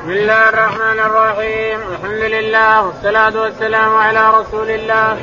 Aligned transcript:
بسم 0.00 0.10
الله 0.10 0.48
الرحمن 0.48 0.98
الرحيم. 0.98 1.80
الحمد 1.92 2.22
لله 2.34 2.86
والصلاة 2.86 3.40
والسلام 3.42 3.96
على 3.96 4.30
رسول 4.30 4.70
الله. 4.70 5.18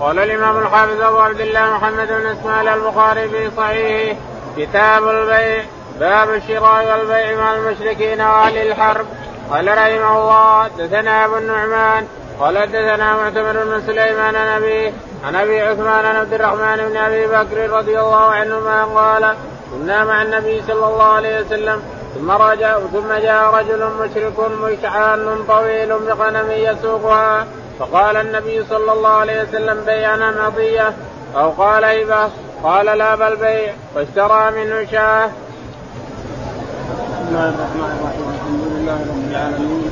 قال 0.00 0.18
الإمام 0.18 0.58
الحافظ 0.58 1.00
أبو 1.00 1.18
عبد 1.18 1.40
الله 1.40 1.70
محمد 1.76 2.08
بن 2.08 2.26
إسماعيل 2.26 2.68
البخاري 2.68 3.28
في 3.28 3.50
صحيحه 3.56 4.18
كتاب 4.56 5.08
البيع 5.08 5.64
باب 6.00 6.34
الشراء 6.34 6.98
والبيع 6.98 7.36
مع 7.36 7.54
المشركين 7.54 8.20
وأهل 8.20 8.56
الحرب. 8.56 9.06
قال 9.50 9.68
رحمه 9.68 10.18
الله 10.18 10.64
حدثنا 10.64 11.24
أبو 11.24 11.36
النعمان 11.36 12.06
قال 12.40 12.58
حدثنا 12.58 13.16
معتمر 13.16 13.64
بن 13.64 13.82
سليمان 13.86 14.36
عن 14.36 14.46
أبي 14.46 14.92
عن 15.24 15.36
أبي 15.36 15.60
عثمان 15.60 16.04
عن 16.04 16.16
عبد 16.16 16.34
الرحمن 16.34 16.76
بن 16.76 16.96
أبي 16.96 17.26
بكر 17.26 17.70
رضي 17.70 18.00
الله 18.00 18.24
عنهما 18.30 18.84
قال 18.84 19.36
كنا 19.72 20.04
مع 20.04 20.22
النبي 20.22 20.62
صلى 20.62 20.86
الله 20.86 21.12
عليه 21.12 21.40
وسلم 21.40 21.82
ثم 22.14 22.30
رجع 22.30 22.78
ثم 22.78 23.12
جاء 23.22 23.54
رجل 23.54 23.90
مشرك 24.00 24.38
مشعان 24.62 25.44
طويل 25.48 25.88
بغنم 25.88 26.50
يسوقها. 26.50 27.46
فقال 27.78 28.16
النبي 28.16 28.64
صلى 28.70 28.92
الله 28.92 29.08
عليه 29.08 29.42
وسلم 29.42 29.84
بيعنا 29.86 30.46
مضية 30.46 30.92
أو 31.36 31.50
قال 31.50 31.84
هبة 31.84 32.28
قال 32.62 32.86
لا 32.86 33.14
بل 33.14 33.36
بيع. 33.36 33.72
واشترى 33.94 34.50
منه 34.50 34.86
شاة. 34.92 35.26
بسم 35.26 37.24
الله 37.28 37.48
الرحمن 37.48 37.90
الرحيم. 37.96 38.26
الحمد 38.34 38.62
لله 38.72 38.98
رب 39.12 39.24
العالمين. 39.30 39.90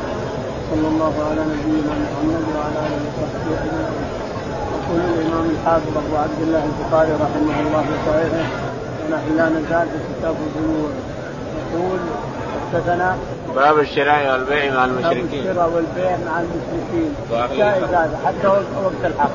صلى 0.71 0.89
الله 0.93 1.15
على 1.29 1.41
نبينا 1.53 1.93
محمد 2.05 2.45
وعلى 2.55 2.79
آله 2.87 3.03
وصحبه 3.17 3.53
أجمعين. 3.61 4.11
يقول 4.81 5.01
الإمام 5.01 5.47
الحافظ 5.55 5.95
أبو 6.03 6.15
عبد 6.25 6.41
الله 6.43 6.63
البخاري 6.71 7.13
رحمه 7.25 7.57
الله 7.61 7.83
في 7.89 7.95
صحيحه 8.07 8.47
ونحن 9.01 9.29
لا 9.37 9.47
نزال 9.57 9.87
في 9.93 9.99
كتاب 10.11 10.37
البيوع 10.47 10.91
يقول 11.75 11.99
حدثنا 12.73 13.17
باب 13.55 13.79
الشراء 13.79 14.33
والبيع 14.33 14.75
مع 14.75 14.87
باب 14.87 14.97
المشركين. 14.97 15.41
الشراء 15.41 15.71
والبيع 15.75 16.17
مع 16.27 16.41
المشركين. 16.41 17.15
جائز. 17.59 17.85
هذا 17.85 18.19
حتى 18.27 18.47
وقت 18.47 19.03
الحرب. 19.05 19.31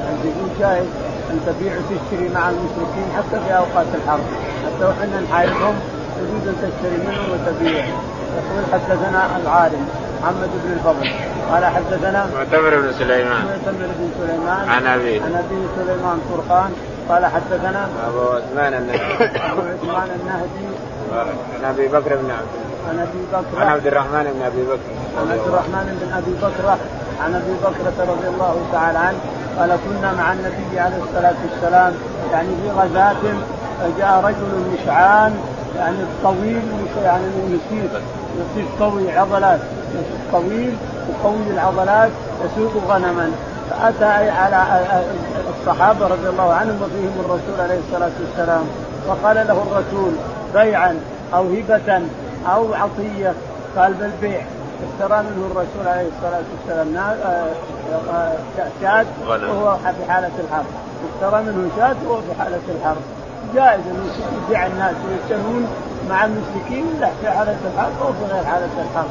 يعني 0.00 0.18
يقول 0.24 0.48
جائز 0.60 0.86
أن 1.30 1.40
تبيع 1.46 1.72
وتشتري 1.72 2.28
مع 2.34 2.50
المشركين 2.50 3.08
حتى 3.16 3.40
في 3.46 3.56
أوقات 3.56 3.86
الحرب. 3.94 4.26
حتى 4.66 4.84
وحنا 4.84 5.20
نحاربهم 5.20 5.74
يجوز 6.18 6.48
أن 6.48 6.56
تشتري 6.62 6.96
منهم 7.06 7.26
وتبيع. 7.32 7.84
يقول 8.34 8.64
حدثنا 8.72 9.36
العالم 9.42 9.88
محمد 10.22 10.50
بن 10.64 10.72
الفضل. 10.72 11.10
قال 11.52 11.64
حدثنا 11.64 12.26
معتمر 12.34 12.80
بن 12.80 12.92
سليمان. 12.92 13.44
معتمر 13.44 13.86
بن 13.98 14.10
سليمان. 14.20 14.68
عن 14.68 14.86
أبي. 14.86 15.20
عن 15.20 15.34
أبي 15.34 15.66
سليمان 15.76 16.18
فرقان. 16.30 16.72
قال 17.08 17.26
حدثنا 17.26 17.88
أبو 18.08 18.20
عثمان 18.20 18.74
النهدي. 18.74 19.24
أبو 19.24 19.60
عثمان 19.60 20.08
النهدي. 20.20 20.66
عن 21.12 21.64
أبي 21.64 21.88
بكر 21.88 22.16
بن 22.16 22.30
عبد 22.30 22.54
عن 22.88 22.98
أبي 22.98 23.22
بكر. 23.32 23.60
عن 23.60 23.68
عبد 23.68 23.86
الرحمن 23.86 24.24
بن 24.34 24.42
أبي 24.46 24.62
بكر 24.62 24.90
عن 25.20 25.30
عبد 25.30 25.48
الرحمن 25.48 25.98
بن 26.02 26.12
أبي 26.12 26.32
بكر 26.42 26.78
عن 27.24 27.34
أبي 27.34 27.52
بكرة 27.64 28.12
رضي 28.12 28.28
الله 28.28 28.56
تعالى 28.72 28.98
عنه 28.98 29.18
قال 29.58 29.70
كنا 29.70 30.12
مع 30.12 30.32
النبي 30.32 30.80
عليه 30.80 30.96
الصلاة 31.02 31.34
والسلام 31.44 31.92
يعني 32.32 32.48
في 32.62 32.70
غزاة 32.70 33.22
فجاء 33.80 34.24
رجل 34.24 34.74
مشعان 34.74 35.34
يعني 35.78 35.96
طويل 36.24 36.62
يعني 37.04 37.24
يسير 37.46 37.90
يسير 38.38 38.64
قوي 38.80 39.12
عضلات 39.18 39.60
يسير 39.90 40.18
طويل 40.32 40.76
وقوي 41.08 41.50
العضلات 41.50 42.10
يسوق 42.44 42.72
غنما. 42.88 43.30
فأتى 43.70 44.30
على 44.30 44.56
الصحابة 45.60 46.06
رضي 46.06 46.28
الله 46.28 46.52
عنهم 46.52 46.76
وفيهم 46.82 47.14
الرسول 47.20 47.60
عليه 47.60 47.78
الصلاة 47.88 48.10
والسلام 48.20 48.64
فقال 49.08 49.36
له 49.36 49.62
الرسول 49.62 50.12
بيعا 50.54 51.00
أو 51.34 51.42
هبة 51.42 52.02
أو 52.54 52.74
عطية. 52.74 53.34
قال 53.76 53.92
بل 53.94 54.10
بيع. 54.22 54.40
اشترى 54.84 55.22
منه 55.22 55.46
الرسول 55.50 55.88
عليه 55.88 56.08
الصلاة 56.16 56.42
والسلام. 56.52 56.96
آه، 56.96 57.46
آه، 58.14 58.36
شاة 58.80 59.06
غنم. 59.26 59.48
وهو 59.50 59.76
في 59.76 60.12
حالة 60.12 60.30
الحرب. 60.44 60.66
اشترى 61.14 61.42
منه 61.42 61.70
شاة 61.76 61.96
وهو 62.06 62.20
في 62.20 62.34
حالة 62.38 62.60
الحرب. 62.68 63.02
جائز 63.54 63.80
أن 63.80 64.10
يبيع 64.46 64.66
الناس 64.66 64.94
ويشترون 65.08 65.68
مع 66.10 66.24
المشركين. 66.24 66.86
لا 67.00 67.10
في 67.20 67.30
حالة 67.30 67.56
الحرب 67.74 67.92
أو 68.02 68.12
في 68.12 68.34
غير 68.34 68.44
حالة 68.44 68.68
الحرب. 68.90 69.10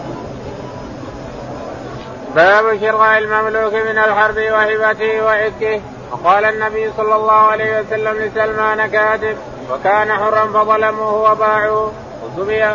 باب 2.35 2.79
شراء 2.81 3.17
المملوك 3.17 3.73
من 3.73 3.97
الحرب 3.97 4.37
وهبته 4.37 5.23
وعتقه 5.25 5.81
وقال 6.11 6.45
النبي 6.45 6.91
صلى 6.97 7.15
الله 7.15 7.33
عليه 7.33 7.79
وسلم 7.79 8.17
لسلمان 8.17 8.87
كاتب 8.87 9.37
وكان 9.71 10.13
حرا 10.13 10.45
فظلموه 10.45 11.31
وباعوه 11.31 11.91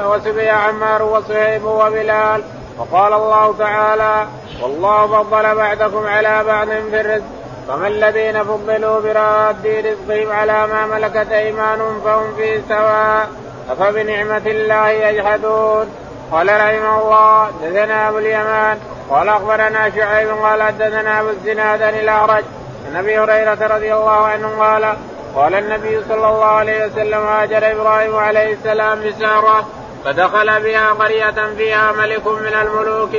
وسبي 0.07 0.51
عمار 0.51 1.03
وصهيب 1.03 1.65
وبلال. 1.65 2.43
وقال 2.79 3.13
الله 3.13 3.55
تعالى 3.59 4.27
والله 4.63 5.07
فضل 5.07 5.55
بعضكم 5.55 6.07
على 6.07 6.45
بعض 6.45 6.69
في 6.69 7.01
الرزق 7.01 7.25
فما 7.69 7.89
الذين 7.89 8.45
فضلوا 8.45 9.01
براد 9.01 9.67
رزقهم 9.67 10.33
على 10.33 10.67
ما 10.67 10.87
ملكت 10.87 11.33
أيمانهم 11.33 12.01
فهم 12.05 12.35
فيه 12.37 12.61
سواء 12.69 13.29
أفبنعمة 13.71 14.43
الله 14.47 14.89
يجحدون. 14.89 15.87
قال 16.33 16.49
رحمه 16.49 17.03
الله 17.03 17.51
دثنا 17.63 18.09
أبو 18.09 18.19
اليمان 18.19 18.79
قال 19.11 19.29
أخبرنا 19.29 19.91
شعيب 19.91 20.29
قال 20.29 20.63
حدثنا 20.63 21.21
أبو 21.21 21.29
الزناد 21.29 21.83
الأعرج 21.83 22.45
عن 22.87 22.97
أبي 22.97 23.19
هريرة 23.19 23.67
رضي 23.77 23.95
الله 23.95 24.27
عنه 24.27 24.49
قال 24.59 24.97
قال 25.35 25.55
النبي 25.55 26.01
صلى 26.09 26.29
الله 26.29 26.45
عليه 26.45 26.87
وسلم 26.87 27.27
هاجر 27.27 27.73
إبراهيم 27.73 28.17
عليه 28.17 28.53
السلام 28.53 29.01
بساره 29.01 29.67
فدخل 30.05 30.63
بها 30.63 30.93
قرية 30.93 31.55
فيها 31.57 31.93
ملك 31.93 32.27
من 32.27 32.55
الملوك 32.63 33.11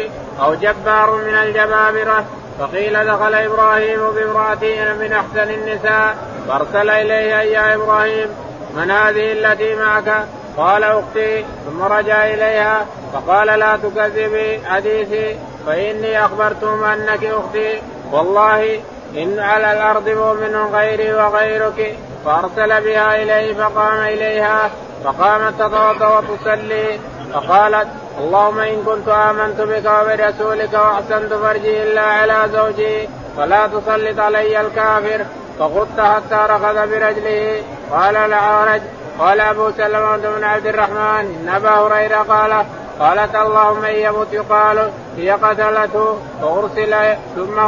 أو 0.42 0.54
جبار 0.54 1.16
من 1.16 1.36
الجبابرة 1.36 2.26
فقيل 2.60 3.06
دخل 3.06 3.34
إبراهيم 3.34 4.00
بامرأته 4.16 4.94
من 4.94 5.14
أحسن 5.14 5.52
النساء 5.52 6.18
فأرسل 6.48 6.90
إليها 6.90 7.42
يا 7.42 7.76
إبراهيم 7.76 8.28
من 8.76 8.92
هذه 8.92 9.32
التي 9.32 9.76
معك؟ 9.76 10.26
قال 10.58 10.84
أختي 10.84 11.46
ثم 11.66 11.84
رجع 11.84 12.26
إليها 12.26 12.86
فقال 13.14 13.48
لا 13.48 13.78
تكذبي 13.78 14.62
حديثي 14.66 15.36
فإني 15.68 16.26
أخبرتهم 16.26 16.84
أنك 16.84 17.26
أختي 17.26 17.82
والله 18.12 18.80
إن 19.18 19.40
على 19.40 19.74
الأرض 19.74 20.10
مؤمن 20.10 20.56
غيري 20.74 21.14
وغيرك 21.14 21.96
فأرسل 22.26 22.82
بها 22.82 23.24
إليه 23.24 23.54
فقام 23.54 24.00
إليها 24.00 24.70
فقامت 25.04 25.54
تتوضأ 25.60 26.18
وتصلي 26.18 27.00
فقالت 27.34 27.88
اللهم 28.20 28.60
إن 28.60 28.84
كنت 28.86 29.08
آمنت 29.08 29.62
بك 29.62 29.86
وبرسولك 29.86 30.74
وأحسنت 30.74 31.34
فرجي 31.34 31.84
إلا 31.84 32.02
على 32.02 32.50
زوجي 32.54 33.10
فلا 33.38 33.68
تسلط 33.68 34.20
علي 34.20 34.62
الكافر. 34.62 35.26
فخذت 35.60 36.00
حتى 36.00 36.54
ركض 36.54 36.90
برجله 36.90 37.64
قال 37.92 38.16
الأعرج 38.16 38.82
قال 39.20 39.40
أبو 39.40 39.72
سلمة 39.78 40.18
بن 40.18 40.44
عبد 40.44 40.66
الرحمن 40.66 41.40
إن 41.42 41.50
أبا 41.56 41.70
هريرة 41.70 42.18
قال 42.18 42.66
قالت 43.00 43.36
اللهم 43.36 43.86
إن 43.86 43.96
يمت 43.96 44.34
يقال 44.34 44.92
هي 45.18 45.32
قتلته 45.32 46.18
فأرسل 46.42 47.16
ثم 47.36 47.62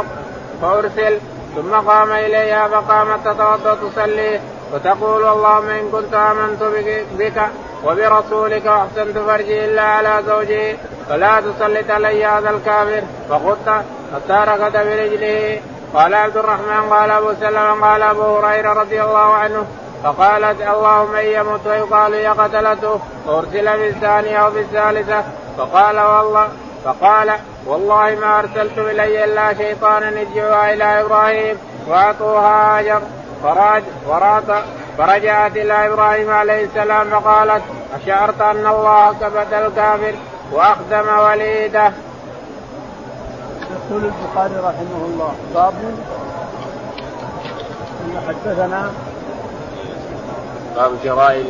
فأرسل 0.62 1.18
ثم 1.56 1.74
قام 1.74 2.12
إليها 2.12 2.68
فقامت 2.68 3.24
تتوضأ 3.24 3.74
تصلي 3.74 4.40
وتقول 4.72 5.26
اللهم 5.26 5.68
إن 5.68 5.90
كنت 5.92 6.14
آمنت 6.14 6.62
بك, 7.18 7.42
وبرسولك 7.84 8.66
وأحسنت 8.66 9.18
فرجي 9.18 9.64
إلا 9.64 9.82
على 9.82 10.22
زوجي 10.26 10.76
فلا 11.08 11.40
تسلط 11.40 11.90
علي 11.90 12.24
هذا 12.24 12.50
الكافر. 12.50 13.02
فخذت 13.30 13.84
حتى 14.14 14.50
ركض 14.50 14.72
برجله. 14.72 15.60
قال 15.94 16.14
عبد 16.14 16.36
الرحمن 16.36 16.90
قال 16.90 17.10
أبو 17.10 17.32
سلمة 17.40 17.86
قال 17.86 18.02
أبو 18.02 18.36
هريرة 18.36 18.72
رضي 18.72 19.02
الله 19.02 19.34
عنه 19.34 19.66
فقالت 20.04 20.60
اللهم 20.60 21.14
إن 21.16 21.26
يمت 21.26 21.66
ويقال 21.66 22.14
هي 22.14 22.26
قتلته 22.26 23.00
فأرسل 23.26 23.78
بالثانية 23.78 24.36
أو 24.36 24.50
بالثالثة. 24.50 25.22
فقال 25.58 26.00
والله 26.00 26.48
فقال 26.84 27.32
والله 27.66 28.14
ما 28.20 28.38
أرسلت 28.38 28.78
إلي 28.78 29.24
إلا 29.24 29.54
شيطانا 29.54 30.20
ادعوها 30.20 30.72
إلى 30.72 31.00
إبراهيم 31.00 31.56
وأعطوها 31.88 32.78
هاجر 32.78 33.00
فراج 33.42 33.82
ورات 34.08 34.64
فرجعت 34.98 35.56
إلى 35.56 35.86
إبراهيم 35.86 36.30
عليه 36.30 36.64
السلام 36.64 37.10
فقالت 37.10 37.62
أشعرت 37.94 38.40
أن 38.40 38.66
الله 38.66 39.12
كبت 39.12 39.52
الكافر 39.52 40.14
وأخدم 40.52 41.18
وليده. 41.18 41.92
يقول 43.72 44.04
البخاري 44.04 44.56
رحمه 44.56 45.04
الله 45.06 45.34
باب 45.54 45.74
حدثنا 48.28 48.90
باب 50.76 50.92
شراء 51.04 51.44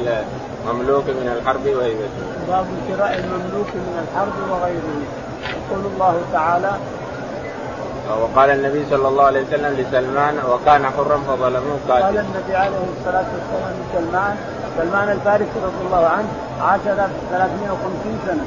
المملوك 0.67 1.05
من 1.05 1.39
الحرب 1.39 1.67
وهبته. 1.67 2.25
باب 2.49 2.67
شراء 2.89 3.15
المملوك 3.15 3.69
من 3.75 4.07
الحرب 4.09 4.51
وغيره 4.51 5.03
يقول 5.43 5.85
الله 5.95 6.21
تعالى 6.33 6.73
وقال 8.23 8.51
النبي 8.51 8.85
صلى 8.91 9.09
الله 9.09 9.25
عليه 9.25 9.43
وسلم 9.47 9.73
لسلمان 9.81 10.35
وكان 10.51 10.85
حرا 10.85 11.19
فظلموه 11.29 11.79
قال 11.89 12.03
قاتل 12.03 12.19
النبي 12.19 12.57
عليه 12.57 12.77
الصلاة 12.99 13.25
والسلام 13.35 13.75
لسلمان 13.83 14.37
سلمان 14.79 15.09
الفارسي 15.09 15.59
رضي 15.65 15.87
الله 15.87 16.07
عنه 16.07 16.29
عاش 16.61 16.81
350 16.81 18.19
سنة 18.27 18.45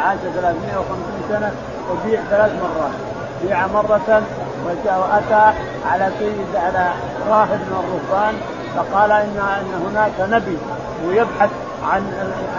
عاش 0.00 0.18
350 0.18 0.96
سنة 1.28 1.52
وبيع 1.90 2.20
ثلاث 2.30 2.52
مرات 2.62 2.92
بيع 3.42 3.66
مرة 3.66 4.22
وأتى 4.86 5.52
على 5.90 6.10
سيد 6.18 6.56
على 6.56 6.90
راهب 7.28 7.60
من 7.60 7.84
الرهبان 7.84 8.34
فقال 8.76 9.12
إن 9.12 9.36
إن 9.60 9.86
هناك 9.90 10.12
نبي 10.30 10.58
ويبحث 11.06 11.50
عن 11.84 12.02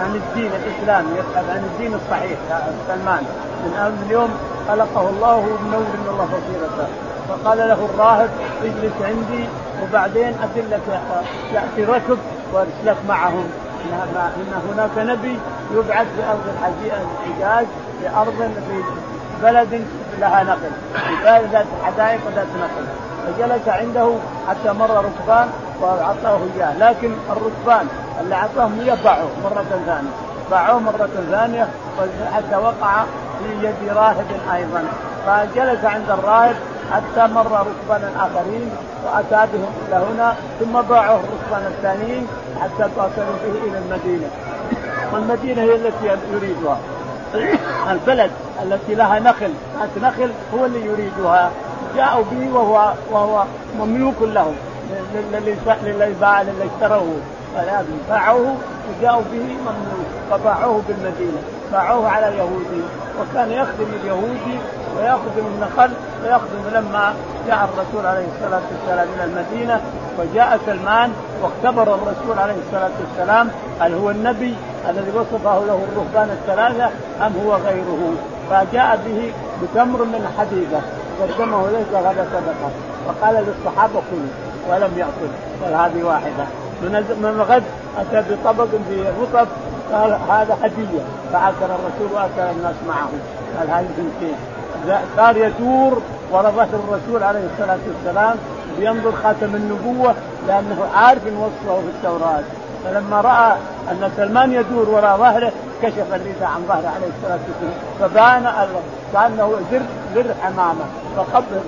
عن 0.00 0.14
الدين 0.14 0.50
الإسلامي 0.60 1.08
يبحث 1.18 1.50
عن 1.50 1.64
الدين 1.72 1.94
الصحيح 1.94 2.38
سلمان. 2.88 3.22
من 3.64 4.02
اليوم 4.06 4.30
خلقه 4.68 5.08
الله 5.08 5.36
ومنور 5.36 5.80
من 5.80 6.08
الله 6.10 6.24
بصيرته 6.24 6.88
فقال 7.28 7.58
له 7.58 7.88
الراهب 7.94 8.30
اجلس 8.64 8.92
عندي 9.02 9.44
وبعدين 9.82 10.34
ادلك 10.42 11.00
يأتي 11.54 11.84
ركب 11.84 12.18
وأرسلك 12.52 12.96
معهم. 13.08 13.44
إن 14.36 14.52
هناك 14.70 14.90
نبي 14.98 15.38
يبعث 15.74 16.06
في 16.16 16.22
أرض 16.30 16.44
الحجاز 16.54 17.66
في 18.00 18.08
أرض 18.16 18.50
في 18.68 18.82
بلد 19.42 19.84
لها 20.20 20.42
نقل 20.42 20.70
في 20.92 21.46
ذات 21.52 21.66
حدائق 21.84 22.20
وذات 22.26 22.46
نقل. 22.60 22.86
فجلس 23.26 23.68
عنده 23.68 24.12
حتى 24.48 24.72
مر 24.72 25.04
ركبان 25.04 25.48
وأعطاه 25.80 26.38
إياه. 26.56 26.78
لكن 26.78 27.12
الركبان 27.30 27.88
اللي 28.20 28.34
أعطاهم 28.34 28.80
إياه 28.80 28.96
باعوه 29.04 29.30
مرة 29.44 29.64
ثانية. 29.86 30.10
باعوه 30.50 30.80
مرة 30.80 31.08
ثانية 31.30 31.68
حتى 32.34 32.56
وقع 32.56 33.04
في 33.38 33.66
يد 33.66 33.96
راهب 33.96 34.26
أيضا. 34.54 34.84
فجلس 35.26 35.84
عند 35.84 36.10
الراهب 36.10 36.56
حتى 36.92 37.32
مر 37.32 37.46
ركبان 37.46 38.10
آخرين 38.18 38.70
واتى 39.04 39.46
بهم 39.52 39.72
إلى 39.88 39.96
هنا 39.96 40.34
ثم 40.60 40.72
باعوه 40.80 41.20
الركبان 41.20 41.72
الثانيين 41.72 42.26
حتى 42.60 42.88
توصلوا 42.96 43.36
به 43.44 43.68
إلى 43.68 43.78
المدينة. 43.78 44.30
والمدينة 45.12 45.62
هي 45.62 45.74
التي 45.74 46.16
يريدها. 46.32 46.78
البلد 47.90 48.30
التي 48.62 48.94
لها 48.94 49.18
نخل 49.18 49.52
ذات 49.78 50.02
نخل 50.02 50.30
هو 50.54 50.64
اللي 50.64 50.86
يريدها. 50.86 51.50
جاءوا 51.96 52.24
به 52.30 52.52
وهو 52.54 52.92
وهو 53.10 53.44
مملوك 53.78 54.14
لهم 54.20 54.54
للي 55.82 56.14
باع 56.20 56.42
للي 56.42 56.68
اشتروه. 56.74 57.20
باعوه 58.08 58.54
وجاءوا 58.88 59.22
به 59.32 59.44
مملوك. 59.66 60.10
فباعوه 60.30 60.82
بالمدينة. 60.88 61.42
باعوه 61.72 62.08
على 62.08 62.26
يهودي 62.26 62.82
وكان 63.20 63.50
يخدم 63.50 63.86
اليهودي 64.02 64.58
ويخدم 64.96 65.46
النخل 65.54 65.90
ويخدم 66.24 66.62
لما 66.74 67.14
جاء 67.46 67.68
الرسول 67.74 68.06
عليه 68.06 68.26
الصلاة 68.34 68.60
والسلام 68.72 69.08
إلى 69.16 69.24
المدينة. 69.24 69.80
وجاء 70.18 70.58
سلمان 70.66 71.12
واختبر 71.42 71.94
الرسول 71.94 72.38
عليه 72.38 72.54
الصلاة 72.66 72.90
والسلام. 73.00 73.48
هل 73.80 73.94
هو 73.94 74.10
النبي 74.10 74.54
الذي 74.88 75.10
وصفه 75.10 75.58
له 75.66 75.80
الرهبان 75.92 76.30
الثلاثة 76.30 76.90
أم 77.26 77.32
هو 77.46 77.54
غيره؟ 77.54 78.14
فجاء 78.50 78.98
به 79.06 79.32
بتمر 79.62 80.04
من 80.04 80.34
حديقه 80.38 80.82
قدمه 81.20 81.68
ليس 81.70 81.88
غدا 81.94 82.26
صدقه. 82.32 82.70
وقال 83.08 83.34
للصحابة 83.34 84.02
كلوا 84.10 84.34
ولم 84.68 84.98
ياكل 84.98 85.30
قال 85.64 85.74
هذه 85.74 86.04
واحدة. 86.04 86.44
من 86.82 86.92
من 87.22 87.42
غد 87.48 87.62
أتى 87.98 88.34
بطبق 88.34 88.68
في 88.88 89.04
رطب 89.20 89.48
قال 89.92 90.18
هذا 90.30 90.58
هدية. 90.62 91.02
فأكل 91.32 91.70
الرسول 91.70 92.12
وأكل 92.14 92.56
الناس 92.56 92.74
معه. 92.88 93.08
قال 93.58 93.70
هذه 93.70 93.88
بنتين 93.98 94.34
صار 95.16 95.36
يدور 95.36 96.02
وراء 96.30 96.52
ظهر 96.52 96.68
الرسول 96.88 97.22
عليه 97.22 97.40
الصلاة 97.52 97.78
والسلام 97.88 98.36
بينظر 98.78 99.12
خاتم 99.22 99.54
النبوة 99.54 100.14
لأنه 100.48 100.86
عارف 100.94 101.22
وصفه 101.26 101.80
في 101.80 101.86
التوراة. 101.86 102.42
فلما 102.84 103.20
رأى 103.20 103.52
أن 103.90 104.10
سلمان 104.16 104.52
يدور 104.52 104.88
وراء 104.88 105.16
ظهره 105.18 105.52
كشف 105.82 106.14
الرداء 106.14 106.48
عن 106.54 106.62
ظهره 106.68 106.92
عليه 106.96 107.10
الصلاة 107.16 107.38
والسلام. 107.48 107.74
فبان 108.00 108.52
كأنه 109.12 109.52
زر 109.72 109.82
زر 110.14 110.34
حمامة. 110.42 110.84
فقبل 111.16 111.60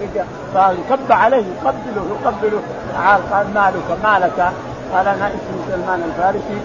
قال 0.55 0.77
كب 0.91 1.13
عليه 1.13 1.37
يقبله 1.37 2.07
يقبله 2.11 2.61
تعال 2.95 3.21
قال 3.33 3.47
مالك 3.55 3.99
مالك. 4.05 4.53
قال 4.93 5.09
أنا 5.09 5.27
اسمي 5.27 5.59
سلمان 5.69 6.03
الفارسي 6.09 6.61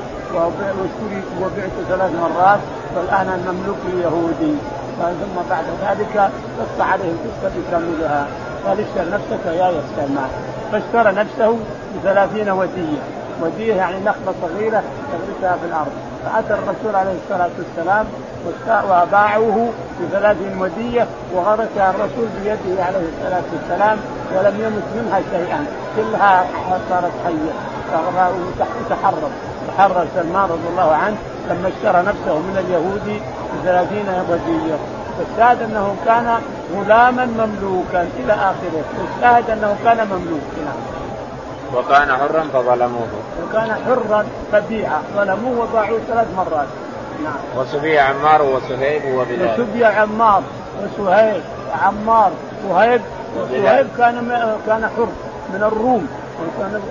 وبعت 1.41 1.71
ثلاث 1.89 2.11
مرات 2.21 2.59
والان 2.95 3.27
المملوك 3.39 3.77
اليهودي. 3.93 4.55
ثم 4.99 5.49
بعد 5.49 5.65
ذلك 5.81 6.29
قص 6.59 6.81
عليه 6.81 7.11
القصة 7.11 7.51
بكاملها. 7.55 8.27
قال 8.67 8.79
اشتر 8.79 9.09
نفسك 9.13 9.45
يا 9.45 9.71
سلمان 9.95 10.29
فاشترى 10.71 11.11
نفسه 11.11 11.57
بثلاثين 11.95 12.49
وديه 12.49 12.97
وديه 13.41 13.73
يعني 13.73 13.99
نخلة 13.99 14.33
صغيرة 14.41 14.83
تغرسها 15.11 15.57
في 15.57 15.65
الأرض. 15.65 15.91
فأتى 16.25 16.53
الرسول 16.53 16.95
عليه 16.95 17.15
الصلاة 17.23 17.49
والسلام 17.57 18.05
وباعوه 18.89 19.69
بثلاث 20.01 20.37
وديه 20.59 21.07
وغرسها 21.33 21.89
الرسول 21.89 22.27
بيده 22.43 22.83
عليه 22.83 23.07
الصلاة 23.17 23.43
والسلام 23.53 23.97
ولم 24.35 24.55
يمت 24.61 24.87
منها 24.95 25.19
شيئا. 25.31 25.65
كلها 25.95 26.45
صارت 26.89 27.11
حية. 27.25 27.76
وتحرر 27.93 29.29
تحرر 29.67 30.05
سلمان 30.15 30.43
رضي 30.43 30.67
الله 30.71 30.95
عنه 30.95 31.17
لما 31.49 31.67
اشترى 31.67 32.01
نفسه 32.01 32.37
من 32.39 32.57
اليهودي 32.57 33.21
بثلاثين 33.53 34.05
وديه 34.29 34.77
فالشاهد 35.17 35.61
أنه 35.61 35.95
كان 36.05 36.39
غلاما 36.75 37.25
مملوكا 37.25 38.07
إلى 38.19 38.33
آخره. 38.33 38.83
والشاهد 38.99 39.49
أنه 39.49 39.75
كان 39.83 40.07
مملوكا 40.07 40.61
نعم. 40.65 40.75
وكان 41.75 42.11
حرا 42.11 42.43
فظلموه. 42.53 43.07
وكان 43.43 43.75
حرا 43.85 44.25
فبيع 44.51 44.89
ظلموه 45.15 45.59
وباعوه 45.59 45.99
ثلاث 46.07 46.27
مرات. 46.37 46.67
نعم. 47.23 47.33
وسبي 47.57 47.99
عمار 47.99 48.41
وسهيب 48.41 49.01
وبلال. 49.15 49.61
وسبي 49.61 49.85
عمار 49.85 50.43
وسهيب 50.83 51.41
عمار 51.83 52.31
وهيب. 52.69 53.01
وسهيب 53.37 53.87
كان 53.97 54.15
كان 54.67 54.89
حر 54.97 55.07
من 55.53 55.63
الروم. 55.63 56.07
وكان 56.41 56.81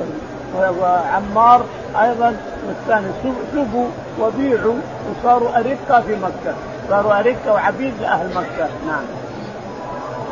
وعمار 0.61 1.65
أيضا 2.03 2.37
والثاني 2.67 3.07
سبوا 3.53 3.87
وبيعوا 4.21 4.75
وصاروا 5.11 5.49
ارقه 5.49 6.01
في 6.01 6.17
مكة. 6.17 6.55
صاروا 6.91 7.19
ارقه 7.19 7.53
وعبيد 7.53 7.95
لأهل 8.01 8.29
مكة. 8.35 8.69
نعم. 8.87 9.05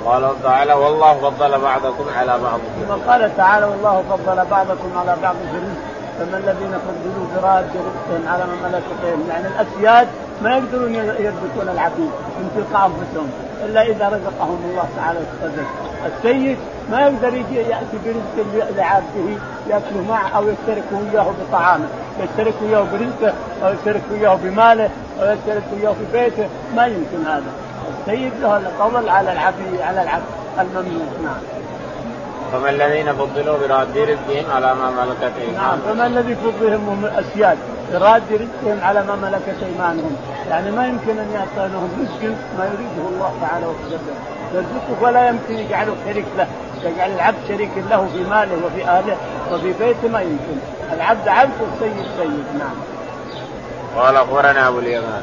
قال 0.07 0.43
تعالى 0.43 0.73
والله 0.73 1.15
فضل 1.15 1.61
بعضكم 1.61 2.05
على 2.19 2.39
بعض. 2.39 2.59
ثم 2.59 3.11
قال 3.11 3.37
تعالى 3.37 3.67
والله 3.67 4.05
فضل 4.11 4.45
بعضكم 4.51 4.99
على 4.99 5.17
بعض. 5.23 5.35
في 5.35 5.59
فما 6.19 6.39
الذين 6.39 6.75
فضلوا 6.87 7.27
براد 7.37 7.65
رزقهم 7.65 8.29
على 8.29 8.45
من 8.45 8.59
ملكت 8.65 9.29
يعني 9.29 9.47
الأسياد 9.47 10.09
ما 10.43 10.57
يقدرون 10.57 10.95
يرزقون 10.95 11.69
العبيد 11.73 12.11
من 12.39 12.51
تلقاء 12.57 12.87
انفسهم 12.87 13.31
إلا 13.65 13.83
إذا 13.83 14.09
رزقهم 14.09 14.59
الله 14.71 14.89
تعالى 14.97 15.19
الرزق 15.43 15.94
السيد 16.07 16.57
ما 16.91 17.01
يقدر 17.01 17.35
يجي 17.35 17.57
يأتي 17.57 17.99
برزق 18.05 18.47
لعبده 18.77 19.41
ياكله 19.71 20.05
معه 20.09 20.29
أو 20.37 20.49
يشترك 20.49 20.85
وياه 20.93 21.27
بطعامه، 21.49 21.87
يشترك 22.21 22.55
وياه 22.63 22.85
برزقه 22.93 23.35
أو 23.63 23.73
يشترك 23.73 24.03
وياه 24.13 24.35
بماله 24.43 24.91
أو 25.21 25.33
يشترك 25.33 25.63
وياه 25.73 25.93
في 25.93 26.19
بيته، 26.19 26.49
ما 26.77 26.87
يمكن 26.87 27.27
هذا. 27.27 27.53
السيد 28.01 28.33
له 28.43 28.57
القول 28.57 29.09
على 29.09 29.33
العبد 29.33 29.81
على 29.81 30.03
العبد 30.03 30.25
المملوك 30.59 31.13
نعم. 31.25 31.43
فما 32.53 32.71
الذين 32.71 33.13
فضلوا 33.13 33.57
براد 33.59 33.99
رزقهم 33.99 34.45
على 34.55 34.75
ما 34.75 34.91
ملكت 34.91 35.33
أيمانهم. 35.41 35.63
نعم 35.63 35.79
فما 35.79 36.07
الذي 36.07 36.35
فضلهم 36.35 37.05
الاسياد 37.05 37.59
براد 37.93 38.23
رزقهم 38.33 38.79
على 38.83 39.05
ما 39.05 39.17
ملكت 39.17 39.63
أيمانهم، 39.63 40.17
يعني 40.51 40.71
ما 40.71 40.87
يمكن 40.87 41.19
أن 41.19 41.31
يعطى 41.35 41.69
لهم 41.73 41.89
رزق 42.01 42.35
ما 42.59 42.65
يريده 42.65 43.09
الله 43.09 43.33
تعالى 43.41 43.67
وقدره، 43.67 44.17
يرزقه 44.55 45.03
ولا 45.03 45.29
يمكن 45.29 45.55
يجعله 45.55 45.95
شريك 46.05 46.27
له، 46.39 46.47
يجعل 46.85 47.11
العبد 47.11 47.37
شريك 47.49 47.71
له 47.91 48.09
في 48.13 48.25
ماله 48.31 48.67
وفي 48.67 48.85
أهله 48.85 49.17
وفي 49.53 49.73
بيته 49.73 50.09
ما 50.09 50.21
يمكن، 50.21 50.59
العبد 50.93 51.29
عبد 51.29 51.53
والسيد 51.61 52.07
سيد 52.19 52.45
نعم. 52.59 52.77
قال 53.97 54.17
أخبرنا 54.17 54.69
أبو 54.69 54.79
اليمان. 54.79 55.23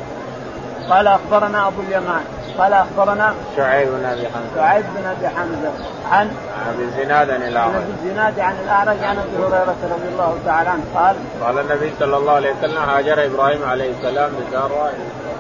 قال 0.89 1.07
أخبرنا 1.07 1.67
أبو 1.67 1.81
اليمان. 1.81 2.23
قال 2.57 2.73
أخبرنا 2.73 3.33
شعيب 3.57 3.87
بن 3.87 4.05
أبي 4.05 4.27
حمزة. 4.27 4.55
شعيب 4.55 4.85
بن 4.95 5.05
أبي 5.05 5.27
حمزة 5.27 5.71
عن 6.11 6.31
أبي 6.69 6.83
الزناد 6.83 7.29
عن 7.29 7.41
الأعرج. 7.41 7.75
عن 7.75 7.81
أبي 7.81 7.91
الزناد 8.03 8.39
عن 8.39 8.55
الأعرج 8.63 9.03
عن 9.03 9.17
أبي 9.17 9.37
هريرة 9.37 9.75
رضي 9.83 10.07
الله 10.13 10.37
تعالى 10.45 10.69
عنه. 10.69 10.83
قال 10.95 11.15
قال 11.43 11.59
النبي 11.59 11.91
صلى 11.99 12.17
الله 12.17 12.31
عليه 12.31 12.51
وسلم 12.51 12.77
هاجر 12.77 13.25
إبراهيم 13.25 13.65
عليه 13.65 13.91
السلام 13.91 14.31
بساره 14.31 14.91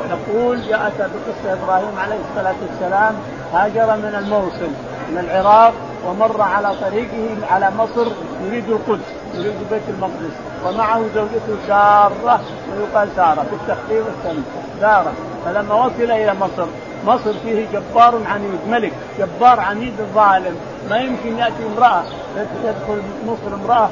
يقول 0.09 0.61
جاءت 0.61 0.97
بقصة 0.97 1.53
إبراهيم 1.53 1.99
عليه 1.99 2.19
الصلاة 2.29 2.55
والسلام 2.61 3.15
هاجر 3.53 3.97
من 3.97 4.15
الموصل 4.19 4.71
من 5.11 5.17
العراق 5.17 5.73
ومر 6.07 6.41
على 6.41 6.71
طريقه 6.81 7.47
على 7.51 7.71
مصر 7.77 8.07
يريد 8.45 8.69
القدس 8.69 9.05
يريد 9.33 9.55
بيت 9.71 9.81
المقدس. 9.89 10.35
ومعه 10.65 11.01
زوجته 11.15 11.67
سارة 11.67 12.41
ويقال 12.77 13.09
سارة 13.15 13.45
بالتخفيف 13.51 14.05
والسن 14.05 14.41
سارة 14.81 15.13
فلما 15.45 15.75
وصل 15.75 16.11
إلى 16.11 16.33
مصر 16.33 16.65
مصر 17.07 17.33
فيه 17.43 17.65
جبار 17.73 18.19
عنيد 18.25 18.59
ملك 18.69 18.93
جبار 19.19 19.59
عنيد 19.59 19.93
ظالم 20.15 20.55
ما 20.89 20.97
يمكن 20.97 21.37
يأتي 21.37 21.65
امرأة 21.75 22.03
تدخل 22.35 23.01
مصر 23.27 23.55
امرأة 23.63 23.89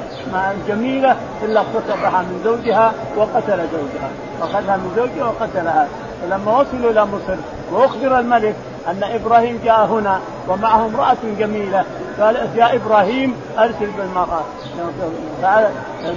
جميله 0.68 1.16
إلا 1.42 1.60
اغتصبها 1.60 2.22
من 2.22 2.40
زوجها 2.44 2.92
وقتل 3.16 3.58
زوجها. 3.72 4.10
واخذها 4.40 4.76
من 4.76 4.92
زوجها 4.96 5.24
وقتلها. 5.24 5.88
فلما 6.22 6.60
وصلوا 6.60 6.90
إلى 6.90 7.04
مصر 7.04 7.36
وأخبر 7.72 8.18
الملك 8.18 8.54
أن 8.88 9.02
إبراهيم 9.02 9.60
جاء 9.64 9.86
هنا 9.86 10.20
ومعه 10.48 10.86
امرأة 10.86 11.16
جميلة. 11.38 11.84
قال 12.20 12.36
يا 12.56 12.74
إبراهيم 12.76 13.34
أرسل 13.58 13.90
بالمرأة. 13.98 14.42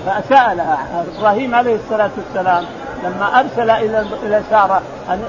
فسألها 0.05 0.77
إبراهيم 1.17 1.55
عليه 1.55 1.75
الصلاة 1.75 2.12
والسلام 2.17 2.65
لما 3.03 3.39
أرسل 3.39 3.70
إلى 3.70 4.05
إلى 4.24 4.41
سارة 4.50 4.82
أن 5.10 5.24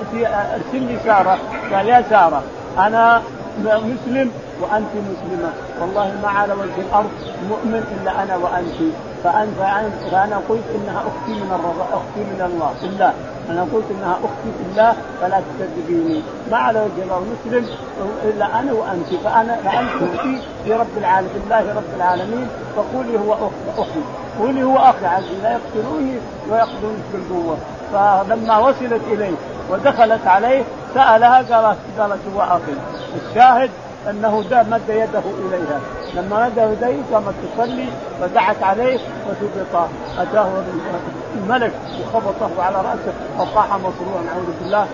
أرسل 0.55 0.83
لي 0.83 0.99
سارة. 1.05 1.39
قال 1.73 1.89
يا 1.89 2.05
سارة 2.11 2.43
أنا 2.79 3.23
مسلم 3.59 4.31
وأنت 4.61 4.93
مسلمة. 5.11 5.51
والله 5.81 6.15
ما 6.23 6.29
على 6.29 6.53
وجه 6.53 6.81
الأرض 6.89 7.11
مؤمن 7.49 7.83
إلا 7.95 8.23
أنا 8.23 8.37
وأنت. 8.37 8.79
فأنت 9.25 9.59
فأنا 10.11 10.41
قلت 10.49 10.65
إنها 10.75 11.01
أختي 11.01 11.33
من 11.33 11.51
الرضا 11.53 11.85
أختي 11.93 12.21
من 12.21 12.41
الله 12.47 12.75
في 12.81 12.87
الله 12.87 13.13
أنا 13.51 13.63
قلت 13.73 13.85
إنها 13.91 14.13
أختي 14.13 14.51
في 14.59 14.65
الله 14.71 14.95
فلا 15.21 15.41
تكذبيني. 15.41 16.23
ما 16.51 16.57
على 16.57 16.81
وجه 16.81 17.03
الله 17.03 17.21
مسلم 17.21 17.67
إلا 18.25 18.61
أنا 18.61 18.73
وأنت. 18.73 19.09
فأنا 19.25 19.57
فأنت 19.57 20.15
أختي 20.15 20.73
رب 20.73 20.99
العالمين 20.99 21.33
بالله 21.35 21.75
رب 21.77 21.93
العالمين. 21.97 22.49
فقولي 22.77 23.19
هو 23.19 23.33
أخي 23.79 24.01
قولي 24.41 24.63
هو 24.63 24.77
أخي 24.77 25.07
عزيز. 25.07 25.39
لا 25.43 25.53
يقتلوني 25.53 26.17
ويقتلوني 26.51 27.03
بالقوة 27.13 27.57
فلما 27.93 28.59
وصلت 28.59 29.03
إليه 29.13 29.37
ودخلت 29.71 30.27
عليه 30.27 30.63
سألها 30.95 31.37
قالت 31.37 31.79
قالت 31.99 32.21
هو 32.35 32.41
أخي 32.43 32.75
الشاهد 33.17 33.71
أنه 34.11 34.45
مد 34.53 34.89
يده 34.89 35.23
إليها. 35.49 35.81
لما 36.15 36.45
مد 36.49 36.59
يديه 36.59 37.03
قامت 37.13 37.35
تصلي 37.57 37.87
فدعت 38.21 38.63
عليه 38.63 38.99
وثبط 39.29 39.89
أتاه 40.19 40.49
الملك 41.37 41.73
وخبطه 42.01 42.63
على 42.63 42.77
رأسه 42.77 43.13
فطاح 43.39 43.67
مصروعا 43.67 44.25
أعوذ 44.33 44.51
بالله. 44.61 44.87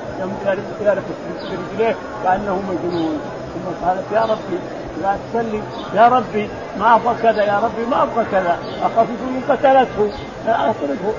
يعرف 0.84 1.04
برجليه 1.50 1.96
كأنه 2.24 2.62
مجنون. 2.68 3.20
ثم 3.54 3.86
قالت 3.86 4.12
يا 4.12 4.20
ربي 4.20 4.58
لا 5.02 5.16
تصلي. 5.32 5.62
يا 5.94 6.08
ربي 6.08 6.48
ما 6.78 6.94
أبغى 6.94 7.14
كذا 7.22 7.42
يا 7.42 7.58
ربي 7.58 7.86
ما 7.90 8.02
أبغى 8.02 8.24
كذا 8.32 8.58
اخاف 8.82 9.06
يكون 9.10 9.42
قتلته 9.48 10.12
اتركه 10.46 11.12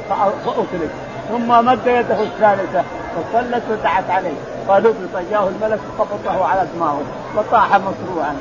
فاترك 0.46 0.90
ثم 1.30 1.66
مد 1.66 1.88
يده 1.88 2.24
الثالثة 2.24 2.84
فصلت 3.16 3.64
ودعت 3.72 4.10
عليه. 4.10 4.34
فلبط 4.68 5.26
جاءه 5.32 5.50
الملك 5.50 5.80
وخبطه 6.00 6.46
على 6.46 6.68
دماغه 6.76 7.02
وطاح 7.38 7.68
مصروعا 7.76 8.36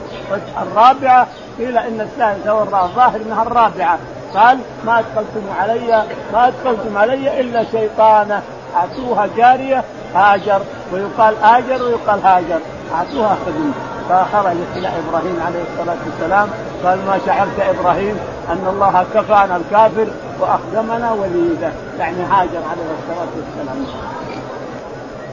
الرابعة 0.62 1.27
قيل 1.59 1.79
إن 1.79 2.00
الثالثه 2.00 2.62
الظاهر 2.62 3.21
انها 3.27 3.43
الرابعة. 3.43 3.99
قال 4.35 4.59
ما 4.87 4.99
أدخلتم 4.99 5.43
علي 5.61 6.05
ما 6.33 6.49
أدخلتم 6.49 6.99
علي 6.99 7.41
إلا 7.41 7.65
شيطانة. 7.65 8.43
أعطوها 8.77 9.29
جارية 9.37 9.85
هاجر. 10.15 10.61
ويقال 10.93 11.35
هاجر. 11.43 11.83
ويقال 11.83 12.21
هاجر. 12.25 12.61
أعطوها 12.95 13.37
خدمه 13.47 13.73
فخرجت 14.09 14.67
إلى 14.77 14.89
إبراهيم 14.89 15.41
عليه 15.47 15.62
الصلاة 15.73 15.97
والسلام. 16.07 16.49
قال 16.85 16.99
ما 17.07 17.19
شعرت 17.27 17.61
إبراهيم 17.61 18.19
أن 18.49 18.67
الله 18.71 19.07
كفانا 19.15 19.57
الكافر 19.57 20.09
وأخدمنا 20.41 21.12
وليده. 21.12 21.73
يعني 21.99 22.23
هاجر 22.23 22.62
عليه 22.71 22.91
الصلاة 22.99 23.29
والسلام. 23.37 23.87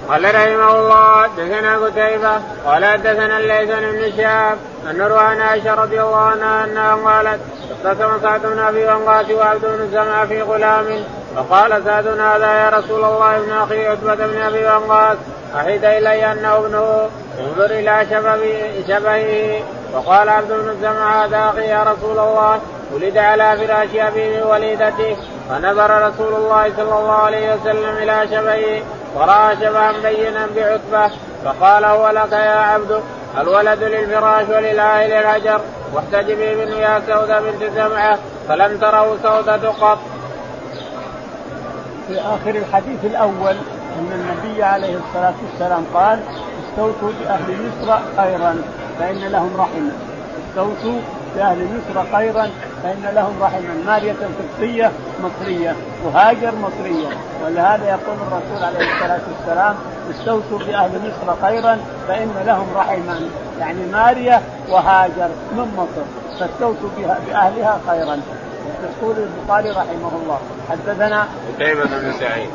قال 0.09 0.35
رحمه 0.35 0.79
الله 0.79 1.27
دثنا 1.37 1.77
قتيبة 1.77 2.31
قال 2.65 3.03
دثنا 3.03 3.37
الليث 3.37 3.69
بن 3.69 4.17
شهاب 4.17 4.57
أن 4.89 5.01
روان 5.01 5.41
عائشة 5.41 5.73
رضي 5.73 6.01
الله 6.01 6.17
عنها 6.17 6.63
أنها 6.63 6.95
قالت 6.95 7.39
اختصم 7.71 8.21
سعد 8.21 8.41
بن 8.41 8.59
أبي 8.59 8.85
وقاص 8.85 9.29
وعبد 9.29 9.61
بن 9.65 9.89
سمع 9.91 10.25
في 10.25 10.41
غلام 10.41 10.85
فقال 11.35 11.83
سعد 11.85 12.07
هذا 12.07 12.63
يا 12.63 12.69
رسول 12.69 13.03
الله 13.03 13.37
ابن 13.37 13.51
أخي 13.51 13.87
عتبة 13.87 14.15
بن 14.15 14.41
أبي 14.41 14.65
وقاص 14.65 15.17
أحد 15.55 15.85
إلي 15.85 16.31
أنه 16.31 16.57
ابنه 16.57 17.09
انظر 17.39 17.65
إلى 17.65 18.05
شبهه. 18.87 19.61
وقال 19.93 20.29
عبد 20.29 20.51
بن 20.51 20.75
سمع 20.81 21.25
هذا 21.25 21.49
أخي 21.49 21.67
يا 21.67 21.83
رسول 21.83 22.19
الله 22.19 22.59
ولد 22.93 23.17
على 23.17 23.57
فراش 23.57 23.89
أبيه 23.95 24.43
وليدته 24.43 25.17
فنظر 25.49 26.07
رسول 26.07 26.33
الله 26.33 26.71
صلى 26.77 26.99
الله 26.99 27.13
عليه 27.13 27.53
وسلم 27.53 27.97
إلى 27.97 28.27
شبهه 28.31 28.81
ورأى 29.17 29.55
شبها 29.55 29.91
بينا 30.03 30.47
بعتبة 30.55 31.15
فقال 31.45 31.85
هو 31.85 32.09
لك 32.09 32.31
يا 32.31 32.59
عبد 32.59 33.01
الولد 33.41 33.83
للفراش 33.83 34.49
ولله 34.49 35.07
للهجر 35.07 35.61
واحتجبي 35.93 36.55
منه 36.55 36.75
يا 36.75 37.01
سودة 37.07 37.39
بنت 37.39 37.71
سمعة 37.75 38.17
فلم 38.47 38.77
تروا 38.77 39.17
سودة 39.23 39.69
قط. 39.69 39.97
في 42.07 42.19
آخر 42.19 42.49
الحديث 42.49 43.05
الأول 43.05 43.55
أن 43.99 44.11
النبي 44.11 44.63
عليه 44.63 44.95
الصلاة 44.97 45.33
والسلام 45.51 45.85
قال 45.93 46.19
استوصوا 46.69 47.11
بأهل 47.21 47.69
مصر 47.81 47.99
خيرا 48.17 48.61
فإن 48.99 49.17
لهم 49.17 49.51
رحمة 49.57 49.91
استوصوا 50.49 50.99
بأهل 51.37 51.67
مصر 51.77 52.17
خيرا 52.17 52.49
فإن 52.83 53.11
لهم 53.15 53.33
رحما. 53.41 53.83
مارية 53.85 54.13
قبطية 54.13 54.91
مصرية 55.23 55.75
وهاجر 56.05 56.53
مصرية. 56.55 57.07
ولهذا 57.45 57.87
يقول 57.87 58.17
الرسول 58.27 58.65
عليه 58.65 58.93
الصلاة 58.93 59.21
والسلام 59.31 59.75
استوصوا 60.11 60.59
بأهل 60.67 60.91
مصر 60.91 61.41
خيرا 61.41 61.77
فإن 62.07 62.33
لهم 62.45 62.67
رحما. 62.75 63.19
يعني 63.59 63.85
مارية 63.91 64.41
وهاجر 64.69 65.29
من 65.51 65.73
مصر 65.77 66.03
فاستوصوا 66.39 66.89
بأهلها 67.27 67.79
خيرا. 67.87 68.19
يقول 68.83 69.15
البخاري 69.17 69.69
رحمه 69.69 70.11
الله. 70.23 70.39
حدثنا 70.69 71.27
قتيبة 71.59 71.83
بن 71.83 72.13
سعيد. 72.19 72.49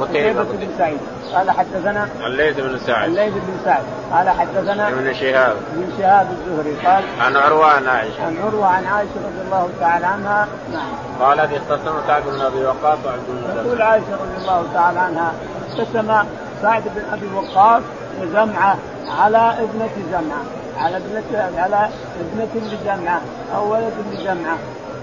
قتيبة 0.00 0.42
بن 0.42 0.68
سعيد. 0.78 0.98
قال 1.34 1.50
حدثنا 1.50 2.08
الليث 2.26 2.56
بن 2.56 2.78
سعد. 2.78 3.08
الليث 3.08 3.32
بن 3.32 3.58
سعد. 3.64 3.82
قال 4.12 4.30
حدثنا 4.30 4.88
ابن 4.88 5.14
شهاب. 5.14 5.56
ابن 5.74 5.92
شهاب 5.98 6.26
الزهري. 6.30 6.86
قال 6.86 7.04
عن 7.20 7.36
عروة 7.36 7.66
عن 7.66 7.86
عائشة. 7.86 8.26
عن 8.26 8.36
عروة 8.44 8.66
عن 8.66 8.86
عائشة 8.86 9.10
رضي 9.16 9.40
الله 9.46 9.68
تعالى 9.80 10.06
عنها. 10.06 10.48
نعم. 10.72 10.92
قالت 11.20 11.52
اختصم 11.52 11.94
سعد 12.06 12.22
بن 12.22 12.40
أبي 12.40 12.64
وقاص 12.64 12.98
وعبد 13.06 13.26
بن 13.28 13.62
تقول 13.64 13.82
عائشة 13.82 14.12
رضي 14.12 14.36
الله 14.42 14.66
تعالى 14.74 15.00
عنها 15.00 15.32
اقتسم 15.68 16.28
سعد 16.62 16.82
بن 16.82 17.02
أبي 17.12 17.26
وقاص 17.34 17.82
وجمعة 18.20 18.76
على 19.18 19.54
ابنة 19.58 19.90
جمعة. 20.12 20.65
على 20.78 20.96
ابنة 20.96 21.60
على 21.62 21.88
ابنة 22.20 22.48
لجمعة 22.54 23.20
أو 23.56 23.72
ولد 23.72 23.92
لجمعة 24.12 24.56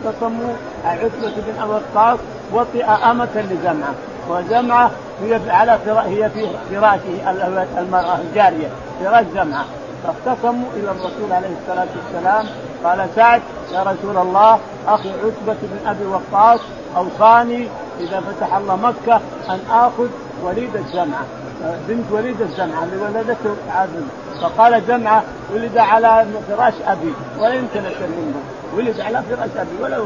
اختصموا 0.05 0.53
عتبة 0.85 1.33
بن 1.37 1.61
أبي 1.61 1.71
وقاص 1.71 2.19
وطئ 2.53 2.83
أمة 2.85 3.29
لجمعة 3.35 3.93
وجمعة 4.29 4.91
هي 5.23 5.39
على 5.49 5.79
هي 5.87 6.29
في 6.29 6.47
فراشه 6.71 7.31
المرأة 7.77 8.17
الجارية 8.17 8.67
فراش 9.03 9.25
جمعة 9.35 9.65
فاختصموا 10.03 10.69
إلى 10.75 10.91
الرسول 10.91 11.31
عليه 11.31 11.49
الصلاة 11.61 11.87
والسلام. 11.95 12.45
قال 12.83 13.07
سعد 13.15 13.41
يا 13.73 13.83
رسول 13.83 14.17
الله 14.17 14.59
أخي 14.87 15.09
عتبة 15.09 15.57
بن 15.61 15.87
أبي 15.87 16.05
وقاص 16.05 16.59
أوصاني 16.97 17.67
إذا 17.99 18.19
فتح 18.21 18.55
الله 18.55 18.75
مكة 18.75 19.21
أن 19.49 19.59
آخذ 19.71 20.07
وليد 20.43 20.75
الجمعة 20.75 21.23
بنت 21.87 22.11
وليد 22.11 22.41
الجمعة 22.41 22.83
اللي 22.83 22.97
ولدته 22.97 23.55
عبد 23.69 24.07
فقال 24.41 24.87
جمعة 24.87 25.23
ولد 25.53 25.77
على 25.77 26.25
فراش 26.49 26.73
أبي 26.87 27.13
ولا 27.39 27.53
يمكن 27.53 27.79
أسلمه 27.79 28.33
ولد 28.77 28.99
على 28.99 29.23
فراش 29.29 29.49
أبي 29.57 29.83
ولا 29.83 29.97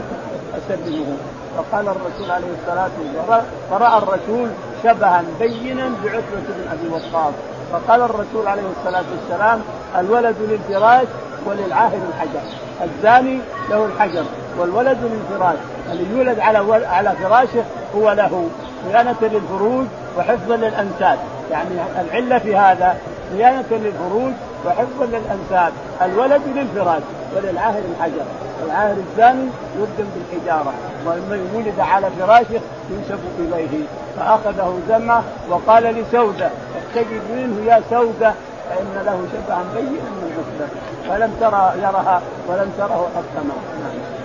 أسلمه 0.58 1.18
فقال 1.58 1.88
الرسول 1.88 2.32
عليه 2.32 2.48
الصلاة 2.62 2.90
والسلام 3.00 3.42
فرأى 3.70 3.98
الرسول 3.98 4.50
شبها 4.84 5.24
بينا 5.40 5.92
بعتبة 6.04 6.48
بن 6.50 6.68
أبي 6.72 6.88
وقاص. 6.90 7.34
فقال 7.72 8.02
الرسول 8.02 8.48
عليه 8.48 8.64
الصلاة 8.80 9.04
والسلام 9.12 9.62
الولد 10.00 10.36
للفراش 10.40 11.08
وللعاهر 11.46 12.00
الحجر. 12.10 12.42
الزاني 12.84 13.40
له 13.70 13.86
الحجر 13.86 14.24
والولد 14.60 14.98
للفراش. 15.04 15.58
اللي 15.92 16.18
يولد 16.18 16.40
على 16.40 16.86
على 16.86 17.12
فراشه 17.24 17.64
هو 17.96 18.12
له. 18.12 18.50
صيانة 18.88 19.16
للفروج 19.22 19.86
وحفظا 20.18 20.56
للأنساب 20.56 21.20
يعني 21.52 21.70
العلة 22.02 22.38
في 22.38 22.56
هذا 22.56 22.98
صيانة 23.32 23.66
للفروج 23.72 24.34
وحفظا 24.66 25.06
للأنساب 25.06 25.74
الولد 26.02 26.42
للفراش 26.56 27.02
وللعاهر 27.36 27.82
الحجر. 27.92 28.26
العاهر 28.66 28.98
الثاني 28.98 29.50
يردم 29.80 30.10
بالحجارة 30.16 30.74
ومن 31.06 31.52
ولد 31.56 31.80
على 31.80 32.08
فراشه 32.20 32.62
ينسب 32.90 33.20
إليه. 33.40 33.86
فأخذه 34.18 34.80
زمة 34.90 35.22
وقال 35.50 35.84
لسودة 35.84 36.50
احتجب 36.78 37.22
منه 37.32 37.72
يا 37.72 37.82
سودة 37.90 38.34
فإن 38.70 39.06
له 39.06 39.28
شبها 39.34 39.64
بينا 39.76 39.90
من 39.90 40.32
عتبة 40.38 40.68
فلم 41.10 41.34
ترى 41.40 41.74
يرها 41.78 42.22
ولم 42.48 42.72
تره 42.78 43.10
حتى 43.16 43.48
نعم. 43.48 44.17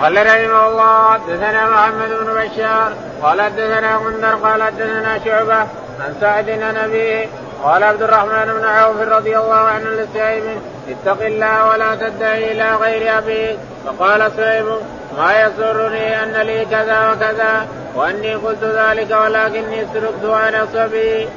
قال 0.00 0.26
رحمه 0.26 0.68
الله 0.68 1.12
حدثنا 1.12 1.70
محمد 1.70 2.08
بن 2.08 2.34
بشار 2.34 2.92
قال 3.22 3.42
حدثنا 3.42 3.96
غندر 3.96 4.34
قال 4.34 4.62
حدثنا 4.62 5.18
شعبة 5.24 5.58
عن 6.00 6.14
سعد 6.20 6.44
بن 6.44 6.76
ابيه 6.76 7.26
قال 7.64 7.84
عبد 7.84 8.02
الرحمن 8.02 8.54
بن 8.58 8.64
عوف 8.64 9.00
رضي 9.00 9.38
الله 9.38 9.54
عنه 9.54 9.90
لسعيد 9.90 10.44
اتق 10.88 11.26
الله 11.26 11.68
ولا 11.68 11.94
تدعي 11.94 12.52
إلى 12.52 12.74
غير 12.74 13.18
ابيك 13.18 13.58
فقال 13.86 14.32
سعيد 14.36 14.64
ما 15.18 15.40
يسرني 15.40 16.22
أن 16.22 16.32
لي 16.32 16.64
كذا 16.64 17.12
وكذا 17.12 17.66
وأني 17.94 18.34
قلت 18.34 18.64
ذلك 18.64 19.10
ولكني 19.10 19.86
سرقت 19.94 20.24
وأنا 20.24 20.66
صبي. 20.74 21.28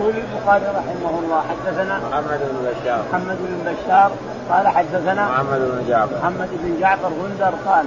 يقول 0.00 0.14
البخاري 0.16 0.64
رحمه 0.64 1.18
الله 1.18 1.42
حدثنا 1.50 1.98
محمد 1.98 2.40
بن 2.40 2.70
بشار. 2.70 3.04
محمد 3.12 3.36
بن 3.40 3.72
بشار 3.72 4.10
قال 4.50 4.68
حدثنا 4.68 5.28
محمد 5.28 5.58
بن 5.58 5.84
جعفر. 5.88 6.16
محمد 6.22 6.48
بن 6.52 6.80
جعفر 6.80 7.08
غندر 7.08 7.54
قال. 7.66 7.86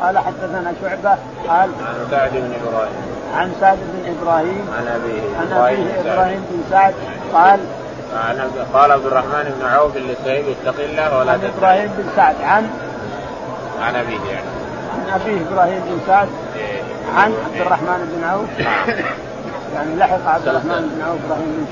قال 0.00 0.18
حدثنا 0.18 0.72
شعبة. 0.82 1.18
قال 1.48 1.70
عن 1.86 2.08
سعد 2.10 2.30
بن 2.32 2.52
إبراهيم. 2.62 2.92
عن 3.36 3.52
سعد 3.60 3.78
بن 3.78 4.12
إبراهيم. 4.14 4.66
عن 4.78 4.88
أبيه 4.88 5.22
عن 5.40 5.52
أبيه 5.52 6.12
إبراهيم 6.12 6.46
بن 6.50 6.62
سعد. 6.70 6.94
قال 7.34 7.60
عن 8.28 8.50
قال 8.74 8.92
عبد 8.92 9.06
الرحمن 9.06 9.54
بن 9.60 9.66
عوف 9.66 9.96
للسيب 9.96 10.44
اتق 10.48 10.80
الله 10.80 11.18
ولا 11.18 11.32
عن 11.32 11.40
إبراهيم 11.58 11.90
بن 11.98 12.04
سعد. 12.16 12.34
عن 12.42 12.70
عن 13.82 13.96
أبيه 13.96 14.30
يعني. 14.30 14.50
عن 14.94 15.20
أبيه 15.20 15.40
إبراهيم 15.50 15.80
بن 15.80 16.00
سعد. 16.06 16.28
إيه. 16.56 16.82
عن 17.16 17.32
عبد 17.44 17.60
الرحمن 17.60 18.16
بن 18.16 18.28
عوف. 18.28 18.48
يعني 19.74 19.96
لحق 19.96 20.26
عبد 20.26 20.48
الرحمن 20.48 20.92
بن 20.94 21.02
عوف 21.02 21.18
إبراهيم 21.26 21.50
بن 21.56 21.66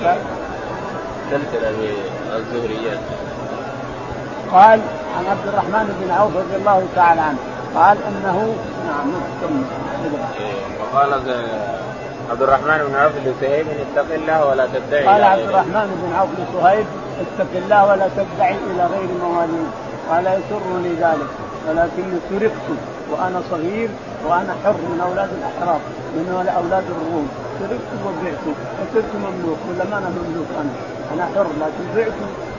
سلسلة 1.30 1.72
بالزهريات 2.30 2.98
قال 4.52 4.80
عن 5.18 5.26
عبد 5.26 5.48
الرحمن 5.48 5.86
بن 6.00 6.10
عوف 6.10 6.36
رضي 6.36 6.56
الله 6.56 6.86
تعالى 6.96 7.20
عنه. 7.20 7.38
قال 7.74 7.96
انه 8.08 8.54
نعم 8.86 9.12
ثم 9.40 9.62
وقال 10.80 11.12
عبد 12.30 12.42
الرحمن 12.42 12.78
بن 12.88 12.94
عوف 12.94 13.12
لسهيب 13.24 13.66
اتق 13.68 14.14
الله 14.14 14.46
ولا 14.46 14.66
تدعي 14.66 15.06
قال 15.06 15.24
عبد 15.24 15.48
الرحمن 15.48 16.02
بن 16.02 16.16
عوف 16.18 16.30
لصهيب 16.38 16.86
اتق 17.20 17.52
الله 17.56 17.86
ولا 17.86 18.08
تدعي 18.16 18.56
إلى 18.70 18.86
غير 18.86 19.08
مواليد. 19.22 19.68
قال 20.10 20.26
يسرني 20.26 20.94
ذلك 21.00 21.30
ولكني 21.68 22.18
سرقت. 22.30 22.97
وأنا 23.10 23.42
صغير 23.50 23.88
وأنا 24.26 24.54
حر 24.64 24.72
من 24.92 25.00
أولاد 25.08 25.30
الأحرار 25.38 25.80
من 26.14 26.48
أولاد 26.56 26.84
الروم. 26.94 27.28
سرقت 27.58 27.92
وبعت 28.06 28.44
وصرت 28.78 29.12
مملوك 29.14 29.58
ولا 29.68 29.84
ما 29.90 29.98
أنا 29.98 30.10
مملوك 30.18 30.46
أنا. 30.60 30.74
أنا 31.14 31.24
حر 31.34 31.46
لكن 31.60 31.84
بعت 31.96 32.12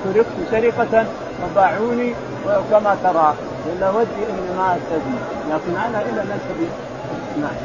سرقت 0.03 0.37
سرقة 0.51 1.05
وباعوني 1.43 2.13
وكما 2.45 2.97
ترى. 3.03 3.33
إلا 3.65 3.89
ودي 3.89 4.21
إني 4.29 4.57
ما 4.57 4.77
استدني 4.77 5.21
لكن 5.49 5.73
أنا 5.87 6.01
إلى 6.01 6.21
نسبي 6.21 6.67
نعم. 7.41 7.57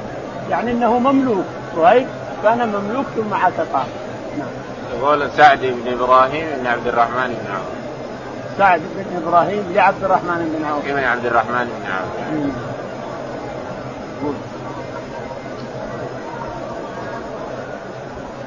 يعني 0.50 0.71
إنه 0.73 0.99
مملوك. 0.99 1.45
صهيب 1.76 2.07
كان 2.43 2.69
مملوك 2.69 3.07
ثم 3.17 3.35
عتق 3.35 3.73
نعم. 4.38 4.49
يقول 4.99 5.31
سعد 5.37 5.61
بن 5.61 5.93
إبراهيم 5.93 6.47
بن 6.61 6.67
عبد 6.67 6.87
الرحمن 6.87 7.29
بن 7.29 7.53
عوف. 7.55 7.75
سعد 8.59 8.81
بن 8.97 9.23
إبراهيم 9.26 9.73
لعبد 9.75 10.05
الرحمن 10.05 10.57
بن 10.59 10.64
عوف. 10.64 10.87
ابن 10.87 11.05
عبد 11.05 11.26
الرحمن 11.26 11.64
بن 11.64 11.93
عوف؟ 11.93 12.74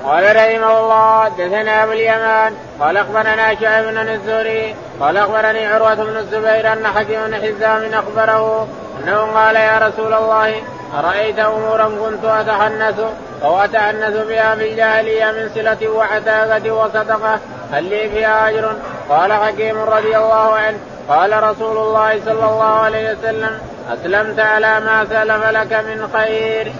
قال 0.07 0.35
رحمه 0.35 0.79
الله 0.79 1.23
حدثنا 1.23 1.83
أبو 1.83 1.91
اليمان 1.91 2.53
قال 2.79 2.97
أخبرنا 2.97 3.55
شعيب 3.55 3.85
بن 3.85 3.97
الزهري 3.97 4.75
قال 4.99 5.17
أخبرني 5.17 5.65
عروة 5.67 5.93
بن 5.95 6.17
الزبير 6.17 6.73
أن 6.73 6.87
حكيم 6.87 7.19
بن 7.27 7.35
حزام 7.35 7.93
أخبره 7.93 8.67
أنه 9.03 9.17
قال 9.17 9.55
يا 9.55 9.77
رسول 9.87 10.13
الله 10.13 10.61
أرأيت 10.99 11.39
أمورا 11.39 11.85
كنت 11.85 12.25
أتحنث 12.25 12.99
أو 13.43 13.57
اتحنث 13.59 14.27
بها 14.27 14.55
في 14.55 14.71
الجاهلية 14.71 15.25
من 15.25 15.49
صلة 15.55 15.89
وعتاقة 15.89 16.71
وصدقة 16.71 17.39
هل 17.71 17.83
لي 17.83 18.09
فيها 18.09 18.49
أجر؟ 18.49 18.73
قال 19.09 19.33
حكيم 19.33 19.77
رضي 19.77 20.17
الله 20.17 20.53
عنه 20.53 20.77
قال 21.09 21.43
رسول 21.43 21.77
الله 21.77 22.19
صلى 22.25 22.45
الله 22.45 22.79
عليه 22.79 23.11
وسلم 23.11 23.59
أسلمت 23.93 24.39
على 24.39 24.79
ما 24.79 25.05
سلف 25.05 25.45
لك 25.45 25.73
من 25.73 26.09
خير. 26.13 26.71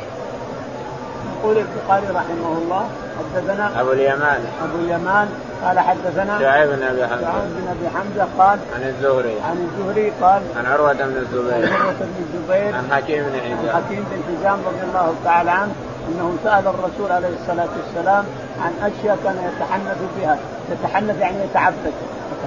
يقول 1.39 1.57
البخاري 1.57 2.07
رحمه 2.07 2.57
الله 2.57 2.89
حدثنا 3.19 3.81
أبو 3.81 3.91
اليمان. 3.91 4.45
أبو 4.63 4.77
اليمان 4.85 5.29
قال 5.63 5.79
حدثنا 5.79 6.39
شعيب 6.39 6.69
بن 6.69 6.83
أبي 6.83 7.07
حمزة. 7.07 7.21
شعيب 7.21 7.49
بن 7.57 7.67
أبي 7.67 7.89
حمزة 7.97 8.27
قال 8.39 8.59
عن 8.75 8.83
الزهري. 8.83 9.35
عن 9.49 9.69
الزهري 9.69 10.11
قال 10.21 10.41
عن 10.57 10.65
عروة 10.65 10.93
بن 10.93 11.17
الزبير. 11.17 11.53
عن 11.53 11.73
عروة 11.73 11.93
بن 11.99 12.23
الزبير. 12.23 12.75
عن 12.75 12.87
حكيم 12.91 13.23
بن 13.23 13.39
حزام. 13.39 13.83
حكيم 13.83 14.05
بن 14.11 14.21
حزام 14.27 14.59
رضي 14.67 14.83
الله 14.89 15.15
تعالى 15.23 15.51
عنه 15.51 15.71
أنه 16.09 16.37
سأل 16.43 16.67
الرسول 16.67 17.11
عليه 17.11 17.29
الصلاة 17.41 17.69
والسلام 17.77 18.25
عن 18.61 18.91
أشياء 18.91 19.17
كان 19.23 19.35
يتحنث 19.47 19.97
بها، 20.19 20.37
يتحنث 20.71 21.21
يعني 21.21 21.37
يتعبد، 21.43 21.93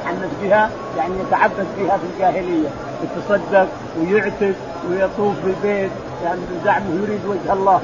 يتحنث 0.01 0.31
بها 0.43 0.71
يعني 0.97 1.15
يتعبد 1.21 1.67
بها 1.79 1.97
في 1.97 2.07
الجاهلية، 2.15 2.69
يتصدق 3.03 3.69
ويعتق 3.99 4.55
ويطوف 4.91 5.35
بالبيت 5.45 5.91
يعني 6.25 6.41
بزعمه 6.51 7.03
يريد 7.03 7.21
وجه 7.27 7.53
الله. 7.53 7.81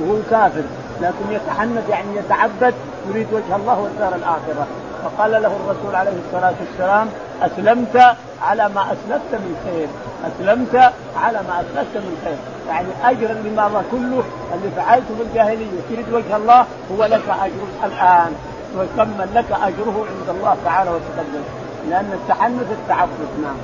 وهو 0.00 0.16
كافر 0.30 0.62
لكن 1.00 1.24
يتحنث 1.30 1.88
يعني 1.88 2.16
يتعبد 2.16 2.74
يريد 3.08 3.26
وجه 3.32 3.56
الله 3.56 3.80
والدار 3.80 4.14
الآخرة. 4.14 4.66
فقال 5.02 5.30
له 5.30 5.38
الرسول 5.38 5.94
عليه 5.94 6.12
الصلاة 6.26 6.54
والسلام 6.60 7.08
أسلمت 7.42 8.16
على 8.42 8.68
ما 8.68 8.82
أسلفت 8.82 9.32
من 9.32 9.56
خير. 9.64 9.88
أسلمت 10.24 10.92
على 11.22 11.38
ما 11.48 11.60
أسلفت 11.60 11.96
من 11.96 12.18
خير. 12.24 12.36
يعني 12.68 12.88
أجر 13.04 13.30
اللي 13.30 13.50
مضى 13.50 13.82
كله 13.90 14.22
اللي 14.54 14.70
فعلته 14.76 15.14
في 15.18 15.22
الجاهلية. 15.22 15.80
تريد 15.90 16.12
وجه 16.12 16.36
الله 16.36 16.66
هو 16.92 17.04
لك 17.04 17.22
اجر 17.28 17.66
الآن. 17.84 18.32
ويكمل 18.76 19.28
لك 19.34 19.52
أجره 19.52 20.06
عند 20.10 20.28
الله 20.38 20.56
تعالى 20.64 20.90
وتقدم. 20.90 21.59
لأن 21.88 22.12
التحنث 22.12 22.70
التعبد 22.70 23.28
نعم. 23.42 23.56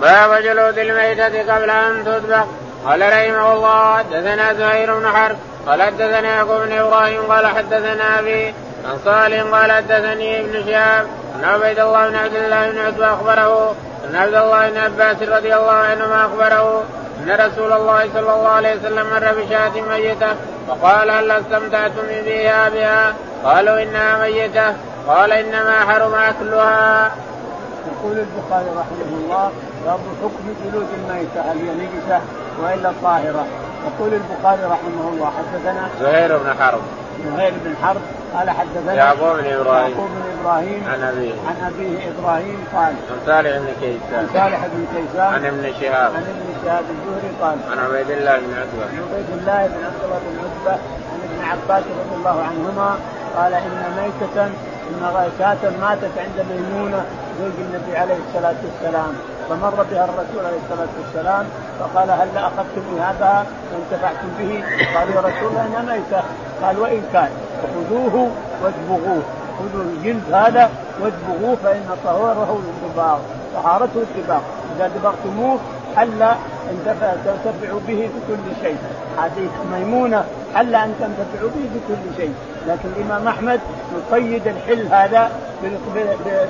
باب 0.00 0.42
جلود 0.42 0.78
الميتة 0.78 1.54
قبل 1.54 1.70
أن 1.70 2.04
تذبح. 2.04 2.44
قال 2.86 3.00
رحمه 3.00 3.52
الله 3.52 3.96
حدثنا 3.98 4.54
زهير 4.54 4.98
بن 4.98 5.08
حرب. 5.08 5.36
قال 5.66 5.82
حدثنا 5.82 6.20
يعقوب 6.20 6.60
بن 6.60 6.72
إبراهيم. 6.72 7.22
قال 7.22 7.46
حدثنا 7.46 8.18
أبي 8.18 8.54
عن 8.84 8.98
صالح. 9.04 9.42
قال 9.42 9.72
حدثني 9.72 10.40
ابن 10.40 10.64
شهاب. 10.66 11.06
أن 11.36 11.44
عبيد 11.44 11.78
الله 11.78 12.08
بن 12.08 12.16
عبد 12.16 12.34
الله 12.34 12.70
بن 12.70 12.78
عتبة 12.78 13.14
أخبره. 13.14 13.74
أن 14.10 14.16
عبد 14.16 14.34
الله 14.34 14.70
بن 14.70 14.76
عباس 14.76 15.22
رضي 15.22 15.54
الله 15.54 15.72
عنهما 15.72 16.24
أخبره 16.24 16.84
أن 17.20 17.30
رسول 17.30 17.72
الله 17.72 18.08
صلى 18.14 18.20
الله 18.32 18.48
عليه 18.48 18.76
وسلم 18.76 19.06
مر 19.10 19.32
بشاة 19.32 19.82
ميتة. 19.90 20.34
فقال 20.68 21.10
هل 21.10 21.30
استمتعتم 21.30 22.02
بها 22.26 22.68
بها؟ 22.68 23.14
قالوا 23.44 23.82
إنها 23.82 24.18
ميتة. 24.18 24.74
قال 25.10 25.32
إنما 25.32 25.80
حرم 25.80 26.14
اكلها. 26.14 27.10
يقول 27.92 28.18
البخاري 28.18 28.70
رحمه 28.76 29.10
الله 29.16 29.50
باب 29.86 30.00
حكم 30.22 30.54
جلود 30.64 30.86
الميته 30.98 31.40
هل 31.40 31.58
هي 31.58 31.74
نجسه 31.74 32.20
وإلا 32.62 32.92
طاهره 33.02 33.46
يقول 33.86 34.14
البخاري 34.14 34.64
رحمه 34.64 35.08
الله 35.12 35.32
حدثنا 35.38 35.88
زهير 36.00 36.38
بن 36.38 36.54
حرب. 36.60 36.80
زهير 37.36 37.52
بن 37.64 37.74
حرب 37.82 38.00
قال 38.34 38.50
حدثنا 38.50 38.94
يعقوب 38.94 39.38
بن 39.38 39.52
إبراهيم. 39.52 39.90
يعقوب 39.90 40.08
بن 40.08 40.40
إبراهيم 40.40 40.82
عن 40.92 41.02
أبيه. 41.02 41.34
عن 41.48 41.72
أبيه 41.72 41.98
إبراهيم 42.10 42.64
قال 42.74 42.94
عن 43.10 43.18
صالح 43.26 43.56
بن 43.56 43.68
كيسان. 43.80 44.18
عن 44.18 44.28
صالح 44.34 44.66
بن 44.66 44.86
كيسان 44.94 45.34
عن 45.34 45.44
ابن 45.46 45.72
شهاب. 45.80 46.10
عن 46.14 46.22
ابن 46.22 46.48
شهاب 46.64 46.84
الزهري 46.90 47.30
قال 47.42 47.58
عن 47.70 47.78
عبيد 47.78 48.10
الله 48.10 48.36
بن 48.36 48.54
عتبة. 48.60 48.84
عن 48.84 48.98
عبيد 49.12 49.30
الله 49.38 49.66
بن 49.66 49.84
عتبة 49.84 50.18
بن 50.26 50.38
عتبة 50.44 50.78
عن 51.10 51.20
ابن 51.28 51.44
عباس 51.50 51.84
رضي 51.84 52.16
الله 52.16 52.42
عنهما 52.42 52.98
قال 53.36 53.54
إن 53.54 53.82
ميتة 53.96 54.50
شاة 55.38 55.70
ماتت 55.80 56.14
عند 56.18 56.46
ميمونة 56.50 57.04
زوج 57.40 57.52
النبي 57.58 57.96
عليه 57.96 58.18
الصلاة 58.28 58.54
والسلام. 58.64 59.12
فمر 59.48 59.74
بها 59.90 60.04
الرسول 60.04 60.46
عليه 60.46 60.58
الصلاة 60.64 60.92
والسلام 60.98 61.46
فقال 61.80 62.10
هل 62.10 62.28
أخذتم 62.36 62.98
هذا 63.00 63.46
وانتفعتم 63.72 64.28
به؟ 64.38 64.64
قالوا 64.94 65.14
يا 65.14 65.20
رسول 65.20 65.48
الله 65.50 65.66
انها 65.66 65.82
ميته 65.82 66.22
قال 66.62 66.78
وإن 66.78 67.02
كان 67.12 67.30
فخذوه 67.62 68.30
وادبغوه 68.62 69.22
خذوا 69.58 69.82
الجلد 69.82 70.32
هذا 70.32 70.70
وادبغوه 71.00 71.56
فإن 71.64 71.86
طهوره 72.04 72.60
الدباغ 72.68 73.18
طهارته 73.54 74.02
الدباغ 74.02 74.40
إذا 74.76 74.90
دبغتموه 74.96 75.58
حل 75.96 76.22
أن 76.70 76.96
تنتفعوا 77.24 77.80
به 77.88 78.10
بكل 78.14 78.62
شيء. 78.62 78.76
حديث 79.18 79.50
ميمونة 79.72 80.24
حل 80.54 80.74
أن 80.74 80.94
تنتفعوا 81.00 81.50
به 81.50 81.68
بكل 81.74 82.16
شيء. 82.16 82.34
لكن 82.68 82.88
الإمام 82.96 83.28
أحمد 83.28 83.60
يقيد 83.96 84.42
الحل 84.46 84.86
هذا 84.90 85.30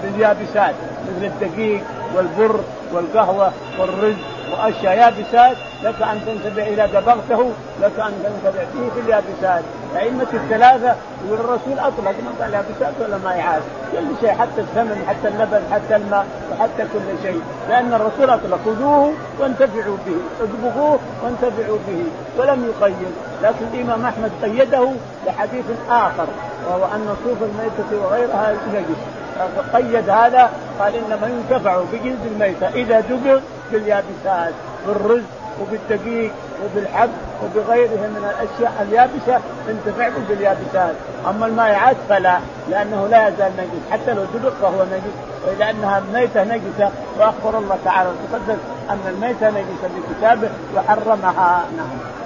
باليابسات 0.02 0.74
مثل 1.08 1.24
الدقيق 1.24 1.80
والبر 2.16 2.60
والقهوة 2.92 3.52
والرز 3.78 4.16
وأشياء 4.52 4.98
يابسات 4.98 5.56
لك 5.82 6.02
أن 6.02 6.20
تنتبه 6.26 6.66
اذا 6.66 6.86
دبغته 6.86 7.50
لك 7.82 8.00
أن 8.00 8.12
تنتبه 8.24 8.64
فيه 8.72 8.90
في 8.94 9.00
اليابسات. 9.00 9.64
الائمه 9.92 10.26
الثلاثة 10.34 10.94
يقول 11.26 11.40
الرسول 11.40 11.78
أطلق 11.78 12.14
ما 12.24 12.44
قال 12.44 12.54
يابسات 12.54 12.94
ولا 13.00 13.18
مائعات 13.18 13.62
كل 13.92 14.06
شيء 14.20 14.30
حتى 14.30 14.60
الثمن 14.60 15.04
حتى 15.08 15.28
اللبن 15.28 15.62
حتى 15.72 15.96
الماء 15.96 16.26
وحتى 16.52 16.82
كل 16.92 17.22
شيء. 17.22 17.42
لأن 17.68 17.94
الرسول 17.94 18.30
أطلق. 18.30 18.58
خذوه 18.64 19.12
وانتفعوا 19.40 19.96
به. 20.06 20.16
اطبخوه 20.40 20.98
وانتفعوا 21.24 21.78
به. 21.88 22.04
ولم 22.38 22.72
يقيد. 22.72 23.12
لكن 23.42 23.64
الإمام 23.74 24.06
أحمد 24.06 24.30
قيده 24.42 24.88
بحديث 25.26 25.64
آخر 25.90 26.26
وهو 26.66 26.84
أن 26.84 27.16
صوف 27.24 27.38
الميتة 27.42 28.04
وغيرها 28.04 28.52
نجس 28.74 29.19
فقيد 29.56 30.10
هذا 30.10 30.50
قال 30.80 30.94
إنما 30.94 31.26
ينتفع 31.26 31.80
بجلد 31.92 32.26
الميتة 32.32 32.68
إذا 32.68 33.00
دبر 33.00 33.40
باليابسات 33.72 34.54
بالرز 34.86 35.22
وبالدقيق 35.60 36.32
وبالحب 36.64 37.10
وبغيرها 37.42 38.06
من 38.06 38.30
الأشياء 38.30 38.86
اليابسة 38.88 39.40
انتفع 39.68 40.10
باليابسات، 40.28 40.94
أما 41.28 41.46
المائعات 41.46 41.96
فلا 42.08 42.38
لأنه 42.70 43.08
لا 43.10 43.28
يزال 43.28 43.52
نجس 43.58 43.90
حتى 43.92 44.14
لو 44.14 44.24
دبق 44.34 44.52
فهو 44.62 44.84
نجس 44.84 45.14
ولأنها 45.46 46.02
ميتة 46.14 46.44
نجسة 46.44 46.90
وأخبر 47.18 47.58
الله 47.58 47.78
تعالى 47.84 48.08
وتقدس 48.08 48.58
أن 48.90 49.00
الميتة 49.08 49.50
نجسة 49.50 49.88
بكتابه 49.96 50.48
وحرمها 50.76 51.64
نعم. 51.76 52.19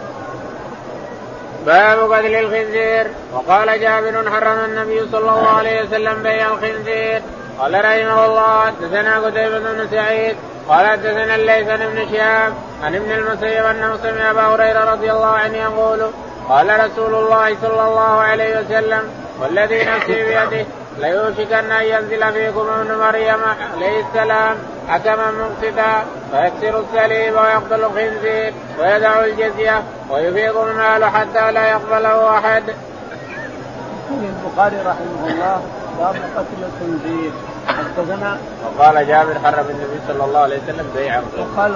باب 1.66 2.12
قتل 2.12 2.34
الخنزير. 2.34 3.06
وقال 3.32 3.80
جابر 3.80 4.30
حرم 4.30 4.58
النبي 4.64 5.08
صلى 5.12 5.18
الله 5.20 5.48
عليه 5.48 5.82
وسلم 5.82 6.22
بيع 6.22 6.48
الخنزير. 6.48 7.22
قال 7.58 7.74
رحمه 7.74 8.26
الله 8.26 8.60
حدثنا 8.66 9.18
قتيبة 9.18 9.58
بن 9.58 9.88
سعيد. 9.90 10.36
قال 10.68 10.86
حدثنا 10.86 11.34
الليث 11.34 11.68
بن 11.68 12.08
شهاب 12.12 12.54
عن 12.84 12.94
ابن 12.94 13.10
المسيب 13.10 13.64
أنه 13.64 13.96
سمع 14.02 14.30
أبا 14.30 14.40
هريرة 14.40 14.92
رضي 14.92 15.12
الله 15.12 15.26
عنه 15.26 15.56
يقول 15.56 16.10
قال 16.48 16.80
رسول 16.84 17.14
الله 17.14 17.56
صلى 17.62 17.88
الله 17.88 18.20
عليه 18.20 18.60
وسلم 18.60 19.10
والذي 19.40 19.84
نفسي 19.84 20.24
بيده 20.24 20.66
ليوشكن 20.98 21.72
أن 21.72 21.84
ينزل 21.84 22.32
فيكم 22.32 22.66
ابن 22.80 22.94
مريم 22.94 23.40
عليه 23.74 24.04
السلام 24.06 24.56
حكما 24.88 25.30
مقسطا 25.30 26.04
فيكسر 26.32 26.80
السليب 26.80 27.34
ويقتل 27.34 27.84
الخنزير. 27.84 28.52
ويدع 28.80 29.24
الجزية 29.24 29.82
ويفيض 30.10 30.56
المال 30.56 31.04
حتى 31.04 31.52
لا 31.52 31.68
يقبله 31.70 32.38
أحد. 32.38 32.62
يقول 32.68 34.24
البخاري 34.24 34.76
رحمه 34.76 35.26
الله 35.26 35.62
باب 35.98 36.14
قتل 36.36 36.60
الخنزير. 36.68 37.30
حدثنا 37.68 38.38
وقال 38.64 39.06
جابر 39.06 39.34
حرم 39.44 39.66
النبي 39.70 40.00
صلى 40.08 40.24
الله 40.24 40.40
عليه 40.40 40.56
وسلم 40.56 40.86
بيع 40.96 41.20
وقال 41.38 41.72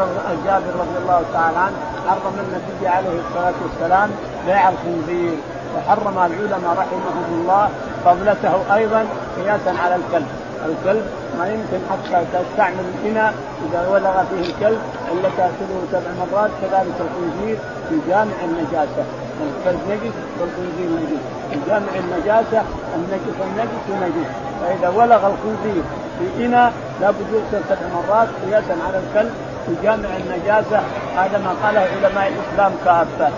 جابر 0.47 0.73
رضي 0.81 0.99
الله 1.03 1.23
تعالى 1.33 1.59
عنه 1.59 1.77
حرم 2.09 2.35
النبي 2.39 2.89
عليه 2.89 3.21
الصلاة 3.29 3.55
والسلام 3.63 4.11
بيع 4.47 4.69
الخنزير. 4.69 5.39
وحرم 5.77 6.19
العلماء 6.19 6.73
رحمهم 6.73 7.27
الله 7.31 7.69
قبلته 8.07 8.75
أيضا 8.77 9.07
قياسا 9.37 9.75
على 9.85 9.95
الكلب. 9.95 10.29
الكلب 10.67 11.07
ما 11.39 11.49
يمكن 11.49 11.81
حتى 11.91 12.25
تستعمل 12.33 12.85
الإناء 12.95 13.35
إذا 13.71 13.89
ولغ 13.89 14.25
فيه 14.31 14.51
الكلب 14.51 14.81
إلا 15.13 15.29
تاكله 15.37 15.83
سبع 15.93 16.11
مرات 16.21 16.51
كذلك 16.63 16.97
الخنزير 17.01 17.59
في 17.89 17.95
جامع 18.09 18.39
النجاسة. 18.45 19.05
الكلب 19.47 19.81
نجس 19.91 20.15
والخنزير 20.41 20.89
نجس. 21.01 21.23
في 21.51 21.59
جامع 21.71 21.93
النجاسة 22.03 22.63
النجس 22.97 23.37
النجس 23.45 23.85
نجس. 24.03 24.31
فإذا 24.61 24.89
ولغ 24.89 25.27
الخنزير 25.27 25.83
في 26.19 26.47
إناء 26.47 26.73
لابد 27.01 27.27
يغسل 27.33 27.65
سبع 27.69 27.89
مرات 27.95 28.29
قياسا 28.45 28.77
على 28.87 28.99
الكلب 28.99 29.33
في 29.67 29.73
جامع 29.83 30.09
النجاسة. 30.17 30.81
هذا 31.17 31.39
ما 31.39 31.55
قاله 31.63 31.81
علماء 31.81 32.33
الإسلام 32.33 32.73
كافة. 32.85 33.31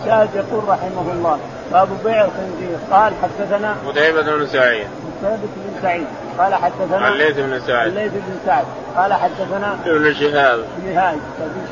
الشاهد 0.00 0.28
يقول 0.34 0.68
رحمه 0.68 1.12
الله 1.12 1.38
باب 1.72 1.88
بيع 2.04 2.24
الخنزير. 2.24 2.78
قال 2.90 3.12
حدثنا 3.22 3.74
قتيبة 3.88 4.22
بن 4.22 4.46
سعيد. 4.46 4.86
قتيبة 5.28 5.52
بن 5.56 5.82
سعيد. 5.82 6.06
قال 6.38 6.54
حدثنا 6.54 7.08
الليث 7.08 7.36
بن 7.36 7.60
سعد. 7.66 7.86
الليث 7.86 8.12
بن 8.12 8.38
سعد. 8.46 8.64
قال 8.96 9.12
حدثنا 9.12 9.76
ابن 9.86 10.14
شهاب. 10.14 10.64
ابن 10.78 10.98
هاج 10.98 11.18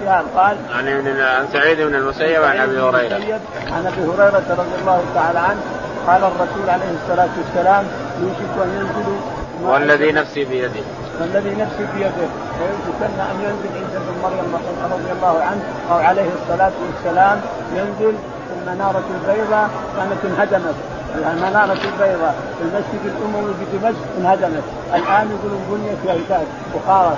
شهاب 0.00 0.24
قال 0.36 0.56
عن 0.74 0.88
ابن 0.88 1.20
عن 1.20 1.46
سعيد 1.52 1.80
بن 1.80 1.94
المسيب 1.94 2.42
عن 2.42 2.56
أبي 2.56 2.80
هريرة. 2.80 3.40
عن 3.72 3.86
أبي 3.86 4.02
هريرة 4.02 4.46
رضي 4.50 4.74
الله 4.80 5.04
تعالى 5.14 5.38
عنه. 5.38 5.60
قال 6.06 6.24
الرسول 6.24 6.70
عليه 6.70 6.90
الصلاة 7.02 7.28
والسلام 7.38 7.84
يوشك 8.22 8.62
أن 8.64 8.70
ينزل 8.80 9.16
والذي 9.64 10.12
نفسي 10.12 10.44
بيده. 10.44 10.84
والذي 11.20 11.50
نفسي 11.50 11.86
بيده. 11.94 12.28
ويوشكن 12.58 13.20
أن 13.30 13.36
ينزل 13.40 13.74
عيسى 13.74 13.98
بن 13.98 14.22
مريم 14.22 14.54
رضي 14.92 15.12
الله 15.12 15.42
عنه 15.42 15.62
أو 15.90 15.96
عليه 15.96 16.30
الصلاة 16.42 16.72
والسلام 16.86 17.40
ينزل 17.76 18.14
المنارة 18.56 19.04
البيضاء 19.14 19.70
كانت 19.96 20.24
انهدمت. 20.24 20.74
المنارة 21.16 21.72
البيضاء 21.72 22.34
في 22.58 22.62
المسجد 22.64 23.02
الأموي 23.04 23.54
في 23.54 23.78
دمشق 23.78 24.04
انهدمت. 24.18 24.62
الآن 24.94 25.30
يقولون 25.30 25.62
بنيت 25.70 25.98
وهي 26.06 26.46
وخارت 26.76 27.16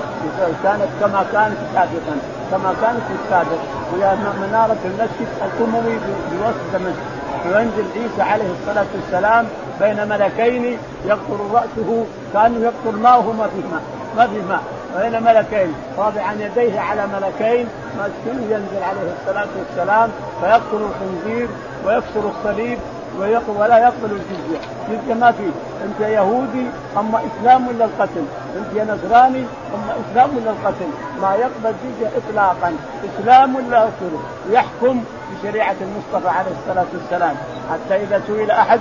كانت 0.63 0.89
كما 1.01 1.25
كانت 1.33 1.57
سابقا. 1.75 2.17
كما 2.51 2.75
كانت 2.83 3.01
في 3.09 3.15
السابق 3.25 3.61
وهي 3.93 4.17
منارة 4.43 4.77
المسجد 4.85 5.29
الأموي 5.45 5.97
بوسط 6.31 6.65
دمشق. 6.73 7.05
وينزل 7.47 7.85
عيسى 7.97 8.23
عليه 8.23 8.45
الصلاة 8.61 8.87
والسلام 8.95 9.47
بين 9.81 10.09
ملكين 10.09 10.79
يقطر 11.07 11.39
رأسه 11.53 12.07
كأنه 12.33 12.59
يقطر 12.61 12.97
ماء 12.99 13.19
وهو 13.19 13.33
ما 13.33 13.47
فيه 13.47 13.69
ماء. 13.73 13.83
ما 14.17 14.27
فيه 14.27 14.43
ماء. 14.49 14.63
وبين 14.97 15.23
ملكين. 15.23 15.75
رافعا 15.99 16.33
يديه 16.33 16.81
على 16.81 17.07
ملكين. 17.07 17.67
مسكين 17.99 18.43
ينزل 18.51 18.83
عليه 18.83 19.15
الصلاة 19.21 19.49
والسلام. 19.59 20.11
فيقتل 20.41 20.87
الخنزير 20.91 21.49
ويكسر 21.87 22.31
الصليب. 22.39 22.79
ولا 23.19 23.79
يقبل 23.79 24.11
الجزيه، 24.13 24.59
الجزيه 24.89 25.15
ما 25.15 25.33
فيه، 25.33 25.51
أنت 25.85 26.01
يهودي 26.01 26.67
اما 26.99 27.21
إسلام 27.27 27.69
ولا 27.69 27.85
القتل، 27.85 28.25
أنت 28.57 28.77
يا 28.77 28.85
نصراني 28.85 29.45
اما 29.75 29.95
إسلام 30.03 30.37
ولا 30.37 30.51
القتل، 30.51 30.89
ما 31.23 31.35
يقبل 31.35 31.75
جزيه 31.85 32.11
اطلاقا، 32.17 32.77
إسلام 33.05 33.57
ولا 33.57 33.79
اقتله، 33.79 34.21
يحكم 34.51 35.05
بشريعة 35.33 35.77
المصطفى 35.81 36.29
عليه 36.29 36.51
الصلاة 36.61 36.87
والسلام، 36.95 37.37
حتى 37.73 38.03
إذا 38.03 38.23
سئل 38.27 38.51
أحد 38.51 38.81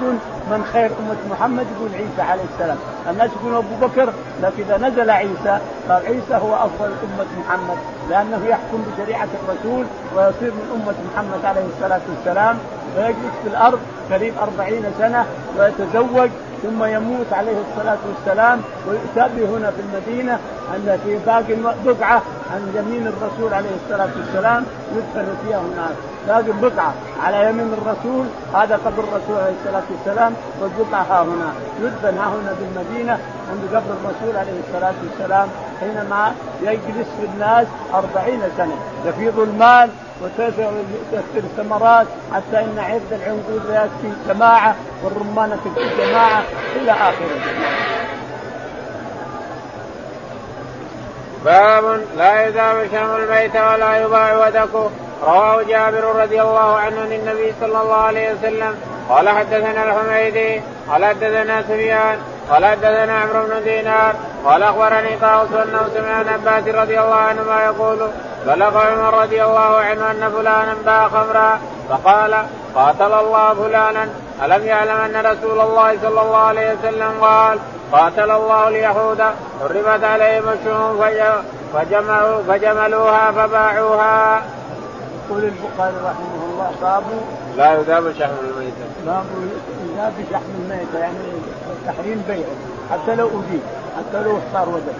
من 0.51 0.69
خير 0.73 0.85
أمة 0.85 1.35
محمد؟ 1.35 1.65
يقول 1.77 1.89
عيسى 1.93 2.21
عليه 2.31 2.43
السلام، 2.53 2.77
الناس 3.09 3.29
يقولون 3.39 3.57
أبو 3.57 3.87
بكر 3.87 4.13
لكن 4.43 4.63
إذا 4.63 4.77
نزل 4.87 5.09
عيسى. 5.09 5.59
قال 5.89 6.05
عيسى 6.05 6.35
هو 6.35 6.55
أفضل 6.55 6.85
أمة 6.85 7.31
محمد 7.39 7.77
لأنه 8.09 8.45
يحكم 8.47 8.83
بشريعة 8.87 9.27
الرسول 9.43 9.85
ويصير 10.15 10.51
من 10.51 10.67
أمة 10.75 10.95
محمد 11.13 11.45
عليه 11.45 11.65
الصلاة 11.75 12.01
والسلام. 12.09 12.57
ويجلس 12.97 13.35
في 13.43 13.49
الأرض 13.49 13.79
قريب 14.11 14.33
أربعين 14.41 14.83
سنة 14.99 15.25
ويتزوج 15.59 16.29
ثم 16.63 16.83
يموت 16.83 17.33
عليه 17.33 17.57
الصلاة 17.69 17.97
والسلام. 18.07 18.61
ويؤتى 18.87 19.35
به 19.35 19.57
هنا 19.57 19.71
في 19.71 19.81
المدينة 19.81 20.39
أن 20.75 20.99
في 21.05 21.17
باقي 21.25 21.55
بقعة 21.85 22.21
عن 22.53 22.71
يمين 22.75 23.07
الرسول 23.07 23.53
عليه 23.53 23.69
الصلاة 23.83 24.09
والسلام 24.17 24.65
يدفن 24.95 25.27
فيها 25.45 25.57
هناك. 25.59 25.95
باقي 26.27 26.59
بقعة 26.61 26.93
على 27.23 27.49
يمين 27.49 27.73
الرسول 27.73 28.25
هذا 28.53 28.75
قبر 28.85 29.03
الرسول 29.03 29.37
عليه 29.43 29.53
الصلاة 29.63 29.83
والسلام 29.91 30.33
والبقعة 30.61 31.03
ها 31.03 31.23
هنا. 31.23 31.53
يدفن 31.81 32.17
ها 32.17 32.27
هنا 32.27 32.53
في 32.55 32.63
المدينة 32.71 33.17
عند 33.51 33.63
قبر 33.69 33.93
الرسول 34.03 34.37
عليه 34.37 34.59
الصلاة 34.67 34.93
والسلام 35.03 35.47
حينما 35.79 36.31
يجلس 36.61 37.07
في 37.19 37.25
الناس 37.33 37.67
أربعين 37.93 38.41
سنة. 38.57 38.75
يفيض 39.05 39.39
المال 39.39 39.89
وتكثر 40.23 40.71
الثمرات 41.37 42.07
حتى 42.33 42.59
إن 42.59 42.79
عرض 42.79 43.01
العنقود 43.11 43.63
ياتي 43.69 44.13
جماعة 44.27 44.75
والرمانه 45.03 45.55
تكفي 45.55 46.05
جماعة 46.05 46.43
إلى 46.75 46.91
آخره. 46.91 47.39
باب 51.45 52.01
لا 52.17 52.45
يذاب 52.45 52.87
شام 52.91 53.15
البيت 53.15 53.55
ولا 53.55 53.97
يباع 53.97 54.47
ودكه 54.47 54.89
رواه 55.23 55.63
جابر 55.63 56.03
رضي 56.15 56.41
الله 56.41 56.75
عنه 56.75 57.01
عن 57.01 57.11
النبي 57.11 57.53
صلى 57.61 57.81
الله 57.81 57.93
عليه 57.93 58.33
وسلم 58.33 58.75
قال 59.09 59.29
حدثنا 59.29 59.83
الحميدي 59.83 60.61
قال 60.89 61.05
حدثنا 61.05 61.61
سفيان 61.61 62.17
قال 62.49 62.65
حدثنا 62.65 63.19
عمرو 63.19 63.45
بن 63.45 63.63
دينار 63.63 64.15
قال 64.45 64.63
أخبرني 64.63 65.17
طاووس 65.17 65.51
أنه 65.51 65.89
سمع 65.93 66.11
عن 66.11 66.27
عباس 66.27 66.75
رضي 66.75 66.99
الله 66.99 67.15
عنهما 67.15 67.63
يقول 67.65 68.09
بلغ 68.47 68.77
عمر 68.77 69.21
رضي 69.21 69.43
الله 69.43 69.77
عنه 69.77 70.11
أن 70.11 70.31
فلانا 70.37 70.75
باع 70.85 71.07
خمرا 71.07 71.59
فقال 71.89 72.45
قاتل 72.75 73.13
الله 73.13 73.53
فلانا 73.53 74.07
ألم 74.43 74.65
يعلم 74.65 74.97
أن 74.97 75.25
رسول 75.25 75.59
الله 75.59 75.97
صلى 76.01 76.21
الله 76.21 76.37
عليه 76.37 76.73
وسلم 76.73 77.11
قال 77.21 77.59
قاتل 77.91 78.31
الله 78.31 78.67
اليهود 78.67 79.21
حرمت 79.61 80.03
عليهم 80.03 80.43
الشهوم 80.49 81.05
فجمعوا 81.73 82.43
فجملوها 82.47 83.31
فباعوها. 83.31 84.41
يقول 85.29 85.43
البخاري 85.43 85.95
رحمه 86.05 86.45
الله 86.49 86.71
باب 86.81 87.03
لا 87.57 87.73
يذاب 87.73 88.13
شحم 88.19 88.31
الميتة. 88.43 88.85
باب 89.05 89.25
يذاب 89.89 90.13
شحم 90.31 90.51
الميتة 90.59 90.99
يعني 90.99 91.17
تحريم 91.87 92.23
بيعه 92.27 92.55
حتى 92.91 93.15
لو 93.15 93.27
أجيب 93.27 93.61
حتى 93.97 94.23
لو 94.23 94.37
صار 94.53 94.69
ودك 94.69 94.95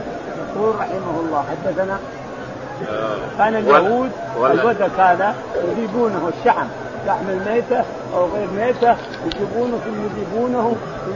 يقول 0.56 0.76
رحمه 0.76 1.20
الله 1.20 1.44
حدثنا 1.52 2.00
كان 3.38 3.56
اليهود 3.56 4.12
الودك 4.38 5.00
هذا 5.00 5.36
يجيبونه 5.68 6.32
الشحم 6.40 6.68
لحم 7.08 7.30
الميتة 7.30 7.84
أو 8.16 8.26
غير 8.26 8.48
ميتة 8.56 8.96
يجيبونه 9.26 9.78
ثم 9.86 10.06
يجيبونه 10.06 10.76
ثم 11.06 11.12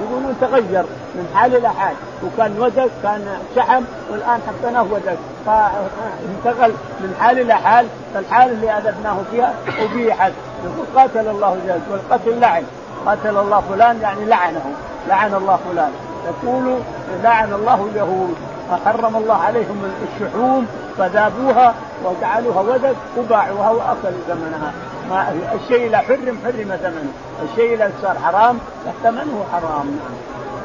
يجيبونه 0.00 0.34
تغير 0.40 0.84
من 1.14 1.28
حال 1.34 1.56
إلى 1.56 1.68
حال. 1.68 1.94
وكان 2.24 2.60
ودك 2.60 2.90
كان 3.02 3.38
شحم 3.56 3.82
والآن 4.10 4.40
حطيناه 4.46 4.82
ودك 4.82 5.18
فانتقل 5.46 6.72
من 7.00 7.14
حال 7.20 7.38
إلى 7.38 7.54
حال 7.54 7.86
فالحال 8.14 8.50
اللي 8.50 8.70
أذبناه 8.70 9.16
فيها 9.30 9.54
أبيحت. 9.78 10.32
يقول 10.64 10.86
قاتل 10.96 11.28
الله 11.28 11.56
جل 11.66 11.80
والقتل 11.92 12.40
لعن 12.40 12.64
قاتل 13.08 13.36
الله 13.36 13.60
فلان 13.60 14.00
يعني 14.00 14.24
لعنه. 14.24 14.72
لعن 15.08 15.34
الله 15.34 15.58
فلان. 15.70 15.92
يقول 16.26 16.78
لعن 17.22 17.52
الله 17.52 17.88
اليهود. 17.92 18.34
حرم 18.84 19.16
الله 19.16 19.34
عليهم 19.34 19.92
الشحوم 20.02 20.66
فذابوها 20.98 21.74
وجعلوها 22.04 22.60
ودك 22.60 22.96
وباعوها 23.18 23.70
واكلوا 23.70 24.20
ثمنها 24.28 24.72
ما 25.10 25.34
الشيء 25.54 25.86
اذا 25.86 25.98
حرم 25.98 26.38
حرم 26.44 26.76
ثمنه 26.82 27.12
الشيء 27.44 27.74
اذا 27.74 27.92
صار 28.02 28.16
حرام 28.24 28.58
ثمنه 29.02 29.44
حرام. 29.52 29.86
نعم 29.86 30.14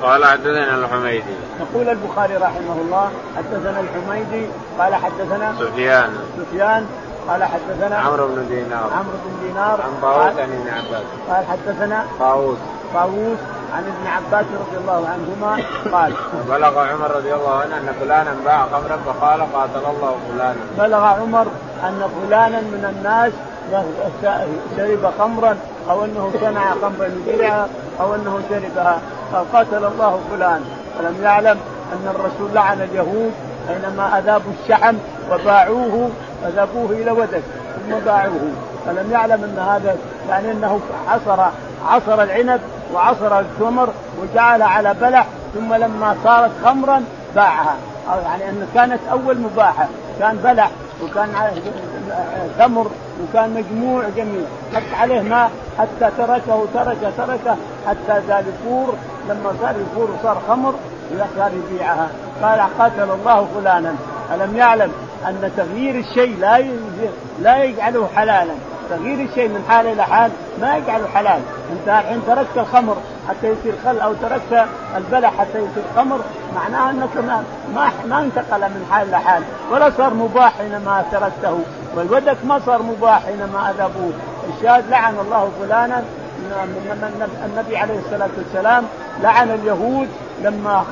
قال 0.02 0.26
حدثنا 0.26 0.76
الحميدي. 0.76 1.36
يقول 1.60 1.90
البخاري 1.90 2.36
رحمه 2.36 2.78
الله 2.82 3.12
حدثنا 3.38 3.80
الحميدي 3.80 4.48
قال 4.80 4.96
حدثنا 4.96 5.56
سفيان. 5.60 6.18
سفيان 6.38 6.88
قال 7.30 7.44
حدثنا 7.44 7.98
عمرو 7.98 8.28
بن 8.28 8.48
دينار. 8.48 8.90
عمرو 8.94 9.18
بن 9.26 9.48
دينار. 9.48 9.82
عن 9.82 10.02
طاووس 10.02 10.40
عن 10.40 10.52
ابن 10.52 10.70
عباس. 10.70 11.04
قال 11.30 11.46
حدثنا 11.46 12.06
طاووس. 12.20 12.58
طاووس 12.94 13.40
عن 13.76 13.84
ابن 13.84 14.08
عباس 14.08 14.46
رضي 14.46 14.78
الله 14.78 15.08
عنهما 15.10 15.64
قال 15.98 16.14
بلغ 16.50 16.80
عمر 16.80 17.12
رضي 17.16 17.34
الله 17.34 17.56
عنه 17.56 17.78
أن 17.78 17.94
فلانا 18.00 18.36
باع 18.46 18.66
خمرا 18.66 18.98
فقال 19.06 19.42
قاتل 19.54 19.86
الله 19.96 20.16
فلانا. 20.30 20.56
بلغ 20.78 21.04
عمر 21.06 21.48
أن 21.84 22.10
فلانا 22.16 22.62
من 22.62 22.96
الناس 22.98 23.34
شرب 24.78 25.14
خمرا 25.20 25.58
أو 25.90 26.06
أنه 26.06 26.32
صنع 26.42 26.72
خمرا 26.82 27.08
يبيعها 27.08 27.68
أو 28.02 28.16
أنه 28.16 28.40
شربها 28.50 29.02
قال 29.34 29.52
قاتل 29.54 29.86
الله 29.86 30.20
فلان. 30.32 30.66
ولم 31.00 31.24
يعلم 31.24 31.58
أن 31.94 32.16
الرسول 32.16 32.54
لعن 32.54 32.82
اليهود 32.82 33.32
حينما 33.68 34.20
أذابوا 34.20 34.52
الشحم 34.64 34.96
وباعوه 35.32 36.10
فذابوه 36.44 36.92
إلى 36.92 37.12
ودك 37.12 37.44
ثم 37.76 38.00
باعوه. 38.06 38.52
فلم 38.86 39.12
يعلم 39.12 39.44
أن 39.44 39.60
هذا 39.60 39.96
يعني 40.30 40.52
أنه 40.52 40.80
عصر 41.08 41.42
عصر 41.88 42.24
العنب 42.24 42.62
وعصر 42.94 43.40
التمر 43.40 43.90
وجعل 44.22 44.62
على 44.62 44.96
بلح 45.02 45.28
ثم 45.54 45.74
لما 45.74 46.16
صارت 46.24 46.52
خمرا 46.66 47.04
باعها. 47.36 47.76
أو 48.14 48.20
يعني 48.20 48.50
أن 48.50 48.68
كانت 48.74 49.00
أول 49.12 49.38
مباحة. 49.38 49.88
كان 50.20 50.38
بلح 50.44 50.70
وكان 51.04 51.30
تمر 52.60 52.88
وكان 53.24 53.54
مجموع 53.54 54.04
جميل. 54.18 54.46
حط 54.76 55.00
عليه 55.02 55.22
ماء 55.22 55.52
حتى 55.80 56.12
تركه 56.18 56.66
ترك 56.74 57.14
تركه 57.18 57.56
حتى 57.88 58.22
زال 58.28 58.46
يفور 58.48 58.94
لما 59.30 59.54
صار 59.62 59.76
يفور 59.82 60.10
وصار 60.20 60.38
خمر 60.48 60.74
صار 61.38 61.52
يبيعها 61.54 62.08
قال 62.44 62.62
قاتل 62.80 63.12
الله 63.12 63.48
فلانا. 63.56 63.96
ألم 64.34 64.58
يعلم؟ 64.58 64.92
أن 65.28 65.52
تغيير 65.58 65.96
الشيء 65.96 66.38
لا 66.40 66.64
لا 67.42 67.64
يجعله 67.64 68.10
حلالا. 68.16 68.54
تغيير 68.90 69.30
الشيء 69.30 69.48
من 69.48 69.66
حال 69.70 69.88
إلى 69.88 70.04
حال 70.04 70.32
ما 70.62 70.78
يجعله 70.78 71.08
حلال، 71.08 71.42
أنت 71.72 71.88
الحين 71.88 72.22
تركت 72.28 72.58
الخمر 72.58 72.98
حتى 73.30 73.48
يصير 73.48 73.74
خل 73.86 74.00
أو 74.00 74.14
تركت 74.14 74.66
البلح 74.98 75.34
حتى 75.40 75.58
يصير 75.58 75.84
خمر 75.96 76.20
معناها 76.56 76.92
أنك 76.92 77.18
ما 77.18 77.44
ما, 77.76 77.90
ما 78.10 78.22
انتقل 78.22 78.62
من 78.62 78.88
حال 78.92 79.08
إلى 79.08 79.20
حال، 79.20 79.44
ولا 79.72 79.90
صار 79.90 80.14
مباح 80.14 80.58
حينما 80.58 81.04
تركته، 81.12 81.60
والودك 81.96 82.38
ما 82.48 82.60
صار 82.66 82.82
مباح 82.82 83.26
حينما 83.26 83.70
اذبوه، 83.70 84.14
الشاهد 84.58 84.84
لعن 84.90 85.14
الله 85.20 85.52
فلانا 85.62 86.04
النبي 87.46 87.78
عليه 87.78 88.00
الصلاة 88.00 88.30
والسلام 88.38 88.84
لعن 89.22 89.50
اليهود 89.50 90.08
لما 90.44 90.84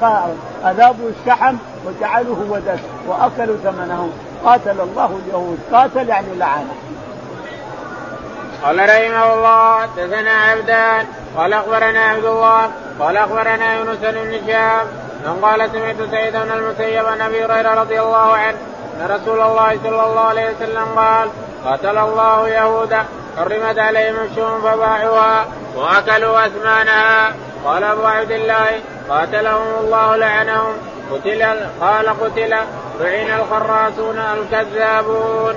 أذابوا 0.65 1.09
الشحم 1.09 1.55
وجعلوه 1.85 2.45
ودك 2.49 2.79
وأكلوا 3.07 3.57
ثمنه 3.63 4.09
قاتل 4.45 4.81
الله 4.81 5.19
اليهود. 5.25 5.59
قاتل 5.73 6.09
يعني 6.09 6.35
لعن. 6.35 6.67
قال 8.63 8.79
رحمه 8.79 9.33
الله 9.33 9.79
حدثنا 9.81 10.31
عبدان. 10.31 11.05
قال 11.37 11.53
أخبرنا 11.53 11.99
عبد 11.99 12.25
الله. 12.25 12.71
قال 12.99 13.17
أخبرنا 13.17 13.73
يونس 13.73 13.97
بن 14.01 14.47
شهاب 14.47 14.87
من 15.25 15.39
قال 15.41 15.69
سمعت 15.71 15.95
سيد 16.11 16.33
بن 16.33 16.51
المسيب 16.51 17.05
عن 17.05 17.21
أبي 17.21 17.45
هريرة 17.45 17.73
رضي 17.81 18.01
الله 18.01 18.33
عنه 18.33 18.57
أن 19.01 19.07
رسول 19.09 19.41
الله 19.41 19.79
صلى 19.83 20.03
الله 20.05 20.21
عليه 20.21 20.49
وسلم 20.49 20.85
قال 20.95 21.29
قتل 21.65 21.97
الله 21.97 22.49
يهودا 22.49 23.05
حرمت 23.37 23.79
عليهم 23.79 24.15
الشوم 24.15 24.61
فباعوها 24.61 25.45
وأكلوا 25.75 26.45
أثمانها. 26.45 27.33
قال 27.65 27.83
أبو 27.83 28.05
عبد 28.05 28.31
الله 28.31 28.67
قاتلهم 29.09 29.67
الله 29.79 30.15
لعنهم. 30.15 30.73
قتل 31.11 31.43
قال 31.81 32.09
قتل 32.09 32.55
لعن 32.99 33.39
الخراسون 33.39 34.17
الكذابون. 34.17 35.53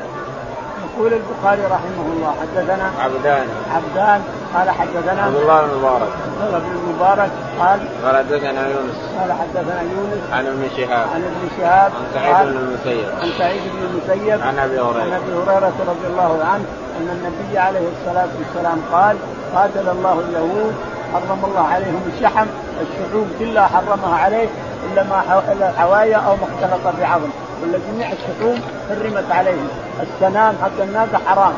يقول 0.85 1.13
البخاري 1.13 1.63
رحمه 1.63 2.07
الله 2.13 2.35
حدثنا 2.41 2.91
عبدان. 3.01 3.49
عبدان 3.75 4.23
قال 4.55 4.71
حدثنا 4.71 5.23
عبد 5.23 5.37
الله 5.37 5.63
بن 5.63 5.71
المبارك 5.71 6.09
عبد 6.27 6.47
الله 6.47 6.59
بن 6.59 6.77
المبارك 6.77 7.31
قال 7.61 7.81
قال 8.05 8.17
حدثنا 8.17 8.69
يونس. 8.69 8.97
قال 9.19 9.33
حدثنا 9.33 9.83
يونس 9.83 10.23
عن 10.33 10.47
ابن 10.47 10.69
شهاب. 10.77 11.07
عن 11.15 11.23
ابن 11.25 11.49
شهاب 11.59 11.93
عن 11.93 12.05
سعيد 12.15 12.47
بن 12.47 12.57
المسيب. 12.57 13.09
عن 13.23 13.29
سعيد 13.39 13.63
بن 13.63 13.83
المسيب 13.87 14.41
عن 14.43 14.59
أبي 14.59 14.81
هريرة. 14.81 15.03
عن 15.03 15.13
أبي 15.13 15.33
هريرة 15.33 15.75
رضي 15.89 16.07
الله 16.07 16.45
عنه 16.45 16.65
أن 16.99 17.09
النبي 17.17 17.59
عليه 17.59 17.89
الصلاة 17.97 18.29
والسلام 18.39 18.79
قال 18.93 19.17
قاتل 19.55 19.89
الله 19.89 20.21
اليهود 20.29 20.75
حرم 21.13 21.45
الله 21.45 21.67
عليهم 21.69 22.03
الشحم 22.17 22.47
الشحوم 22.83 23.33
كلها 23.39 23.67
حرمها 23.67 24.19
عليه 24.19 24.49
إلا 24.93 25.03
ما 25.03 25.43
إلا 25.53 25.71
الحوايا 25.71 26.17
أو 26.17 26.37
ما 26.37 26.43
اختلط 26.43 26.95
بعظم. 27.01 27.31
ولا 27.63 27.79
جميع 27.89 28.13
الشحوم 28.13 28.61
حرمت 28.89 29.33
عليهم. 29.33 29.69
السنام 30.03 30.55
حق 30.63 30.83
الناقه 30.83 31.21
حرام. 31.27 31.53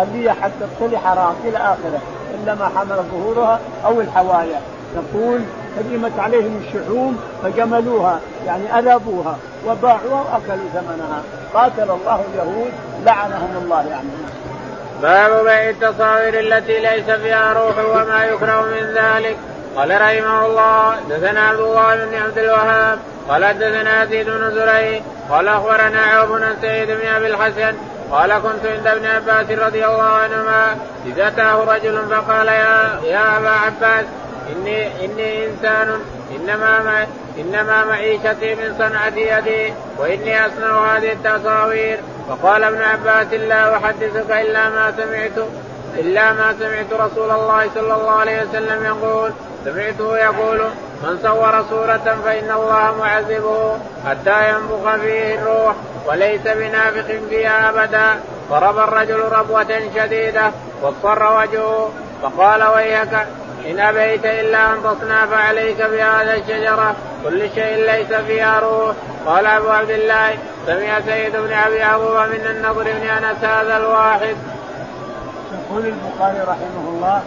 اللية 0.00 0.30
حق 0.30 0.50
الطلي 0.60 0.98
حرام 0.98 1.34
إلى 1.44 1.58
آخره. 1.58 2.00
إلا 2.34 2.54
ما 2.54 2.70
حمل 2.76 2.96
ظهورها 3.12 3.60
أو 3.84 4.00
الحوايا. 4.00 4.60
يقول 4.94 5.40
حرمت 5.76 6.18
عليهم 6.18 6.60
الشحوم 6.66 7.18
فجملوها 7.42 8.20
يعني 8.46 8.78
أذابوها 8.78 9.36
وباعوها 9.66 10.24
وأكلوا 10.32 10.68
ثمنها. 10.74 11.22
قاتل 11.54 11.90
الله 11.90 12.20
اليهود 12.34 12.72
لعنهم 13.04 13.62
الله 13.64 13.84
يعني. 13.90 14.08
باب 15.02 15.44
بيع 15.44 15.70
التصاوير 15.70 16.40
التي 16.40 16.78
ليس 16.78 17.10
فيها 17.10 17.52
روح 17.52 17.78
وما 17.78 18.24
يكره 18.24 18.60
من 18.60 18.94
ذلك. 18.94 19.36
قال 19.76 19.90
رحمه 19.90 20.46
الله 20.46 20.96
دثنا 21.10 21.40
عبد 21.40 21.60
الله 21.60 22.04
بن 22.04 22.14
عبد 22.14 22.38
الوهاب 22.38 22.98
قال 23.28 23.44
حدثنا 23.44 24.02
يزيد 24.02 24.26
بن 24.30 24.50
زريع 24.54 25.00
قال 25.30 25.48
أخبرنا 25.48 26.00
عوف 26.00 26.30
بن 26.30 26.56
سعيد 26.62 26.90
بن 26.90 27.06
أبي 27.06 27.26
الحسن 27.26 27.76
قال 28.10 28.32
كنت 28.38 28.66
عند 28.66 28.86
ابن 28.86 29.06
عباس 29.06 29.58
رضي 29.58 29.86
الله 29.86 30.02
عنهما 30.02 30.76
إذ 31.06 31.20
أتاه 31.20 31.64
رجل 31.64 32.06
فقال 32.10 32.48
يا 32.48 33.00
يا 33.04 33.38
أبا 33.38 33.50
عباس 33.50 34.04
اني 34.52 35.04
إني 35.04 35.46
إنسان 35.46 36.00
إنما 36.36 36.82
ما 36.82 37.06
إنما 37.38 37.84
معيشتي 37.84 38.54
من 38.54 38.74
صنعة 38.78 39.16
يدي 39.16 39.72
وإني 39.98 40.46
أصنع 40.46 40.96
هذه 40.96 41.12
التصاوير. 41.12 41.98
فقال 42.28 42.64
ابن 42.64 42.82
عباس 42.82 43.32
لا 43.32 43.76
أحدثك 43.76 44.30
إلا 44.30 44.68
ما 44.68 44.92
سمعت 44.96 45.48
إلا 45.98 46.32
ما 46.32 46.54
سمعت 46.60 46.92
رسول 46.92 47.30
الله 47.30 47.70
صلى 47.74 47.94
الله 47.94 48.12
عليه 48.12 48.42
وسلم 48.42 48.84
يقول 48.84 49.32
سمعته 49.66 50.18
يقول 50.18 50.60
من 51.02 51.18
صور 51.22 51.64
صورة 51.70 52.16
فإن 52.24 52.50
الله 52.50 52.94
معذبه 52.98 53.78
حتى 54.06 54.50
ينفخ 54.50 54.96
فيه 54.96 55.34
الروح 55.34 55.74
وليس 56.06 56.40
بنافخ 56.40 57.06
فيها 57.28 57.70
أبدا 57.70 58.20
ضرب 58.50 58.78
الرجل 58.78 59.20
ربوة 59.20 59.80
شديدة 59.96 60.50
واصفر 60.82 61.38
وجهه 61.38 61.90
فقال 62.22 62.64
ويحك 62.64 63.26
إن 63.70 63.80
أبيت 63.80 64.26
إلا 64.26 64.72
أن 64.72 64.76
تصنع 64.82 65.26
فعليك 65.26 65.82
بهذا 65.82 66.34
الشجرة 66.34 66.94
كل 67.24 67.50
شيء 67.54 67.76
ليس 67.92 68.12
فيها 68.26 68.60
روح 68.60 68.96
قال 69.26 69.46
أبو 69.46 69.68
عبد 69.68 69.90
الله 69.90 70.38
سمع 70.66 71.00
سيد 71.00 71.36
بن 71.36 71.52
أبي 71.52 71.82
عروبة 71.82 72.26
من 72.26 72.46
النضر 72.50 72.82
بن 72.82 73.08
أنس 73.08 73.44
هذا 73.44 73.76
الواحد. 73.76 74.36
يقول 75.52 75.86
البخاري 75.86 76.40
رحمه 76.40 76.88
الله 76.88 77.22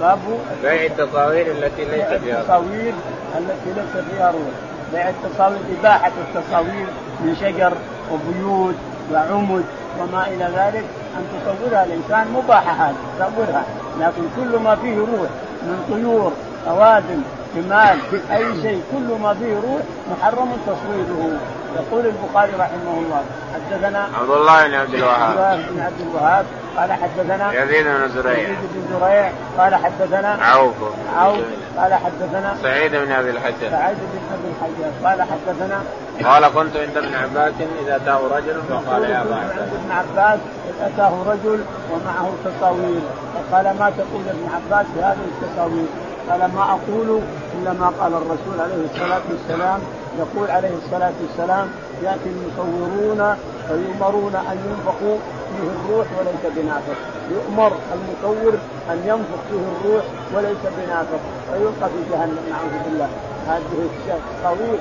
باب 0.00 0.18
بيع 0.62 0.84
التصاوير 0.84 1.46
التي 1.46 1.84
ليس 1.84 2.20
فيها 2.22 2.40
التصاوير 2.40 2.94
التي 3.38 3.70
ليس 3.76 4.04
فيها 4.10 4.30
روح 4.30 4.54
بيع 4.92 5.08
التصاوير 5.08 5.58
إباحة 5.80 6.12
التصاوير 6.28 6.86
من 7.20 7.36
شجر 7.40 7.72
وبيوت 8.12 8.74
وعمد 9.12 9.64
وما 10.00 10.26
إلى 10.26 10.44
ذلك. 10.44 10.84
أن 11.16 11.24
تصورها 11.32 11.84
الإنسان 11.84 12.26
مباحة 12.32 12.72
هذه 12.72 12.96
تصورها. 13.18 13.64
لكن 14.00 14.22
كل 14.36 14.58
ما 14.58 14.76
فيه 14.76 14.98
روح 14.98 15.30
من 15.62 15.84
طيور 15.90 16.32
أوادم 16.68 17.22
جمال 17.56 17.98
أي 18.32 18.62
شيء 18.62 18.82
كل 18.92 19.22
ما 19.22 19.34
فيه 19.34 19.54
روح 19.54 19.82
محرم 20.10 20.48
تصويره. 20.66 21.38
يقول 21.78 22.06
البخاري 22.06 22.52
رحمه 22.52 22.94
الله 22.98 23.22
حدثنا 23.54 24.08
عبد 24.20 24.30
الله 24.30 24.66
بن 24.66 24.74
عبد 24.74 24.94
الوهاب. 24.94 25.38
عبد 25.38 25.38
الله 25.38 25.66
بن 25.70 25.80
عبد 25.80 26.00
الوهاب 26.00 26.46
قال 26.76 26.92
حدثنا 26.92 27.62
يزيد 27.62 27.84
بن 27.86 28.08
زريع. 28.08 28.38
يزيد 28.38 28.58
بن 28.74 28.98
زريع 29.00 29.32
قال 29.58 29.74
حدثنا 29.74 30.28
عوف 30.28 30.74
عوف 31.16 31.38
قال 31.78 31.94
حدثنا 31.94 32.56
سعيد 32.62 32.94
بن 32.94 33.12
أبي 33.12 33.30
الحجاج 33.30 33.70
سعيد 33.70 33.96
بن 33.96 34.20
أبي 34.34 34.48
الحجاج 34.52 34.92
قال 35.04 35.22
حدثنا 35.22 35.82
قال 36.24 36.48
كنت 36.48 36.76
عند 36.76 36.96
ابن 36.96 37.14
عباس 37.14 37.52
إذا 37.84 37.96
أتاه 37.96 38.20
رجل 38.36 38.62
فقال 38.68 39.02
يا 39.04 39.22
أبا 39.22 39.34
عباس 39.34 39.58
عند 39.58 39.72
ابن 39.72 39.92
عباس 39.92 40.40
اذ 40.68 40.92
أتاه 40.92 41.12
رجل 41.26 41.60
ومعه 41.92 42.30
تصاوير 42.44 43.00
فقال 43.34 43.64
ما 43.64 43.90
تقول 43.90 44.22
ابن 44.28 44.48
عباس 44.54 44.86
في 44.94 45.00
هذه 45.00 45.16
التصاوير 45.42 45.86
قال 46.30 46.40
ما 46.40 46.62
أقول 46.62 47.20
إلا 47.54 47.72
ما 47.72 47.92
قال 48.00 48.12
الرسول 48.12 48.60
عليه 48.60 48.84
الصلاة 48.94 49.20
والسلام. 49.30 49.80
يقول 50.18 50.50
عليه 50.50 50.74
الصلاة 50.84 51.12
والسلام 51.22 51.68
يأتي 52.02 52.28
المصورون 52.34 53.36
فيؤمرون 53.68 54.34
أن 54.34 54.58
ينفخوا 54.68 55.16
فيه 55.50 55.68
الروح 55.76 56.06
وليس 56.18 56.56
بنافخ 56.56 56.98
يؤمر 57.30 57.72
المصور 57.94 58.52
أن 58.90 58.98
ينفخ 59.06 59.40
فيه 59.50 59.88
الروح 59.88 60.04
وليس 60.34 60.62
بنافخ 60.78 61.20
فيلقى 61.52 61.90
في 61.90 62.10
جهنم 62.12 62.38
نعوذ 62.50 62.84
بالله. 62.84 63.08
هذه 63.48 63.88
التصاوير 64.06 64.78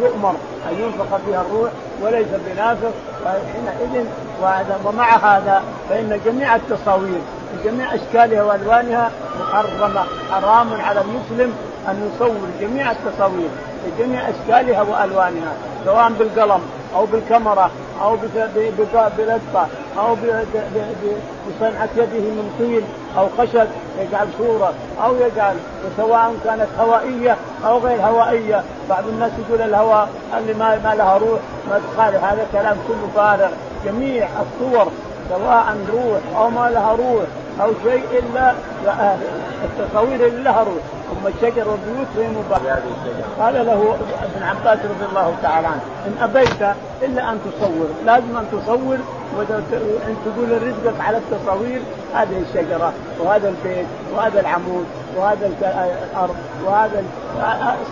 يؤمر 0.00 0.34
أن 0.70 0.74
ينفخ 0.80 1.16
فيها 1.26 1.40
الروح 1.40 1.70
وليس 2.02 2.28
بنافخ 2.46 2.90
فحينئذ 3.24 4.06
ومع 4.84 5.16
هذا 5.16 5.62
فإن 5.88 6.20
جميع 6.24 6.56
التصاوير 6.56 7.20
بجميع 7.54 7.94
إشكالها 7.94 8.42
وألوانها 8.42 9.10
محرمة. 9.40 10.04
حرام 10.30 10.80
على 10.80 11.00
المسلم 11.00 11.52
أن 11.88 12.10
يصور 12.14 12.36
جميع 12.60 12.90
التصاوير. 12.90 13.48
بجميع 13.86 14.20
أشكالها 14.30 14.82
وألوانها 14.82 15.52
سواء 15.84 16.12
بالقلم 16.18 16.60
أو 16.96 17.06
بالكاميرا 17.06 17.70
أو 18.02 18.16
بالاطفال 19.16 19.66
أو 19.98 20.16
بصنعة 21.48 21.88
يده 21.96 22.20
من 22.20 22.54
طين 22.58 22.82
أو 23.18 23.28
خشب 23.38 23.66
يجعل 24.00 24.28
صورة 24.38 24.72
أو 25.04 25.14
يجعل 25.14 25.56
سواء 25.96 26.34
كانت 26.44 26.66
هوائية 26.78 27.36
أو 27.66 27.78
غير 27.78 28.00
هوائية. 28.00 28.62
بعض 28.90 29.08
الناس 29.08 29.32
يقول 29.48 29.62
الهواء 29.62 30.08
اللي 30.38 30.54
ما, 30.54 30.78
ما 30.84 30.94
لها 30.94 31.18
روح 31.18 31.40
ما 31.70 31.80
تخالف 31.92 32.24
هذا 32.24 32.46
كلام 32.52 32.76
كله 32.88 33.08
فارغ. 33.14 33.50
جميع 33.84 34.28
الصور 34.28 34.92
سواء 35.28 35.76
روح 35.92 36.40
أو 36.42 36.50
ما 36.50 36.70
لها 36.70 36.92
روح 36.92 37.24
أو 37.60 37.70
شيء 37.84 38.04
الا 38.12 38.54
التصاوير 39.64 40.26
اللي 40.26 40.42
لها 40.42 40.62
روح. 40.62 40.82
اما 41.26 41.34
الشجر 41.34 41.68
والبيوت 41.68 42.06
فهي 42.16 42.28
مباحه 42.28 42.82
قال 43.40 43.66
له 43.66 43.96
ابن 44.22 44.42
عباس 44.42 44.78
رضي 44.78 45.04
الله 45.08 45.34
تعالى 45.42 45.66
عنه 45.66 45.80
إن 46.06 46.22
أبيت 46.22 46.76
إلا 47.02 47.32
أن 47.32 47.40
تصور 47.44 47.88
لازم 48.04 48.36
أن 48.36 48.46
تصور 48.52 48.98
وإن 49.36 50.16
تقول 50.24 50.62
رزقك 50.62 51.00
على 51.00 51.16
التصاوير 51.18 51.80
هذه 52.14 52.42
الشجرة 52.48 52.92
وهذا 53.20 53.48
البيت 53.48 53.86
وهذا 54.14 54.40
العمود 54.40 54.84
وهذا 55.16 55.46
الأرض 56.12 56.36
وهذا 56.66 57.04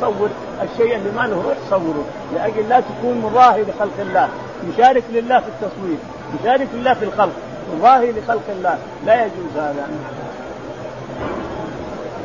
صور 0.01 0.29
الشيء 0.63 0.97
اللي 0.97 1.11
ما 1.17 1.27
له 1.27 1.37
روح 1.37 1.57
صوره. 1.71 2.05
لأجل 2.35 2.69
لا 2.69 2.81
تكون 2.81 3.19
مضاهي 3.19 3.63
لخلق 3.63 4.01
الله. 4.01 4.29
مشارك 4.69 5.05
لله 5.13 5.41
في 5.41 5.47
التصوير 5.49 5.97
مشارك 6.41 6.69
لله 6.75 6.95
في 6.95 7.05
الخلق 7.05 7.33
مضاهي 7.79 8.13
لخلق 8.13 8.49
الله. 8.49 8.79
لا 9.07 9.25
يجوز 9.25 9.57
هذا. 9.57 9.89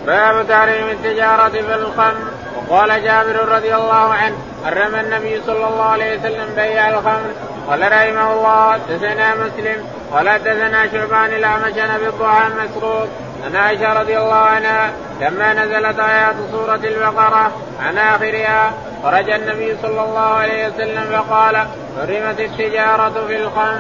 باب 0.06 0.48
تحريم 0.48 0.90
التجارة 0.90 1.50
في 1.50 1.76
الخمر. 1.76 2.32
وقال 2.70 3.04
جابر 3.04 3.50
رضي 3.56 3.76
الله 3.76 4.14
عنه 4.14 4.36
حرم 4.66 4.96
النبي 4.96 5.42
صلى 5.48 5.68
الله 5.68 5.84
عليه 5.84 6.20
وسلم 6.20 6.56
بيع 6.56 6.90
الخمر. 6.90 7.32
قال 7.68 7.82
رحمه 7.82 8.34
الله 8.34 8.78
دثنا 8.90 9.36
مسلم. 9.36 9.88
قال 10.14 10.44
دثنا 10.44 10.88
شعبان 10.92 11.34
الاعمش 11.34 11.74
نبي 11.78 12.08
الضحى 12.08 12.50
مسروق. 12.50 13.08
عن 13.46 13.56
عائشة 13.56 14.02
رضي 14.02 14.18
الله 14.18 14.36
عنها 14.36 14.92
لما 15.22 15.54
نزلت 15.54 16.00
آيات 16.00 16.36
سورة 16.52 16.76
البقرة 16.76 17.52
عن 17.80 17.98
آخرها 17.98 18.74
خرج 19.04 19.30
النبي 19.30 19.78
صلى 19.82 20.02
الله 20.04 20.30
عليه 20.30 20.68
وسلم 20.68 21.04
فقال 21.12 21.56
حرمت 21.98 22.40
التجارة 22.40 23.28
في 23.28 23.36
الخمر. 23.36 23.80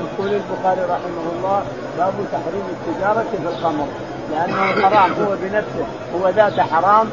يقول 0.00 0.28
البخاري 0.28 0.80
رحمه 0.80 1.26
الله 1.32 1.62
باب 1.98 2.14
تحريم 2.32 2.66
التجارة 2.76 3.24
في 3.30 3.48
الخمر. 3.48 3.88
لأنه 4.32 4.88
حرام 4.88 5.12
هو 5.12 5.36
بنفسه. 5.42 5.86
هو 6.14 6.28
ذات 6.28 6.60
حرام 6.60 7.10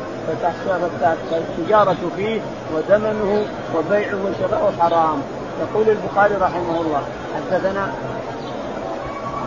فالتجاره 1.31 1.97
فيه 2.17 2.41
وثمنه 2.73 3.45
وبيعه 3.75 4.15
وشراؤه 4.25 4.73
حرام. 4.79 5.21
يقول 5.61 5.89
البخاري 5.89 6.35
رحمه 6.35 6.81
الله. 6.81 7.01
حدثنا 7.35 7.93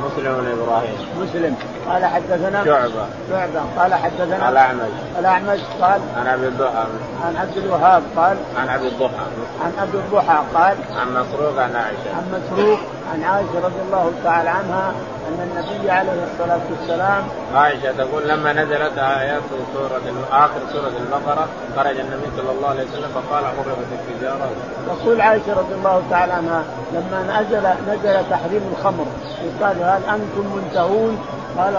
مسلم 0.05 0.33
بن 0.35 0.47
إبراهيم. 0.63 0.97
مسلم. 1.21 1.57
قال 1.89 2.05
حدثنا 2.05 2.65
شعبة. 2.65 3.07
شعبة. 3.31 3.61
قال 3.79 3.95
حدثنا 3.95 4.49
الأعمش. 4.49 4.93
الأعمش 5.19 5.61
قال 5.81 6.01
عن 6.17 6.27
أبي 6.27 6.49
الضحى. 6.49 6.85
عن 7.25 7.37
عبد 7.37 7.57
الوهاب 7.57 8.03
قال 8.17 8.37
عن 8.57 8.69
أبي 8.69 8.89
الضحى. 8.89 9.25
عن 9.65 9.73
أبي 9.79 9.99
الضحى 9.99 10.39
قال 10.55 10.77
عن 11.01 11.11
مسروق 11.11 11.63
عن 11.63 11.77
عائشة. 11.77 12.11
عن 12.17 12.25
مسروق 12.33 12.79
عن 13.15 13.23
عائشة 13.23 13.57
رضي 13.65 13.81
الله 13.87 14.13
تعالى 14.25 14.51
عنها 14.51 14.93
أن 15.29 15.49
النبي 15.51 15.91
عليه 15.91 16.25
الصلاة 16.33 16.61
والسلام 16.71 17.23
عائشة 17.55 17.93
تقول 17.93 18.29
لما 18.29 18.53
نزلت 18.53 18.99
آيات 18.99 19.43
سورة 19.75 20.01
آخر 20.33 20.61
سورة 20.73 20.93
البقرة 21.01 21.49
خرج 21.77 21.97
النبي 22.01 22.27
صلى 22.37 22.51
الله 22.51 22.69
عليه 22.69 22.85
وسلم 22.85 23.09
فقال 23.15 23.45
حرمت 23.45 23.91
التجارة. 23.93 24.51
تقول 24.87 25.21
عائشة 25.21 25.53
رضي 25.59 25.75
الله 25.75 26.03
تعالى 26.11 26.33
عنها 26.33 26.65
لما 26.93 27.41
نزل 27.41 27.69
نزل 27.93 28.31
تحريم 28.31 28.75
الخمر 28.79 29.07
قال 29.63 29.83
هل 29.83 30.03
أنتم 30.05 30.57
منتهون 30.57 31.19
قال 31.59 31.77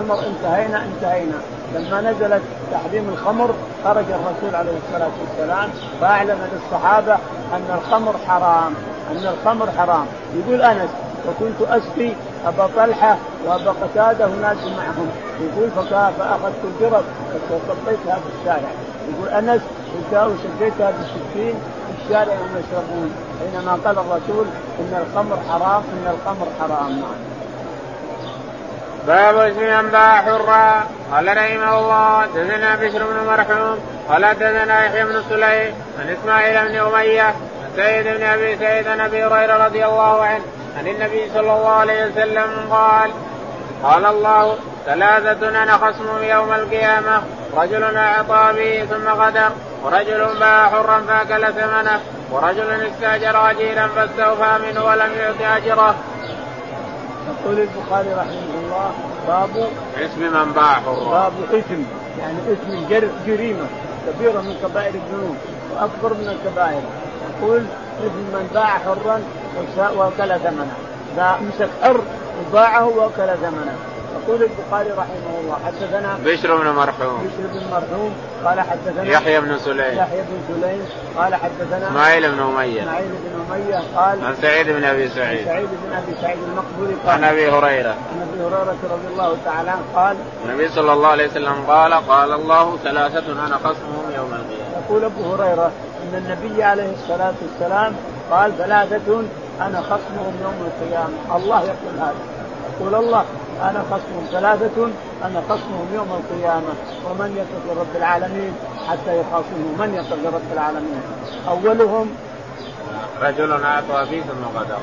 عمر 0.00 0.18
انتهينا 0.26 0.84
انتهينا. 0.84 1.38
لما 1.74 2.00
نزلت 2.00 2.42
تحريم 2.72 3.08
الخمر 3.08 3.54
خرج 3.84 4.04
الرسول 4.10 4.54
عليه 4.54 4.72
الصلاة 4.86 5.10
والسلام 5.20 5.70
فأعلن 6.00 6.38
للصحابة 6.52 7.14
أن 7.54 7.78
الخمر 7.78 8.14
حرام 8.28 8.74
أن 9.10 9.26
الخمر 9.26 9.70
حرام. 9.78 10.06
يقول 10.34 10.62
أنس 10.62 10.90
وكنت 11.28 11.60
أسقي 11.68 12.12
أبا 12.46 12.68
طلحة 12.76 13.16
وأبا 13.46 13.70
قتادة 13.70 14.26
وناس 14.26 14.58
معهم. 14.58 15.10
يقول 15.40 15.70
فاخذت 16.18 16.60
الجرد 16.64 17.04
فصبيتها 17.48 18.14
في 18.14 18.28
الشارع. 18.40 18.70
يقول 19.08 19.28
أنس 19.28 19.60
وشديتها 20.12 20.90
بالسكين 20.90 21.54
في 21.86 22.04
الشارع 22.04 22.32
وهم 22.32 22.56
يشربون. 22.60 23.10
حينما 23.40 23.78
قال 23.84 23.98
الرسول 23.98 24.46
إن 24.80 25.02
الخمر 25.06 25.36
حرام 25.50 25.82
إن 25.82 26.14
الخمر 26.14 26.46
حرام. 26.60 26.90
نعم 26.90 27.39
باب 29.06 29.36
اسم 29.36 29.60
من 29.60 29.90
باع 29.90 30.22
حرا 30.22 30.84
قال 31.12 31.36
رحمه 31.36 31.78
الله 31.78 32.26
دثنا 32.26 32.76
بشر 32.76 33.04
بن 33.04 33.26
مرحوم 33.26 33.78
قال 34.08 34.34
دثنا 34.34 34.84
يحيى 34.84 35.04
بن 35.04 35.22
سليم 35.28 35.74
عن 36.00 36.08
إسماعيل 36.08 36.68
بن 36.68 36.78
أمية 36.78 37.34
سيد 37.76 38.04
بن 38.16 38.22
أبي 38.22 38.56
سعيد 38.58 38.88
عن 38.88 39.00
أبي 39.00 39.24
هريرة 39.24 39.66
رضي 39.66 39.84
الله 39.84 40.22
عنه 40.22 40.44
عن 40.78 40.86
النبي 40.86 41.30
صلى 41.34 41.40
الله 41.40 41.68
عليه 41.68 42.06
وسلم 42.06 42.66
قال 42.70 43.10
قال 43.82 44.04
الله 44.06 44.56
ثلاثة 44.86 45.48
أنا 45.48 45.72
خصم 45.72 46.22
يوم 46.22 46.52
القيامة 46.52 47.22
رجل 47.56 47.96
أعطى 47.96 48.52
به 48.56 48.86
ثم 48.90 49.08
غدر 49.08 49.50
ورجل 49.82 50.38
باع 50.40 50.68
حرا 50.68 51.02
فأكل 51.08 51.52
ثمنه 51.52 52.00
ورجل 52.30 52.86
استأجر 52.86 53.50
أجيرا 53.50 53.86
فاستوفى 53.86 54.58
منه 54.66 54.84
ولم 54.84 55.10
يعط 55.18 55.56
أجره. 55.56 55.94
يقول 57.30 57.60
البخاري 57.60 58.12
رحمه 58.12 58.52
الله 58.64 58.90
باب 59.28 59.68
اسم 59.96 60.20
من 60.20 60.52
باع 60.52 60.78
باب 61.10 61.32
اسم 61.52 61.84
يعني 62.18 62.38
اسم 62.52 62.86
جريمة 63.26 63.66
كبيرة 64.06 64.40
من 64.40 64.56
كبائر 64.62 64.94
الذنوب 64.94 65.36
وأكبر 65.74 66.14
من 66.14 66.28
الكبائر. 66.28 66.82
يقول 67.30 67.64
اسم 68.00 68.26
من 68.32 68.50
باع 68.54 68.78
حرا 68.78 69.22
وكل 69.96 70.38
ثمنه. 70.38 70.76
مسك 71.18 71.70
حر 71.82 72.00
وباعه 72.40 72.86
وكل 72.88 73.36
ثمنه. 73.42 73.76
يقول 74.10 74.42
البخاري 74.42 74.90
رحمه 74.90 75.40
الله 75.40 75.58
حدثنا 75.66 76.18
بشر 76.24 76.56
بن 76.56 76.70
مرحوم. 76.70 77.18
بشر 77.18 77.46
بن 77.52 77.70
مرحوم 77.70 78.14
قال 78.44 78.60
حدثنا 78.60 79.04
يحيى 79.04 79.40
بن 79.40 79.58
سليم. 79.58 79.98
يحيى 79.98 80.22
بن 80.22 80.54
سليم 80.54 80.86
قال 81.16 81.34
حدثنا 81.34 81.88
اسماعيل 81.88 82.32
بن 82.32 82.40
أمية. 82.40 82.82
اسماعيل 82.82 83.08
بن 83.08 83.54
أمية 83.54 83.82
قال 83.96 84.24
عن 84.24 84.34
سعيد 84.42 84.68
بن 84.68 84.84
أبي 84.84 85.08
سعيد. 85.08 85.44
سعيد 85.44 85.68
بن 85.68 85.96
أبي 85.96 86.14
سعيد 86.22 86.38
المقبوري 86.42 86.94
قال 87.06 87.14
عن 87.14 87.24
أبي 87.24 87.50
هريرة. 87.50 87.90
عن 87.90 88.28
أبي 88.32 88.44
هريرة 88.44 88.76
رضي 88.90 89.08
الله 89.12 89.36
تعالى 89.44 89.70
عنه 89.70 89.82
قال 89.94 90.16
النبي 90.44 90.68
صلى 90.68 90.92
الله 90.92 91.08
عليه 91.08 91.26
وسلم 91.26 91.54
قال 91.68 91.94
قال 91.94 92.32
الله 92.32 92.76
ثلاثة 92.84 93.46
أنا 93.46 93.56
خصمهم 93.56 94.04
يوم 94.16 94.34
القيامة. 94.34 94.84
يقول 94.86 95.04
أبو 95.04 95.34
هريرة 95.34 95.70
إن 96.02 96.14
النبي 96.14 96.62
عليه 96.62 96.92
الصلاة 96.92 97.34
والسلام 97.42 97.94
قال 98.30 98.58
ثلاثة 98.58 99.22
أنا 99.60 99.80
خصمهم 99.80 100.34
يوم 100.42 100.70
القيامة. 100.70 101.36
الله 101.36 101.60
يقول 101.60 101.94
هذا. 101.98 102.14
يقول 102.80 102.94
الله 102.94 103.24
أنا 103.62 103.84
خصمهم 103.90 104.26
ثلاثة 104.32 104.88
أنا 105.24 105.42
خصمهم 105.48 105.88
يوم 105.94 106.08
القيامة 106.20 106.72
ومن 107.04 107.36
يتق 107.36 107.80
رب 107.80 107.96
العالمين 107.96 108.52
حتى 108.88 109.20
يخاصمه 109.20 109.68
من 109.78 109.94
يتق 109.94 110.34
رب 110.34 110.52
العالمين. 110.52 111.02
أولهم 111.48 112.10
رجل 113.22 113.52
اعطى 113.52 114.06
به 114.10 114.20
ثم 114.20 114.58
غدر 114.58 114.78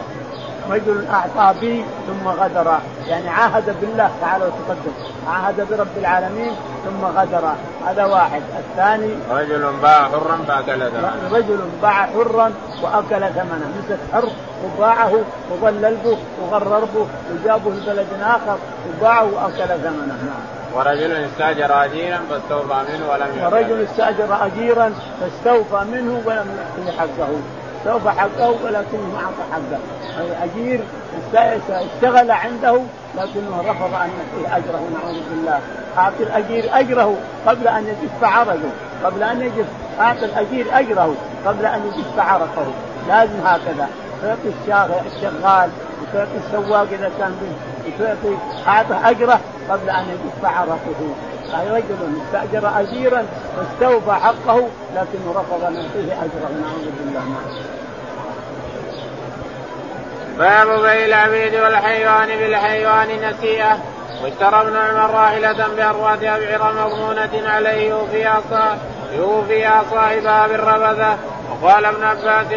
رجل 0.71 1.05
أعطى 1.13 1.59
بي 1.59 1.85
ثم 2.07 2.27
غدر. 2.27 2.79
يعني 3.07 3.29
عاهد 3.29 3.75
بالله 3.81 4.11
تعالى 4.21 4.45
وتقدم. 4.45 4.91
عاهد 5.27 5.67
برب 5.69 5.97
العالمين 5.97 6.51
ثم 6.85 7.05
غدر. 7.05 7.53
هذا 7.87 8.05
واحد. 8.05 8.41
الثاني 8.59 9.13
رجل 9.31 9.73
باع 9.81 10.09
حرا 10.09 10.37
فأكل 10.47 10.91
ثمنه. 10.91 11.29
رجل 11.31 11.59
باع 11.81 12.05
حرا 12.05 12.51
وأكل 12.83 13.33
ثمنه. 13.33 13.71
مسك 13.77 13.99
حر 14.13 14.29
وباعه 14.65 15.13
وظلل 15.51 15.97
به 16.03 16.17
وغرر 16.41 16.85
به 16.95 17.07
وجابه 17.31 17.71
لبلد 17.71 18.07
آخر 18.21 18.57
وباعه 18.89 19.23
وأكل 19.23 19.67
ثمنه. 19.67 20.17
نعم. 20.23 20.57
ورجل 20.75 21.11
استاجر 21.11 21.83
اجيرا 21.85 22.19
فاستوفى 22.29 22.75
منه 22.89 23.11
ولم 23.11 23.27
يعطيه 23.37 23.57
ورجل 23.57 23.83
استاجر 23.83 24.45
اجيرا 24.45 24.93
فاستوفى 25.21 25.85
منه 25.91 26.21
ولم 26.25 26.47
يعطيه 26.57 26.97
حقه. 26.99 27.29
استوفى 27.87 28.09
حقه 28.09 28.49
ولكنه 28.49 29.07
ما 29.13 29.19
أعطى 29.19 29.43
حقه. 29.51 29.79
الأجير 30.19 30.79
اشتغل 31.69 32.31
عنده 32.31 32.81
لكنه 33.15 33.63
رفض 33.67 33.93
أن 33.93 34.09
يعطيه 34.17 34.57
أجره 34.57 34.81
نعوذ 34.93 35.19
بالله. 35.29 35.59
أعطي 35.97 36.23
الأجير 36.23 36.79
أجره 36.79 37.15
قبل 37.47 37.67
أن 37.67 37.87
يجف 37.87 38.23
عرقه 38.23 38.69
قبل 39.03 39.23
أن 39.23 39.41
يجف 39.41 39.65
أعطي 39.99 40.25
الأجير 40.25 40.79
أجره 40.79 41.15
قبل 41.45 41.65
أن 41.65 41.81
يجف 41.85 42.19
عرقه 42.19 42.65
لازم 43.07 43.39
هكذا. 43.45 43.89
تعطي 44.21 44.49
الشغال 45.15 45.69
وتعطي 46.01 46.37
السواق 46.47 46.87
إذا 46.91 47.11
كان 47.19 47.35
به 47.41 47.51
وتعطي 47.87 48.37
أعطى 48.67 49.09
أجره 49.09 49.39
قبل 49.69 49.89
أن 49.89 50.03
يجف 50.09 50.45
عرقه 50.45 51.15
رجل 51.53 52.21
استأجر 52.25 52.79
أجيرا 52.79 53.25
واستوفى 53.57 54.11
حقه 54.11 54.67
لكنه 54.95 55.31
رفض 55.35 55.63
أن 55.63 55.73
يعطيه 55.75 56.13
أجره 56.13 56.49
نعوذ 56.61 56.91
بالله 56.99 57.23
باب 60.37 60.81
بيع 60.81 61.05
العبيد 61.05 61.55
والحيوان 61.55 62.27
بالحيوان 62.27 63.07
نسيئة. 63.07 63.77
واشترى 64.23 64.61
ابن 64.61 64.75
عمر 64.75 65.13
راحلة 65.13 65.67
بأرواح 65.77 66.13
أبعر 66.13 66.73
مضمونة 66.73 67.49
عليه 67.49 67.89
يوفيها 69.17 69.83
صاحبها 69.91 70.47
بالربذة 70.47 71.17
وقال 71.61 71.85
ابن 71.85 72.03
عباس 72.03 72.47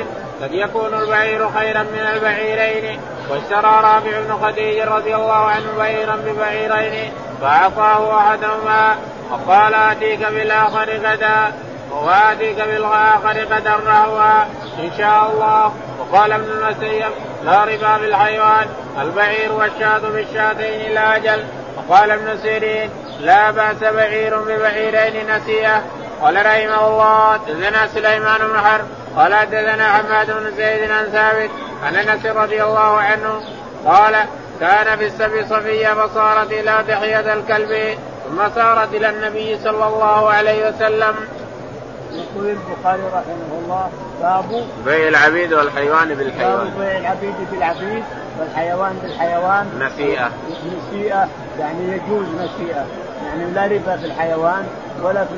قد 0.43 0.53
يكون 0.53 0.95
البعير 0.95 1.49
خيرا 1.51 1.82
من 1.82 2.09
البعيرين. 2.14 3.01
واشترى 3.30 3.80
رافع 3.82 4.20
بن 4.20 4.38
خديج 4.43 4.80
رضي 4.80 5.14
الله 5.14 5.45
عنه 5.45 5.66
بعيرا 5.78 6.16
ببعيرين 6.16 7.12
فأعطاه 7.41 8.18
أحدهما. 8.18 8.97
وقال 9.30 9.74
آتيك 9.74 10.26
بالآخر 10.26 10.91
غدا 11.05 11.53
وآتيك 11.91 12.57
بالآخر 12.57 13.45
غدا 13.51 13.74
رهوا. 13.86 14.43
إن 14.78 14.91
شاء 14.99 15.30
الله. 15.32 15.72
وقال 15.99 16.32
ابن 16.32 16.51
المسيب 16.51 17.12
لا 17.45 17.64
ربا 17.64 17.97
بالحيوان 17.97 18.66
البعير 19.03 19.53
والشاة 19.53 19.99
بالشاتين 19.99 20.80
إلى 20.80 21.16
أجل. 21.16 21.45
وقال 21.76 22.11
ابن 22.11 22.38
سيرين 22.43 22.91
لا 23.20 23.51
بأس 23.51 23.84
بعير 23.84 24.38
ببعيرين 24.38 25.36
نسيه 25.36 25.82
قال 26.21 26.47
رحمه 26.47 26.89
الله 26.89 27.33
حدثنا 27.33 27.87
سليمان 27.87 28.39
بن 28.39 28.61
حرب 28.61 28.85
قال 29.16 29.35
حدثنا 29.35 29.93
حماد 29.93 30.31
بن 30.31 30.57
زيد 30.57 30.91
عن 30.91 31.05
ثابت 31.05 31.51
عن 31.85 31.97
أنس 31.97 32.27
رضي 32.27 32.62
الله 32.62 32.97
عنه 32.97 33.43
قال 33.87 34.16
كان 34.61 34.99
في 34.99 35.07
السبي 35.07 35.45
صفية 35.47 35.89
فصارت 35.89 36.53
إلى 36.53 36.85
دحية 36.89 37.33
الكلب 37.33 37.99
ثم 38.29 38.43
صارت 38.55 38.95
إلى 38.95 39.09
النبي 39.09 39.59
صلى 39.64 39.87
الله 39.87 40.31
عليه 40.31 40.68
وسلم. 40.68 41.14
يقول 42.13 42.51
البخاري 42.51 43.03
رحمه 43.03 43.59
الله 43.63 43.89
باب 44.23 44.65
بيع 44.85 45.09
العبيد 45.09 45.53
والحيوان 45.53 46.09
بالحيوان. 46.09 46.65
باب 46.65 46.79
بيع 46.79 46.99
العبيد 46.99 47.35
بالعبيد 47.53 48.03
والحيوان 48.41 48.99
بالحيوان. 49.03 49.67
نسيئة. 49.81 50.31
نسيئة 50.67 51.29
يعني 51.59 51.83
يجوز 51.89 52.27
نسيئة 52.35 52.87
يعني 53.27 53.51
لا 53.55 53.67
ربا 53.67 53.97
في 53.97 54.07
الحيوان 54.07 54.67
ولا 55.03 55.25
في 55.25 55.35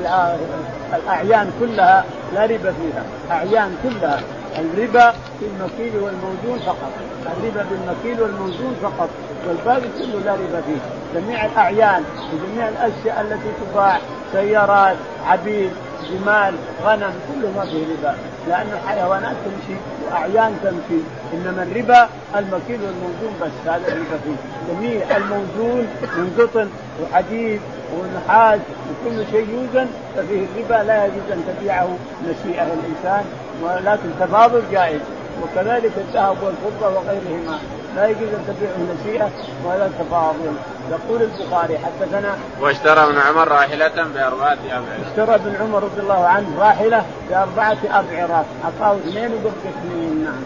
الأعيان 0.95 1.51
كلها 1.59 2.05
لا 2.33 2.45
ربا 2.45 2.73
فيها 2.73 3.03
أعيان 3.31 3.75
كلها 3.83 4.19
الربا 4.59 5.11
في 5.11 5.45
المكيل 5.45 6.03
والموزون 6.03 6.59
فقط 6.65 6.91
الربا 7.25 7.65
بالمكيل 7.69 8.21
والموزون 8.23 8.75
فقط 8.83 9.09
والباقي 9.47 9.89
كله 9.99 10.19
لا 10.25 10.33
ربا 10.33 10.61
فيه 10.61 10.79
جميع 11.19 11.45
الأعيان 11.45 12.03
وجميع 12.33 12.69
الأشياء 12.69 13.21
التي 13.21 13.51
تباع 13.61 13.97
سيارات 14.31 14.95
عبيد 15.27 15.71
جمال 16.09 16.53
غنم 16.85 17.13
كله 17.27 17.51
ما 17.55 17.65
فيه 17.65 17.83
ربا. 17.93 18.15
لأن 18.47 18.67
الحيوانات 18.83 19.35
تمشي 19.45 19.79
وأعيان 20.05 20.57
تمشي. 20.63 21.01
إنما 21.33 21.63
الربا 21.63 22.09
المكيل 22.35 22.79
والموزون 22.81 23.33
بس 23.41 23.55
هذا 23.65 23.87
الربا 23.87 24.17
فيه. 24.23 24.37
جميع 24.73 25.17
الموزون 25.17 25.87
من 26.01 26.35
قطن 26.39 26.69
وحديد 27.03 27.61
ونحاس 27.99 28.59
وكل 28.89 29.25
شيء 29.31 29.47
يوزن 29.49 29.87
ففيه 30.15 30.45
الربا 30.45 30.83
لا 30.87 31.05
يجوز 31.05 31.31
أن 31.31 31.43
تبيعه 31.47 31.89
نسيئه 32.29 32.67
الإنسان 32.73 33.25
ولكن 33.63 34.09
تفاضل 34.19 34.61
جائز. 34.71 35.01
وكذلك 35.43 35.91
الذهب 35.97 36.37
والفضة 36.43 36.87
وغيرهما. 36.87 37.59
لا 37.95 38.07
يجوز 38.07 38.29
أن 38.29 38.45
تبيعه 38.47 38.95
نسيئه 38.95 39.29
ولا 39.65 39.89
تفاضل 39.99 40.53
يقول 40.91 41.21
البخاري 41.21 41.77
حدثنا 41.77 42.35
واشترى 42.61 43.03
ابن 43.03 43.17
عمر 43.17 43.47
راحلة 43.47 44.07
بأربعة 44.13 44.57
أبعرة. 44.71 45.09
اشترى 45.11 45.35
ابن 45.35 45.55
عمر 45.61 45.83
رضي 45.83 46.01
الله 46.01 46.27
عنه 46.27 46.59
راحلة 46.59 47.03
بأربعة 47.29 47.77
أبعرات 47.91 48.45
أعطاه 48.63 48.97
اثنين 48.97 49.31
وبقي 49.33 49.69
اثنين 49.69 50.23
نعم. 50.23 50.43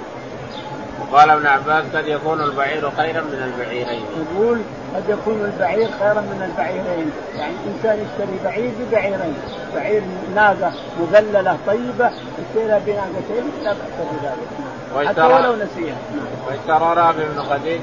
وقال 1.01 1.29
ابن 1.29 1.47
عباس 1.47 1.83
قد 1.95 2.07
يكون 2.07 2.41
البعير 2.41 2.91
خيرا 2.97 3.21
من 3.21 3.53
البعيرين. 3.53 4.05
يقول 4.17 4.61
قد 4.95 5.03
يكون 5.09 5.45
البعير 5.45 5.89
خيرا 5.99 6.21
من 6.21 6.49
البعيرين، 6.51 7.11
يعني 7.37 7.53
الإنسان 7.65 8.05
يشتري 8.05 8.39
بعير 8.43 8.71
ببعيرين، 8.79 9.35
بعير 9.75 10.01
ناقة 10.35 10.71
مذللة 10.99 11.57
طيبة 11.67 12.11
يشتريها 12.39 12.79
بناقتين 12.85 13.51
لا 13.63 13.73
بأس 13.73 14.07
بذلك. 14.21 14.47
حتى 15.07 15.21
ولو 15.21 15.55
نسيها. 15.55 15.97
واشترى 16.47 16.93
رافع 16.93 17.23
بن 17.33 17.43
خديج 17.43 17.81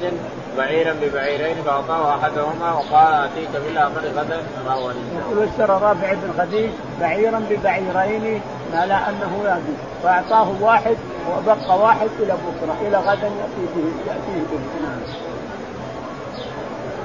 بعيرا 0.57 0.95
ببعيرين 1.01 1.55
فأعطاه 1.65 2.15
أحدهما 2.15 2.71
وقال 2.71 3.13
اتيك 3.13 3.49
بالاخر 3.65 4.01
غدا 4.15 4.41
رواه 4.67 4.93
يقول 5.19 5.47
اشترى 5.47 5.79
رافع 5.81 6.13
بن 6.13 6.33
خديج 6.37 6.69
بعيرا 7.01 7.41
ببعيرين 7.49 8.41
على 8.73 8.93
أنه 8.93 9.43
يهدي. 9.45 9.75
فأعطاه 10.03 10.47
واحد 10.61 10.97
وبقى 11.37 11.79
واحد 11.79 12.09
إلى 12.19 12.33
بكرة 12.33 12.87
إلى 12.87 12.97
غدا 12.97 13.27
ياتي 13.27 13.65
به 13.75 13.91
يأتيه 14.07 14.43
به. 14.51 14.59
نعم. 14.83 14.99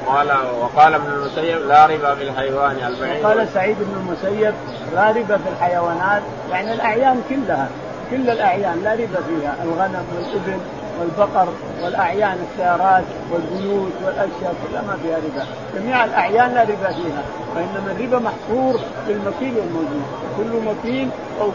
قال 0.07 0.29
وقال 0.61 0.95
ابن 0.95 1.13
المسيب 1.13 1.59
لا 1.69 1.87
ربا 1.87 2.15
في 2.15 2.23
الحيوان 2.23 2.77
البعير 2.87 3.27
قال 3.27 3.49
سعيد 3.55 3.77
بن 3.81 3.95
المسيب 4.01 4.55
لا 4.95 5.11
ربا 5.11 5.37
في 5.37 5.49
الحيوانات 5.49 6.23
يعني 6.51 6.73
الأعيان 6.73 7.23
كلها. 7.29 7.69
كل 8.11 8.31
الأعيان 8.31 8.81
لا 8.85 8.93
ربا 8.93 9.21
فيها 9.29 9.55
الغنم 9.65 10.05
والإبل 10.15 10.61
والبقر 11.01 11.49
والأعيان 11.83 12.39
السيارات 12.53 13.05
والبيوت 13.31 13.93
والأشياء 14.05 14.55
كلها 14.63 14.83
ما 14.83 14.97
فيها 15.03 15.17
ربا، 15.17 15.47
جميع 15.75 16.05
الأعيان 16.05 16.55
لا 16.55 16.63
ربا 16.63 16.93
فيها، 16.93 17.23
وإنما 17.57 17.95
الربا 17.99 18.19
محصور 18.19 18.81
في 19.07 19.13
المكيل 19.13 19.55
والموجود، 19.57 20.03
كل 20.37 20.71
مكيل 20.71 21.09
أو 21.41 21.51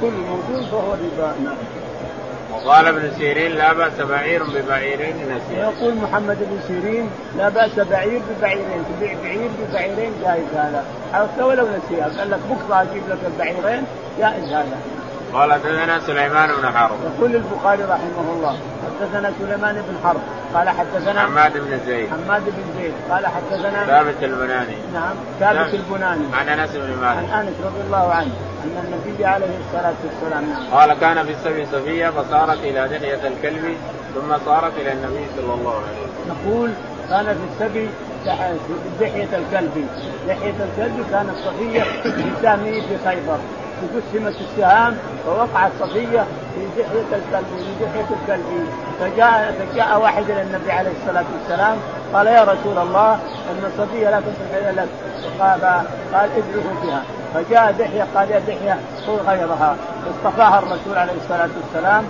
كل 0.00 0.10
موجود 0.10 0.66
فهو 0.70 0.92
ربا 0.92 1.32
نعم. 1.44 1.54
وقال 2.52 2.86
ابن 2.86 3.10
سيرين 3.18 3.52
لا 3.52 3.72
بأس 3.72 4.00
بعير 4.00 4.42
ببعيرين 4.44 5.16
نسيا. 5.16 5.62
يقول 5.62 5.94
محمد 5.94 6.38
بن 6.40 6.60
سيرين 6.68 7.10
لا 7.38 7.48
بأس 7.48 7.78
بعير 7.78 8.22
ببعيرين، 8.30 8.84
تبيع 8.96 9.14
بعير 9.22 9.50
ببعيرين 9.60 10.12
جائز 10.24 10.44
هذا، 10.54 10.84
حتى 11.12 11.42
ولو 11.42 11.66
نسيها، 11.66 12.18
قال 12.18 12.30
لك 12.30 12.38
بكره 12.50 12.82
أجيب 12.82 13.02
لك 13.10 13.18
البعيرين 13.26 13.84
جائز 14.18 14.44
هذا. 14.44 14.76
قال 15.34 15.52
حدثنا 15.52 16.00
سليمان 16.00 16.48
بن 16.62 16.68
حرب. 16.68 16.96
يقول 17.18 17.36
البخاري 17.36 17.82
رحمه 17.82 18.32
الله 18.32 18.56
حدثنا 18.84 19.32
سليمان 19.38 19.74
بن 19.74 19.96
حرب 20.04 20.20
قال 20.54 20.68
حدثنا 20.68 21.20
حماد 21.20 21.52
بن 21.52 21.78
زيد. 21.86 22.08
حماد 22.10 22.42
بن 22.44 22.80
زيد 22.80 22.92
قال 23.10 23.26
حدثنا 23.26 23.86
ثابت 23.86 24.22
البناني. 24.22 24.76
نعم 24.94 25.14
ثابت 25.40 25.74
البناني. 25.74 26.24
عن 26.34 26.48
أنس 26.48 26.70
بن 26.70 26.96
مالك. 27.02 27.30
عن 27.32 27.46
أنس 27.46 27.54
رضي 27.64 27.80
الله 27.86 28.12
عنه 28.12 28.32
أن 28.64 28.84
النبي 28.84 29.24
عليه 29.24 29.46
الصلاة 29.66 29.94
والسلام 30.04 30.44
نعم. 30.50 30.62
قال 30.72 31.00
كان 31.00 31.26
في 31.26 31.32
السبي 31.32 31.66
صفية 31.66 32.10
فصارت 32.10 32.58
إلى 32.58 32.88
دحية 32.88 33.28
الكلب 33.28 33.76
ثم 34.14 34.38
صارت 34.46 34.72
إلى 34.76 34.92
النبي 34.92 35.26
صلى 35.36 35.54
الله 35.54 35.74
عليه 35.74 36.02
وسلم. 36.02 36.36
نقول 36.36 36.70
كان 37.08 37.24
في 37.24 37.64
السبي 37.64 37.88
دحية 39.00 39.28
الكلب. 39.38 39.86
دحية 40.28 40.54
الكلب 40.68 41.06
كانت 41.10 41.36
صفية 41.46 41.82
في 42.02 42.30
سامية 42.42 42.80
في 42.80 42.98
خيبر. 43.04 43.38
قسمت 43.94 44.34
السهام 44.40 44.96
ووقعت 45.28 45.70
صفية 45.80 46.24
في 46.54 46.66
دحيه 46.82 47.00
الكلب 47.00 47.46
في 47.56 47.84
دحيه 47.84 48.06
الكلب 48.22 48.66
فجاء 49.00 49.54
فجاء 49.58 50.00
واحد 50.00 50.30
إلى 50.30 50.42
النبي 50.42 50.72
عليه 50.72 50.90
الصلاة 51.02 51.24
والسلام 51.38 51.76
قال 52.14 52.26
يا 52.26 52.42
رسول 52.42 52.78
الله 52.78 53.12
إن 53.50 53.72
صفية 53.78 54.10
لا 54.10 54.20
تنبغي 54.20 54.72
لك. 54.72 54.88
قال 55.40 55.60
قال 56.14 56.30
ادعه 56.36 56.82
بها. 56.82 57.02
فجاء 57.34 57.72
دحية 57.78 58.06
قال 58.14 58.30
يا 58.30 58.38
دحية 58.38 58.78
خذ 59.06 59.26
غيرها. 59.26 59.76
فاصطفاها 60.04 60.58
الرسول 60.58 60.98
عليه 60.98 61.12
الصلاة 61.12 61.48
والسلام. 61.62 62.04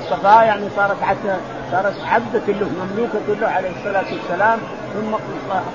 الصفاء 0.00 0.44
يعني 0.44 0.66
صارت 0.76 1.02
حتى 1.02 1.36
صارت 1.72 1.94
عبدة 2.06 2.46
له 2.48 2.68
مملوكة 2.68 3.40
له 3.40 3.48
عليه 3.48 3.70
الصلاة 3.78 4.04
والسلام 4.12 4.58
ثم 4.94 5.16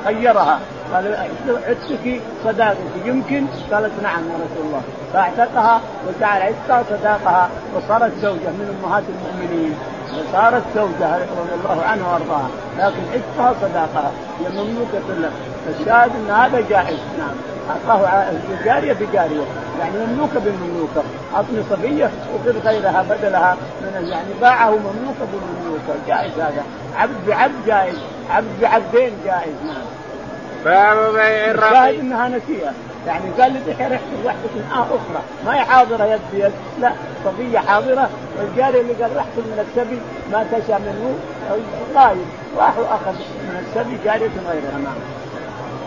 خيرها. 0.05 0.59
قال 0.93 1.15
عتقك 1.67 2.21
صداقك. 2.45 2.77
يمكن؟ 3.05 3.45
قالت 3.71 3.91
نعم 4.03 4.21
يا 4.29 4.35
رسول 4.35 4.65
الله. 4.65 4.81
فاعتقها 5.13 5.81
وجعل 6.07 6.41
عتقها 6.41 6.83
صداقها 6.89 7.49
وصارت 7.75 8.13
زوجة 8.21 8.49
من 8.59 8.79
أمهات 8.83 9.03
المؤمنين. 9.09 9.75
وصارت 10.09 10.63
زوجة 10.75 11.15
رضي 11.15 11.53
الله 11.63 11.83
عنها 11.83 12.13
وأرضاها 12.13 12.49
لكن 12.77 13.01
عتقها 13.13 13.53
صداقها 13.61 14.11
هي 14.39 14.49
مملوكة 14.49 15.19
له 15.19 15.31
فالشاهد 15.65 16.11
إن 16.15 16.31
هذا 16.35 16.59
جائز. 16.69 16.99
نعم. 17.17 17.35
اعطاه 17.69 18.31
جارية 18.65 18.93
بجارية. 18.93 19.43
يعني 19.79 20.05
مملوكة 20.05 20.39
بالمملوكة. 20.39 21.03
اعطني 21.35 21.63
صفيه 21.69 22.09
وخذ 22.35 22.67
غيرها 22.67 23.05
بدلها 23.09 23.57
من 23.81 24.07
يعني 24.07 24.33
باعه 24.41 24.69
مملوكة 24.69 25.25
بالمملوكة. 25.31 25.93
جائز 26.07 26.31
هذا. 26.33 26.63
عبد 26.95 27.27
بعبد 27.27 27.65
جائز. 27.67 27.95
عبد 28.29 28.61
بعبدين 28.61 29.11
جائز. 29.25 29.53
نعم. 29.65 29.81
باب 30.65 31.13
بيع 31.13 31.51
الرقيق 31.51 31.71
الشاهد 31.71 31.99
إنها 31.99 32.27
نسيها 32.27 32.73
يعني 33.07 33.29
قال 33.39 33.53
لي 33.53 33.59
دحين 33.59 33.91
رحت 33.91 34.01
واحدة 34.25 34.81
أخرى. 34.81 35.21
ما 35.45 35.55
هي 35.55 35.59
حاضرة 35.59 36.05
يد 36.05 36.19
بيد 36.33 36.51
لا 36.81 36.91
صبية 37.25 37.59
حاضرة. 37.59 38.09
والجاريه 38.39 38.81
اللي 38.81 38.93
قال 38.93 39.17
رحت 39.17 39.37
من 39.37 39.65
السبي 39.67 39.99
ما 40.31 40.45
تشى 40.51 40.73
منه. 40.73 41.15
غايب 41.95 42.25
راح 42.57 42.77
وأخذ 42.77 43.13
من 43.43 43.65
السبي 43.67 43.97
جارية 44.05 44.31
غيرها. 44.49 44.77
نعم. 44.83 45.18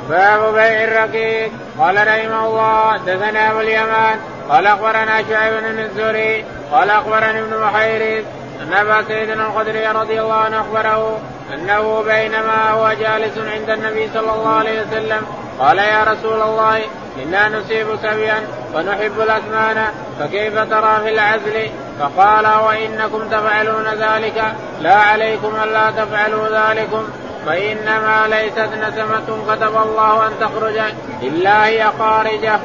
باب 0.08 0.54
بيع 0.54 0.84
الرقيق. 0.84 1.52
قال 1.78 1.96
رحمه 1.96 2.46
الله 2.46 2.92
حدثنا 2.92 3.50
أبو 3.50 3.60
اليمان. 3.60 4.18
قال 4.48 4.66
أخبرنا 4.66 5.22
شعيب 5.30 5.54
بن 5.54 5.78
الزهري. 5.78 6.44
قال 6.72 6.90
أخبرني 6.90 7.38
ابن 7.40 7.58
محيريز 7.60 8.24
أن 8.62 8.72
أبا 8.72 9.02
سيدنا 9.08 9.46
الخدري 9.46 9.86
رضي 9.86 10.20
الله 10.20 10.34
عنه 10.34 10.60
أخبره 10.60 11.18
أنه 11.54 12.02
بينما 12.02 12.70
هو 12.70 12.92
جالس 12.92 13.38
عند 13.38 13.70
النبي 13.70 14.10
صلى 14.14 14.34
الله 14.34 14.54
عليه 14.54 14.82
وسلم. 14.82 15.26
قال 15.60 15.78
يا 15.78 16.04
رسول 16.04 16.42
الله 16.42 16.80
إنا 17.22 17.48
نصيب 17.48 17.86
سبيا 18.02 18.34
ونحب 18.74 19.20
الاثمان 19.20 19.84
فكيف 20.20 20.58
ترى 20.58 21.00
في 21.02 21.08
العزل؟ 21.08 21.70
فقال 22.00 22.46
وإنكم 22.46 23.28
تفعلون 23.28 23.86
ذلك 23.86 24.44
لا 24.80 24.94
عليكم 24.94 25.56
الا 25.64 25.90
تفعلوا 25.90 26.46
ذلكم. 26.48 27.08
فإنما 27.46 28.26
ليست 28.28 28.70
نسمة 28.82 29.38
كتب 29.48 29.76
الله 29.82 30.26
أن 30.26 30.32
تخرج 30.40 30.78
إلا 31.22 31.66
هي 31.66 31.86
خارجة. 31.98 32.58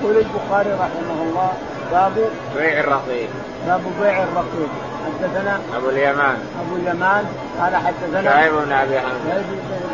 يقول 0.00 0.16
البخاري 0.16 0.70
رحمه 0.72 1.22
الله 1.22 1.52
باب 1.92 2.12
بيع 2.56 2.80
الرقيق. 2.80 3.28
باب 3.66 3.80
بيع 4.00 4.22
الرقيق. 4.22 4.68
حدثنا 5.06 5.60
أبو 5.76 5.88
اليمان. 5.88 6.36
أبو 6.66 6.76
اليمان 6.76 7.24
قال 7.60 7.76
حدثنا 7.76 8.22
شعيب 8.22 8.52
بن 8.52 8.72
أبي 8.72 9.00
حمزة. 9.00 9.28
شعيب 9.28 9.44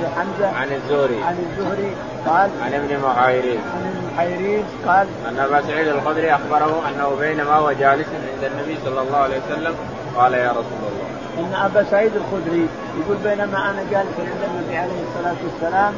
بن 0.01 0.09
حمزة. 0.17 0.57
عن 0.57 0.73
الزهري. 0.73 1.23
عن 1.23 1.39
الزهري 1.51 1.95
قال 2.27 2.51
عن 2.65 2.75
ابن 2.75 2.99
محيرين. 3.07 3.61
عن 3.75 3.95
المحيرين 3.97 4.65
قال 4.87 5.07
أن 5.29 5.39
أبا 5.39 5.63
سعيد 5.63 5.89
الخدري 5.89 6.35
أخبره 6.35 6.83
أنه 6.89 7.17
بينما 7.21 7.55
هو 7.55 7.73
جالس 7.73 8.07
عند 8.09 8.53
النبي 8.53 8.79
صلى 8.85 9.01
الله 9.01 9.19
عليه 9.19 9.41
وسلم 9.47 9.75
قال 10.17 10.35
يا 10.35 10.51
رسول 10.51 10.83
الله. 10.83 11.22
أن 11.39 11.55
أبا 11.65 11.85
سعيد 11.91 12.13
الخدري 12.17 12.67
يقول 13.01 13.17
بينما 13.17 13.71
أنا 13.71 13.83
جالس 13.91 14.15
عند 14.19 14.51
النبي 14.51 14.77
عليه 14.77 15.03
الصلاة 15.09 15.37
والسلام 15.45 15.93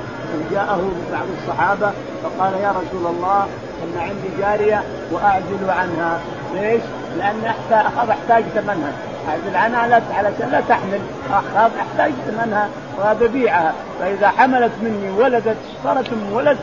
جاءه 0.51 0.93
بعض 1.13 1.27
الصحابة 1.39 1.91
فقال 2.23 2.53
يا 2.55 2.71
رسول 2.71 3.07
الله 3.07 3.47
أن 3.85 3.99
عندي 4.01 4.29
جارية 4.39 4.83
واعزل 5.13 5.71
عنها. 5.71 6.21
ليش؟ 6.55 6.83
لأن 7.19 7.53
أخاف 7.71 8.11
أحتاج 8.11 8.45
ثمنها. 8.55 8.93
اعزل 9.29 9.57
عنها 9.57 10.03
علشان 10.15 10.49
لا 10.53 10.61
تحمل. 10.61 11.01
أخاف 11.33 11.71
أحتاج 11.79 12.13
ثمنها 12.27 12.69
وببيعها 13.01 13.73
فإذا 14.01 14.29
حملت 14.29 14.73
مني 14.83 15.11
ولدت 15.11 15.57
صارت 15.85 16.11
ولد 16.33 16.59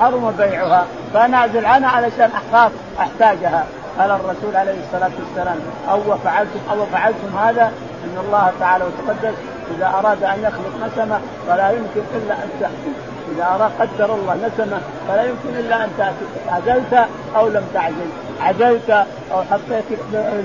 حرم 0.00 0.34
بيعها. 0.38 0.86
فأنا 1.14 1.36
اعزل 1.36 1.66
عنها 1.66 1.88
علشان 1.88 2.30
أخاف 2.30 2.72
أحتاجها. 3.00 3.64
قال 3.98 4.10
الرسول 4.10 4.56
عليه 4.56 4.74
الصلاة 4.84 5.10
والسلام 5.20 5.58
أو 5.90 6.16
فعلتم 6.24 6.60
أو 6.70 6.86
فعلتم 6.86 7.38
هذا؟ 7.38 7.72
إن 8.04 8.24
الله 8.26 8.52
تعالى 8.60 8.84
وتقدس 8.84 9.34
إذا 9.76 9.86
أراد 9.86 10.24
أن 10.24 10.38
يخلق 10.42 10.86
نسمة 10.86 11.20
فلا 11.48 11.70
يمكن 11.70 12.00
إلا 12.14 12.34
أن 12.34 12.48
تأتي. 12.60 12.92
إذا 13.34 13.44
اراد 13.44 13.70
قدر 13.80 14.14
الله 14.14 14.34
نسمة 14.34 14.80
فلا 15.08 15.22
يمكن 15.22 15.48
إلا 15.58 15.84
أن 15.84 15.90
تأتي. 15.98 16.26
عزلت 16.48 17.08
أو 17.36 17.48
لم 17.48 17.64
تعزل 17.74 18.10
عزلت 18.40 19.06
أو 19.32 19.42
حطيت 19.42 19.98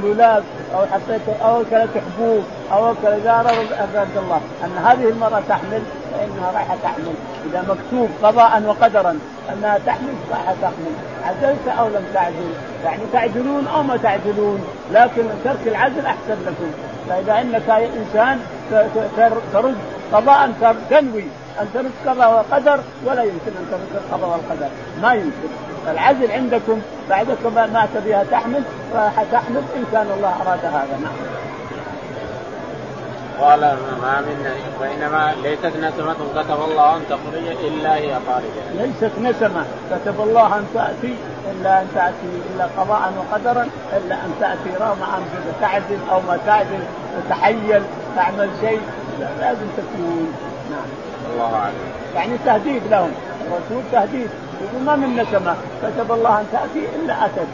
لولاد 0.03 0.43
أو 0.75 0.85
حطيت 0.85 1.21
أو 1.41 1.61
أكلت 1.61 1.89
حبوب 1.97 2.43
أو 2.71 2.91
اكل 2.91 3.07
إذا 3.07 3.31
أراد 3.31 4.07
الله. 4.17 4.41
أن 4.63 4.85
هذه 4.85 5.09
المرأة 5.09 5.41
تحمل 5.49 5.81
فإنها 6.11 6.51
رايحة 6.51 6.75
تحمل. 6.83 7.13
إذا 7.45 7.61
مكتوب 7.61 8.09
قضاء 8.23 8.63
وقدرا 8.63 9.19
أنها 9.53 9.79
تحمل 9.85 10.13
رايحة 10.31 10.53
تحمل. 10.61 10.93
عزلت 11.25 11.67
أو 11.79 11.87
لم 11.87 12.05
تعزل؟ 12.13 12.53
يعني 12.85 13.01
تعزلون 13.13 13.67
أو 13.67 13.83
ما 13.83 13.97
تعزلون 13.97 14.63
لكن 14.91 15.23
ترك 15.43 15.67
العزل 15.67 16.05
أحسن 16.05 16.37
لكم. 16.45 16.71
فإذا 17.09 17.41
إنك 17.41 17.69
إنسان 17.69 18.39
ترد 19.53 19.77
قضاء 20.13 20.51
تنوي 20.89 21.23
أن 21.61 21.67
ترد 21.73 21.91
قضاء 22.07 22.31
وقدر 22.33 22.79
ولا 23.05 23.23
يمكن 23.23 23.51
أن 23.59 23.67
ترد 23.71 24.01
القضاء 24.03 24.29
والقدر 24.29 24.67
ما 25.01 25.13
يمكن. 25.13 25.49
العزل 25.87 26.31
عندكم 26.31 26.81
بعدكم 27.09 27.53
ما 27.53 27.87
تبيها 27.95 28.23
تحمل 28.23 28.63
تحمل 29.31 29.63
إن 29.75 29.83
كان 29.91 30.07
الله 30.17 30.33
أراد 30.41 30.65
هذا. 30.65 30.99
نعم. 31.03 31.13
قال 33.41 33.59
ما 34.01 34.21
من 34.21 34.45
وانما 34.81 35.33
ليست 35.43 35.65
نسمة 35.77 36.15
كتب 36.35 36.61
الله 36.63 36.95
أن 36.95 37.01
تخرج 37.09 37.45
إلا 37.67 37.95
هي 37.95 38.17
خارجة. 38.27 38.63
ليست 38.85 39.11
نسمة. 39.19 39.65
كتب 39.91 40.21
الله 40.21 40.55
أن 40.57 40.65
تأتي 40.73 41.15
إلا 41.51 41.81
أن 41.81 41.87
تأتي 41.95 42.31
إلا 42.55 42.67
قضاء 42.77 43.13
وقدرا 43.17 43.67
إلا 43.97 44.15
أن 44.15 44.33
تأتي 44.39 44.77
رغم 44.79 45.03
ان 45.17 45.23
تعزل 45.61 45.99
أو 46.11 46.19
ما 46.27 46.37
تعزل 46.45 46.79
تتحيل 47.27 47.81
تعمل 48.15 48.49
شيء. 48.61 48.81
لازم 49.39 49.67
تكون. 49.77 50.33
نعم. 50.71 50.89
الله 51.33 51.55
أعلم. 51.55 51.73
يعني 52.15 52.37
تهديد 52.45 52.81
لهم. 52.91 53.11
الرسول 53.47 53.83
تهديد. 53.91 54.29
يقول 54.61 54.83
ما 54.85 54.95
من 54.95 55.15
نسمة. 55.15 55.55
كتب 55.83 56.11
الله 56.11 56.39
أن 56.39 56.45
تأتي 56.51 56.87
إلا 56.95 57.25
أتت. 57.25 57.47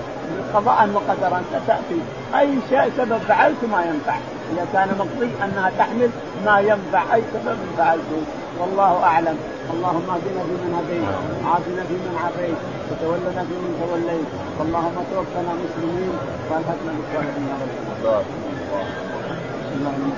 قضاء 0.53 0.89
وقدرا 0.93 1.41
تاتي 1.67 2.01
أي 2.39 2.49
شيء 2.69 2.91
سبب 2.97 3.17
فعلت 3.17 3.63
ما 3.71 3.85
ينفع. 3.85 4.15
إذا 4.51 4.65
كان 4.73 4.89
مقضي 4.99 5.29
أنها 5.43 5.71
تحمل 5.77 6.09
ما 6.45 6.59
ينفع 6.59 7.15
أي 7.15 7.21
سبب 7.33 7.57
فعلته 7.77 8.21
والله 8.59 9.03
أعلم. 9.03 9.37
اللهم 9.73 10.07
اهدنا 10.15 10.41
فيمن 10.47 10.71
هديت 10.77 11.09
وعافنا 11.43 11.83
فيمن 11.89 12.15
عافيت 12.23 12.59
وتولنا 12.89 13.41
فيمن 13.49 13.71
توليت. 13.81 14.29
اللهم 14.61 14.97
توفنا 15.11 15.51
مسلمين 15.63 16.13
والحقنا 16.49 16.91
بالصالحين 16.97 17.45
يا 17.49 17.55
رب. 17.61 18.25
اللهم 19.75 20.11